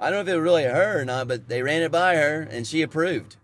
I 0.00 0.10
don't 0.10 0.14
know 0.14 0.32
if 0.32 0.34
it 0.34 0.34
was 0.34 0.42
really 0.42 0.64
her 0.64 1.00
or 1.00 1.04
not, 1.04 1.28
but 1.28 1.46
they 1.46 1.62
ran 1.62 1.82
it 1.82 1.92
by 1.92 2.16
her 2.16 2.42
and 2.42 2.66
she 2.66 2.82
approved. 2.82 3.36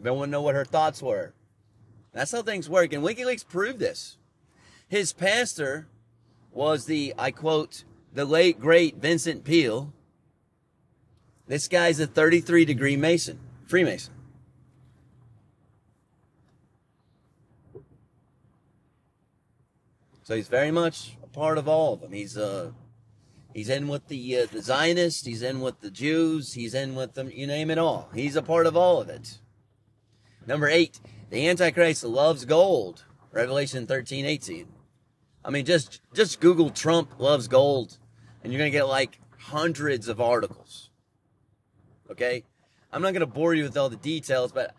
They 0.00 0.10
want 0.10 0.26
to 0.26 0.32
know 0.32 0.42
what 0.42 0.56
her 0.56 0.64
thoughts 0.64 1.00
were. 1.00 1.34
That's 2.12 2.32
how 2.32 2.42
things 2.42 2.68
work. 2.68 2.92
And 2.92 3.04
WikiLeaks 3.04 3.46
proved 3.46 3.78
this. 3.78 4.15
His 4.88 5.12
pastor 5.12 5.88
was 6.52 6.86
the, 6.86 7.12
I 7.18 7.30
quote, 7.30 7.84
the 8.12 8.24
late 8.24 8.60
great 8.60 8.96
Vincent 8.96 9.44
Peale. 9.44 9.92
This 11.46 11.68
guy's 11.68 12.00
a 12.00 12.06
33 12.06 12.64
degree 12.64 12.96
Mason, 12.96 13.38
Freemason. 13.66 14.14
So 20.22 20.34
he's 20.34 20.48
very 20.48 20.72
much 20.72 21.16
a 21.22 21.28
part 21.28 21.56
of 21.56 21.68
all 21.68 21.94
of 21.94 22.00
them. 22.00 22.12
He's 22.12 22.36
uh 22.36 22.72
he's 23.54 23.68
in 23.68 23.86
with 23.86 24.08
the 24.08 24.38
uh, 24.38 24.46
the 24.50 24.60
Zionists, 24.60 25.24
he's 25.24 25.42
in 25.42 25.60
with 25.60 25.80
the 25.80 25.90
Jews, 25.90 26.54
he's 26.54 26.74
in 26.74 26.96
with 26.96 27.14
them, 27.14 27.30
you 27.32 27.46
name 27.46 27.70
it 27.70 27.78
all. 27.78 28.10
He's 28.12 28.34
a 28.34 28.42
part 28.42 28.66
of 28.66 28.76
all 28.76 29.00
of 29.00 29.08
it. 29.08 29.38
Number 30.44 30.68
8, 30.68 30.98
the 31.30 31.48
Antichrist 31.48 32.02
loves 32.02 32.44
gold. 32.44 33.04
Revelation 33.30 33.86
13, 33.86 34.24
18. 34.24 34.66
I 35.46 35.50
mean, 35.50 35.64
just 35.64 36.00
just 36.12 36.40
Google 36.40 36.70
Trump 36.70 37.20
loves 37.20 37.46
gold, 37.46 37.98
and 38.42 38.52
you're 38.52 38.58
gonna 38.58 38.70
get 38.70 38.88
like 38.88 39.20
hundreds 39.38 40.08
of 40.08 40.20
articles. 40.20 40.90
Okay, 42.10 42.42
I'm 42.92 43.00
not 43.00 43.12
gonna 43.12 43.26
bore 43.26 43.54
you 43.54 43.62
with 43.62 43.76
all 43.76 43.88
the 43.88 43.96
details, 43.96 44.50
but 44.50 44.74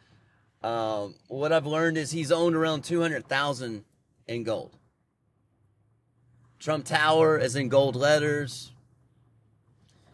um, 0.67 1.15
what 1.29 1.53
I've 1.53 1.65
learned 1.65 1.97
is 1.97 2.11
he's 2.11 2.33
owned 2.33 2.53
around 2.53 2.83
two 2.83 2.99
hundred 2.99 3.29
thousand 3.29 3.85
in 4.27 4.43
gold. 4.43 4.75
Trump 6.59 6.83
Tower 6.83 7.37
is 7.37 7.55
in 7.55 7.69
gold 7.69 7.95
letters, 7.95 8.73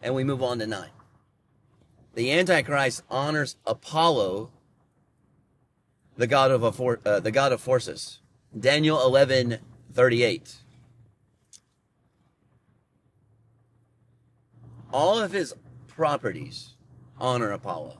and 0.00 0.14
we 0.14 0.22
move 0.22 0.40
on 0.40 0.60
to 0.60 0.68
nine. 0.68 0.90
The 2.14 2.30
Antichrist 2.30 3.02
honors 3.10 3.56
Apollo, 3.66 4.52
the 6.16 6.28
god 6.28 6.52
of 6.52 6.62
a 6.62 6.84
uh, 7.04 7.18
the 7.18 7.32
god 7.32 7.50
of 7.50 7.60
forces. 7.60 8.20
Daniel 8.56 9.04
11 9.04 9.58
38. 9.94 10.56
All 14.92 15.18
of 15.18 15.32
his 15.32 15.54
properties 15.86 16.74
honor 17.18 17.52
Apollo. 17.52 17.98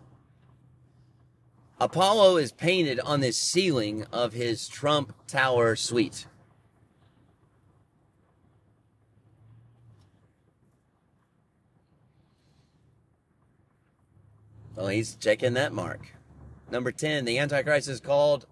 Apollo 1.80 2.36
is 2.38 2.52
painted 2.52 2.98
on 3.00 3.20
the 3.20 3.32
ceiling 3.32 4.06
of 4.12 4.32
his 4.32 4.68
Trump 4.68 5.12
Tower 5.26 5.76
suite. 5.76 6.26
Well, 14.74 14.88
he's 14.88 15.14
checking 15.14 15.54
that 15.54 15.72
mark. 15.72 16.08
Number 16.70 16.90
10, 16.90 17.24
the 17.24 17.38
Antichrist 17.38 17.88
is 17.88 18.00
called 18.00 18.46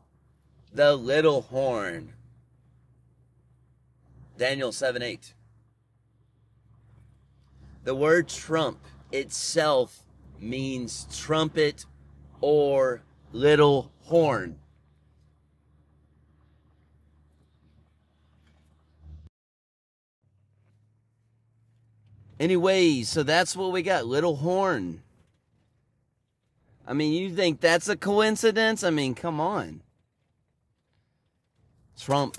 the 0.72 0.94
Little 0.94 1.42
Horn. 1.42 2.12
Daniel 4.38 4.72
7 4.72 5.02
8. 5.02 5.34
The 7.84 7.94
word 7.94 8.28
trump 8.28 8.78
itself 9.10 10.00
means 10.40 11.06
trumpet 11.16 11.86
or 12.40 13.02
little 13.32 13.92
horn. 14.02 14.58
Anyways, 22.38 23.08
so 23.08 23.22
that's 23.22 23.54
what 23.54 23.70
we 23.70 23.82
got. 23.82 24.06
Little 24.06 24.36
horn. 24.36 25.02
I 26.86 26.92
mean, 26.92 27.12
you 27.12 27.34
think 27.34 27.60
that's 27.60 27.88
a 27.88 27.96
coincidence? 27.96 28.82
I 28.82 28.90
mean, 28.90 29.14
come 29.14 29.40
on. 29.40 29.82
Trump 31.96 32.36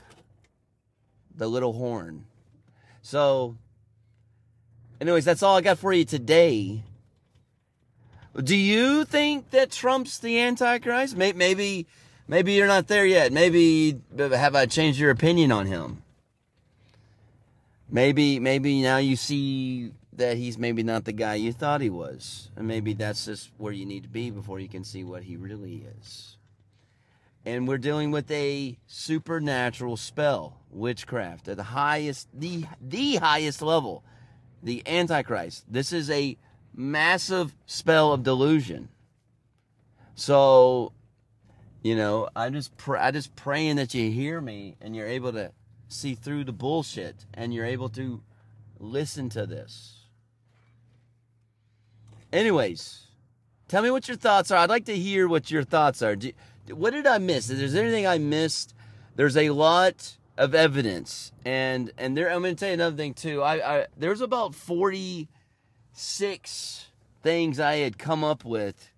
the 1.36 1.48
little 1.48 1.74
horn. 1.74 2.26
So, 3.02 3.58
anyways, 5.02 5.26
that's 5.26 5.44
all 5.44 5.58
I 5.58 5.62
got 5.62 5.80
for 5.80 5.94
you 5.94 6.06
today. 6.06 6.84
Do 8.42 8.56
you 8.56 9.06
think 9.06 9.52
that 9.52 9.72
Trump's 9.72 10.18
the 10.20 10.40
Antichrist? 10.40 11.16
Maybe, 11.16 11.86
maybe 12.28 12.54
you're 12.54 12.68
not 12.68 12.88
there 12.88 13.06
yet. 13.06 13.32
Maybe 13.32 14.00
uh, 14.18 14.30
have 14.30 14.56
I 14.56 14.66
changed 14.66 15.00
your 15.00 15.12
opinion 15.12 15.52
on 15.52 15.68
him? 15.68 16.02
Maybe, 17.90 18.40
maybe 18.40 18.82
now 18.82 18.98
you 18.98 19.16
see 19.16 19.92
that 20.14 20.38
he's 20.38 20.58
maybe 20.58 20.82
not 20.82 21.06
the 21.06 21.12
guy 21.12 21.36
you 21.36 21.54
thought 21.54 21.82
he 21.82 21.90
was. 21.92 22.50
And 22.56 22.68
maybe 22.68 22.94
that's 22.94 23.26
just 23.26 23.52
where 23.58 23.74
you 23.74 23.86
need 23.86 24.04
to 24.04 24.10
be 24.10 24.32
before 24.32 24.60
you 24.60 24.68
can 24.68 24.84
see 24.84 25.04
what 25.04 25.24
he 25.24 25.38
really 25.38 25.86
is 26.00 26.38
and 27.46 27.68
we're 27.68 27.78
dealing 27.78 28.12
with 28.12 28.30
a 28.32 28.78
supernatural 28.88 29.98
spell, 29.98 30.60
witchcraft 30.74 31.48
at 31.48 31.58
the 31.58 31.64
highest, 31.64 32.28
the 32.34 32.66
the 32.82 33.16
highest 33.18 33.62
level, 33.62 34.04
the 34.62 34.82
Antichrist. 34.88 35.66
This 35.72 35.94
is 35.94 36.10
a 36.10 36.38
massive 36.74 37.56
spell 37.66 38.14
of 38.14 38.24
delusion. 38.24 38.90
So, 40.16 40.92
You 41.84 41.96
know, 41.96 42.30
I 42.36 42.50
just 42.50 42.76
pr- 42.78 42.98
I 42.98 43.12
just 43.12 43.36
praying 43.36 43.76
that 43.76 43.94
you 43.94 44.10
hear 44.10 44.40
me 44.40 44.76
and 44.82 44.96
you're 44.96 45.08
able 45.08 45.34
to 45.34 45.52
see 45.90 46.16
through 46.16 46.46
the 46.46 46.54
bullshit 46.54 47.26
and 47.34 47.54
you're 47.54 47.66
able 47.66 47.90
to 47.90 48.22
listen 48.80 49.30
to 49.30 49.46
this. 49.46 50.06
Anyways, 52.32 53.08
tell 53.68 53.84
me 53.84 53.92
what 53.92 54.08
your 54.08 54.18
thoughts 54.18 54.50
are. 54.50 54.58
I'd 54.58 54.70
like 54.70 54.86
to 54.86 54.96
hear 54.96 55.28
what 55.28 55.52
your 55.52 55.64
thoughts 55.64 56.02
are. 56.02 56.16
Do, 56.16 56.32
what 56.70 56.94
did 56.94 57.06
I 57.06 57.18
miss? 57.18 57.50
Is 57.50 57.74
there 57.74 57.84
anything 57.84 58.08
I 58.08 58.18
missed, 58.18 58.74
there's 59.16 59.38
a 59.38 59.50
lot 59.52 60.18
of 60.38 60.56
evidence, 60.56 61.34
and 61.46 61.92
and 61.98 62.16
there. 62.18 62.32
I'm 62.32 62.42
going 62.42 62.56
to 62.56 62.60
tell 62.60 62.70
you 62.70 62.76
another 62.76 62.96
thing 62.96 63.14
too. 63.14 63.42
I, 63.42 63.82
I 63.82 63.88
there's 63.98 64.22
about 64.22 64.56
46 64.56 66.88
things 67.22 67.60
I 67.60 67.76
had 67.76 67.98
come 67.98 68.24
up 68.24 68.46
with 68.46 68.90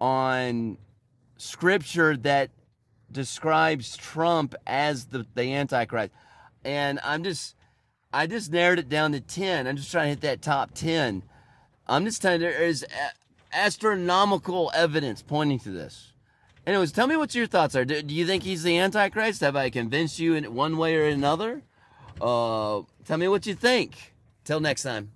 on 0.00 0.78
scripture 1.36 2.16
that 2.18 2.50
describes 3.10 3.96
Trump 3.96 4.54
as 4.66 5.06
the 5.06 5.26
the 5.34 5.54
Antichrist, 5.54 6.12
and 6.64 7.00
I'm 7.02 7.24
just 7.24 7.54
I 8.12 8.26
just 8.26 8.52
narrowed 8.52 8.78
it 8.78 8.88
down 8.88 9.12
to 9.12 9.20
10. 9.20 9.66
I'm 9.66 9.76
just 9.76 9.90
trying 9.90 10.06
to 10.06 10.10
hit 10.10 10.20
that 10.22 10.42
top 10.42 10.72
10. 10.74 11.22
I'm 11.86 12.04
just 12.04 12.22
telling 12.22 12.40
you, 12.40 12.48
there 12.48 12.64
is 12.64 12.86
astronomical 13.52 14.70
evidence 14.74 15.22
pointing 15.22 15.58
to 15.60 15.70
this. 15.70 16.12
Anyways, 16.68 16.92
tell 16.92 17.06
me 17.06 17.16
what 17.16 17.34
your 17.34 17.46
thoughts 17.46 17.74
are. 17.74 17.86
Do, 17.86 18.02
do 18.02 18.14
you 18.14 18.26
think 18.26 18.42
he's 18.42 18.62
the 18.62 18.76
Antichrist? 18.76 19.40
Have 19.40 19.56
I 19.56 19.70
convinced 19.70 20.18
you 20.18 20.34
in 20.34 20.54
one 20.54 20.76
way 20.76 20.96
or 20.96 21.06
another? 21.06 21.62
Uh, 22.20 22.82
tell 23.06 23.16
me 23.16 23.26
what 23.26 23.46
you 23.46 23.54
think. 23.54 24.14
Till 24.44 24.60
next 24.60 24.82
time. 24.82 25.12